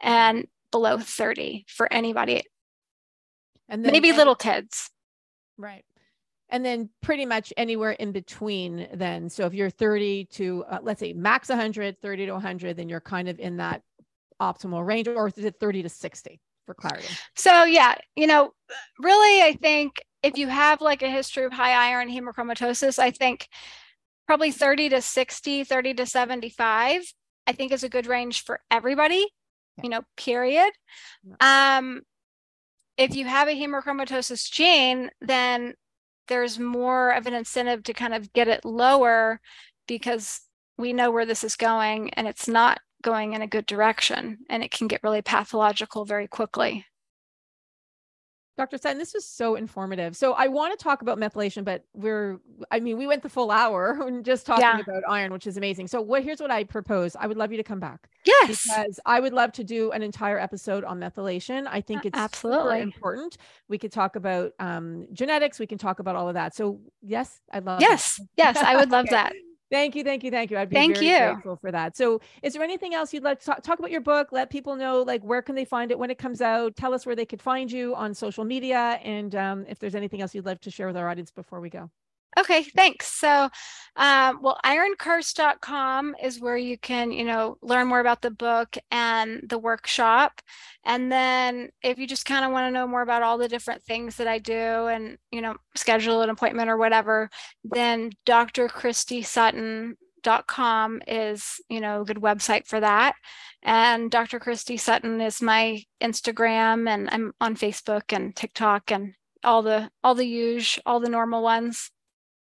and 0.01 0.47
below 0.71 0.99
30 0.99 1.67
for 1.69 1.93
anybody. 1.93 2.45
And 3.69 3.85
then, 3.85 3.93
maybe 3.93 4.09
and, 4.09 4.19
little 4.19 4.35
kids. 4.35 4.91
Right 5.59 5.85
and 6.53 6.65
then 6.65 6.91
pretty 7.01 7.25
much 7.27 7.53
anywhere 7.57 7.93
in 7.93 8.13
between 8.13 8.87
then. 8.93 9.29
So 9.31 9.47
if 9.47 9.55
you're 9.55 9.71
30 9.71 10.27
to 10.27 10.65
uh, 10.69 10.79
let's 10.83 11.01
say 11.01 11.15
max 11.15 11.49
100 11.49 12.01
30 12.01 12.27
to 12.27 12.33
100 12.33 12.77
then 12.77 12.89
you're 12.89 13.01
kind 13.01 13.29
of 13.29 13.41
in 13.41 13.57
that 13.57 13.83
optimal 14.41 14.87
range 14.87 15.09
or 15.09 15.29
is 15.29 15.39
it 15.39 15.57
30 15.59 15.85
to 15.85 15.89
60 15.89 16.41
for 16.67 16.75
clarity? 16.75 17.09
So 17.35 17.65
yeah 17.65 17.97
you 18.15 18.27
know 18.27 18.53
really 19.01 19.43
i 19.43 19.59
think 19.61 20.01
if 20.23 20.39
you 20.39 20.47
have 20.47 20.81
like 20.81 21.03
a 21.03 21.11
history 21.11 21.45
of 21.45 21.53
high 21.53 21.91
iron 21.91 22.09
hemochromatosis 22.09 22.99
i 22.99 23.11
think 23.11 23.49
probably 24.27 24.51
30 24.51 24.91
to 24.91 25.03
60 25.03 25.65
30 25.65 25.95
to 25.95 26.07
75 26.07 27.03
i 27.47 27.53
think 27.53 27.73
is 27.73 27.83
a 27.83 27.89
good 27.89 28.07
range 28.07 28.45
for 28.45 28.61
everybody 28.71 29.27
you 29.83 29.89
know 29.89 30.03
period. 30.17 30.71
Um 31.41 32.03
if 32.99 33.17
you 33.17 33.25
have 33.25 33.49
a 33.49 33.53
hemochromatosis 33.53 34.51
gene 34.51 35.11
then 35.21 35.75
there's 36.29 36.59
more 36.59 37.11
of 37.11 37.27
an 37.27 37.35
incentive 37.35 37.83
to 37.85 37.93
kind 37.93 38.15
of 38.15 38.33
get 38.33 38.49
it 38.49 38.65
lower 38.65 39.41
because 39.87 40.41
we 40.79 40.93
know 40.93 41.11
where 41.11 41.27
this 41.27 41.45
is 41.45 41.57
going 41.57 42.11
and 42.15 42.27
it's 42.27 42.49
not 42.49 42.81
going 43.03 43.33
in 43.33 43.43
a 43.43 43.47
good 43.47 43.67
direction 43.67 44.39
and 44.49 44.63
it 44.63 44.71
can 44.71 44.87
get 44.87 45.03
really 45.03 45.23
pathological 45.23 46.05
very 46.05 46.29
quickly. 46.29 46.87
Dr. 48.59 48.77
Sutton, 48.77 48.99
this 48.99 49.15
was 49.15 49.25
so 49.25 49.55
informative. 49.55 50.15
So 50.15 50.35
I 50.35 50.49
want 50.49 50.79
to 50.79 50.83
talk 50.83 51.01
about 51.01 51.19
methylation, 51.19 51.65
but 51.65 51.85
we're, 51.95 52.39
I 52.71 52.81
mean, 52.81 52.99
we 52.99 53.07
went 53.07 53.23
the 53.23 53.31
full 53.31 53.51
hour 53.51 53.99
just 54.23 54.45
talking 54.45 54.63
yeah. 54.63 54.79
about 54.79 55.03
iron, 55.09 55.33
which 55.33 55.47
is 55.47 55.57
amazing. 55.57 55.89
So 55.89 56.03
what, 56.03 56.23
here's 56.23 56.41
what 56.41 56.51
I 56.51 56.65
propose. 56.65 57.17
I 57.17 57.27
would 57.27 57.39
love 57.39 57.51
you 57.51 57.57
to 57.57 57.63
come 57.63 57.81
back. 57.81 58.09
Yes. 58.27 58.63
Because 58.65 59.01
I 59.07 59.21
would 59.21 59.33
love 59.33 59.53
to 59.53 59.65
do 59.65 59.91
an 59.93 60.03
entire 60.03 60.39
episode 60.39 60.85
on 60.85 61.01
methylation. 61.01 61.67
I 61.67 61.81
think 61.81 62.05
it's 62.05 62.19
absolutely 62.19 62.81
important. 62.83 63.39
We 63.69 63.79
could 63.79 63.93
talk 63.93 64.17
about 64.17 64.53
um, 64.59 65.07
genetics. 65.15 65.59
We 65.59 65.67
can 65.67 65.79
talk 65.79 65.99
about 65.99 66.15
all 66.15 66.29
of 66.29 66.35
that. 66.35 66.55
So 66.55 66.81
yes, 67.01 67.41
I'd 67.53 67.65
love 67.65 67.81
Yes. 67.81 68.21
Yes. 68.37 68.59
I 68.59 68.77
would 68.77 68.91
love 68.91 69.07
okay. 69.07 69.15
that. 69.15 69.33
Thank 69.73 69.97
you, 69.97 70.05
thank 70.05 70.23
you, 70.23 70.31
thank 70.31 70.51
you. 70.51 70.59
I'd 70.59 70.69
be 70.69 70.77
thank 70.77 70.97
very 70.97 71.07
you. 71.07 71.19
grateful 71.33 71.57
for 71.57 71.73
that. 71.73 71.97
So, 71.97 72.21
is 72.43 72.53
there 72.53 72.63
anything 72.63 72.93
else 72.93 73.15
you'd 73.15 73.23
like 73.23 73.41
to 73.41 73.47
talk, 73.47 73.63
talk, 73.63 73.79
about 73.79 73.91
your 73.91 74.03
book? 74.03 74.29
Let 74.31 74.51
people 74.51 74.77
know, 74.77 75.01
like, 75.01 75.25
where 75.25 75.41
can 75.41 75.55
they 75.55 75.65
find 75.65 75.91
it 75.91 75.99
when 75.99 76.11
it 76.11 76.19
comes 76.19 76.43
out? 76.43 76.77
Tell 76.77 76.93
us 76.93 77.07
where 77.07 77.17
they 77.17 77.25
could 77.25 77.41
find 77.41 77.73
you 77.73 77.95
on 77.95 78.13
social 78.13 78.45
media, 78.45 79.01
and 79.03 79.35
um, 79.35 79.65
if 79.67 79.79
there's 79.79 79.95
anything 79.95 80.21
else 80.21 80.35
you'd 80.35 80.45
like 80.45 80.61
to 80.61 80.71
share 80.71 80.87
with 80.89 80.97
our 80.99 81.09
audience 81.09 81.31
before 81.31 81.59
we 81.59 81.71
go. 81.71 81.91
Okay, 82.39 82.63
thanks. 82.63 83.09
So, 83.09 83.51
um, 83.97 84.39
well, 84.41 84.59
ironcurse.com 84.65 86.17
is 86.23 86.41
where 86.41 86.57
you 86.57 86.79
can, 86.79 87.13
you 87.13 87.25
know, 87.25 87.59
learn 87.61 87.89
more 87.89 88.01
about 88.01 88.23
the 88.23 88.31
book 88.31 88.77
and 88.91 89.43
the 89.49 89.59
workshop. 89.59 90.41
And 90.85 91.13
then 91.13 91.69
if 91.83 91.99
you 91.99 92.07
just 92.07 92.25
kind 92.25 92.45
of 92.45 92.53
want 92.53 92.67
to 92.67 92.73
know 92.73 92.87
more 92.87 93.03
about 93.03 93.23
all 93.23 93.37
the 93.37 93.49
different 93.49 93.83
things 93.83 94.17
that 94.17 94.29
I 94.29 94.39
do 94.39 94.55
and, 94.55 95.19
you 95.31 95.43
know, 95.43 95.57
schedule 95.77 96.23
an 96.23 96.31
appointment 96.31 96.71
or 96.71 96.79
whatever, 96.79 97.29
then 97.65 98.13
Dr. 98.25 98.69
Christy 98.69 99.23
dot 100.23 100.47
com 100.47 101.03
is 101.07 101.61
you 101.69 101.81
know 101.81 102.03
a 102.03 102.05
good 102.05 102.19
website 102.19 102.65
for 102.65 102.79
that 102.79 103.15
and 103.63 104.09
dr 104.09 104.39
christy 104.39 104.77
sutton 104.77 105.21
is 105.21 105.43
my 105.43 105.83
instagram 106.01 106.89
and 106.89 107.09
i'm 107.11 107.33
on 107.41 107.57
facebook 107.57 108.13
and 108.15 108.37
tiktok 108.37 108.93
and 108.93 109.15
all 109.45 109.63
the 109.63 109.91
all 110.05 110.15
the 110.15 110.25
huge 110.25 110.81
all 110.87 111.01
the 111.01 111.09
normal 111.09 111.43
ones 111.43 111.91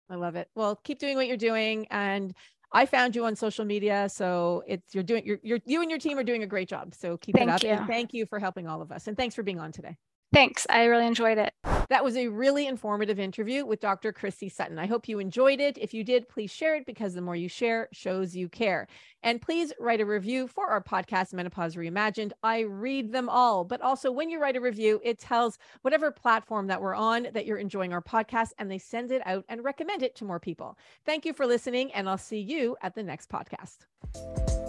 I 0.09 0.15
love 0.15 0.35
it. 0.35 0.49
Well, 0.55 0.75
keep 0.83 0.99
doing 0.99 1.15
what 1.15 1.27
you're 1.27 1.37
doing. 1.37 1.87
And 1.91 2.33
I 2.71 2.85
found 2.85 3.15
you 3.15 3.25
on 3.25 3.35
social 3.35 3.65
media. 3.65 4.09
So 4.09 4.63
it's 4.67 4.93
you're 4.93 5.03
doing 5.03 5.25
you're, 5.25 5.39
you're 5.43 5.59
you 5.65 5.81
and 5.81 5.89
your 5.89 5.99
team 5.99 6.17
are 6.17 6.23
doing 6.23 6.43
a 6.43 6.47
great 6.47 6.69
job. 6.69 6.93
So 6.93 7.17
keep 7.17 7.35
thank 7.35 7.49
it 7.49 7.53
up. 7.53 7.63
You. 7.63 7.69
And 7.69 7.87
thank 7.87 8.13
you 8.13 8.25
for 8.25 8.39
helping 8.39 8.67
all 8.67 8.81
of 8.81 8.91
us. 8.91 9.07
And 9.07 9.15
thanks 9.15 9.35
for 9.35 9.43
being 9.43 9.59
on 9.59 9.71
today. 9.71 9.97
Thanks. 10.33 10.67
I 10.69 10.85
really 10.85 11.07
enjoyed 11.07 11.37
it. 11.37 11.53
That 11.89 12.03
was 12.03 12.17
a 12.17 12.27
really 12.27 12.67
informative 12.67 13.17
interview 13.17 13.65
with 13.65 13.79
Dr. 13.79 14.11
Christy 14.11 14.49
Sutton. 14.49 14.77
I 14.77 14.85
hope 14.85 15.07
you 15.07 15.19
enjoyed 15.19 15.61
it. 15.61 15.77
If 15.77 15.93
you 15.93 16.03
did, 16.03 16.27
please 16.27 16.51
share 16.51 16.75
it 16.75 16.85
because 16.85 17.13
the 17.13 17.21
more 17.21 17.35
you 17.35 17.47
share 17.47 17.87
shows 17.93 18.35
you 18.35 18.49
care. 18.49 18.87
And 19.23 19.41
please 19.41 19.71
write 19.79 20.01
a 20.01 20.05
review 20.05 20.47
for 20.47 20.67
our 20.67 20.83
podcast, 20.83 21.33
Menopause 21.33 21.77
Reimagined. 21.77 22.33
I 22.43 22.61
read 22.61 23.13
them 23.13 23.29
all, 23.29 23.63
but 23.63 23.81
also 23.81 24.11
when 24.11 24.29
you 24.29 24.41
write 24.41 24.57
a 24.57 24.61
review, 24.61 24.99
it 25.01 25.17
tells 25.17 25.57
whatever 25.81 26.11
platform 26.11 26.67
that 26.67 26.81
we're 26.81 26.95
on 26.95 27.27
that 27.33 27.45
you're 27.45 27.57
enjoying 27.57 27.93
our 27.93 28.01
podcast 28.01 28.49
and 28.59 28.69
they 28.69 28.79
send 28.79 29.11
it 29.11 29.21
out 29.25 29.45
and 29.47 29.63
recommend 29.63 30.03
it 30.03 30.13
to 30.15 30.25
more 30.25 30.41
people. 30.41 30.77
Thank 31.05 31.25
you 31.25 31.31
for 31.31 31.45
listening, 31.45 31.93
and 31.93 32.09
I'll 32.09 32.17
see 32.17 32.41
you 32.41 32.75
at 32.81 32.95
the 32.95 33.03
next 33.03 33.29
podcast. 33.29 34.66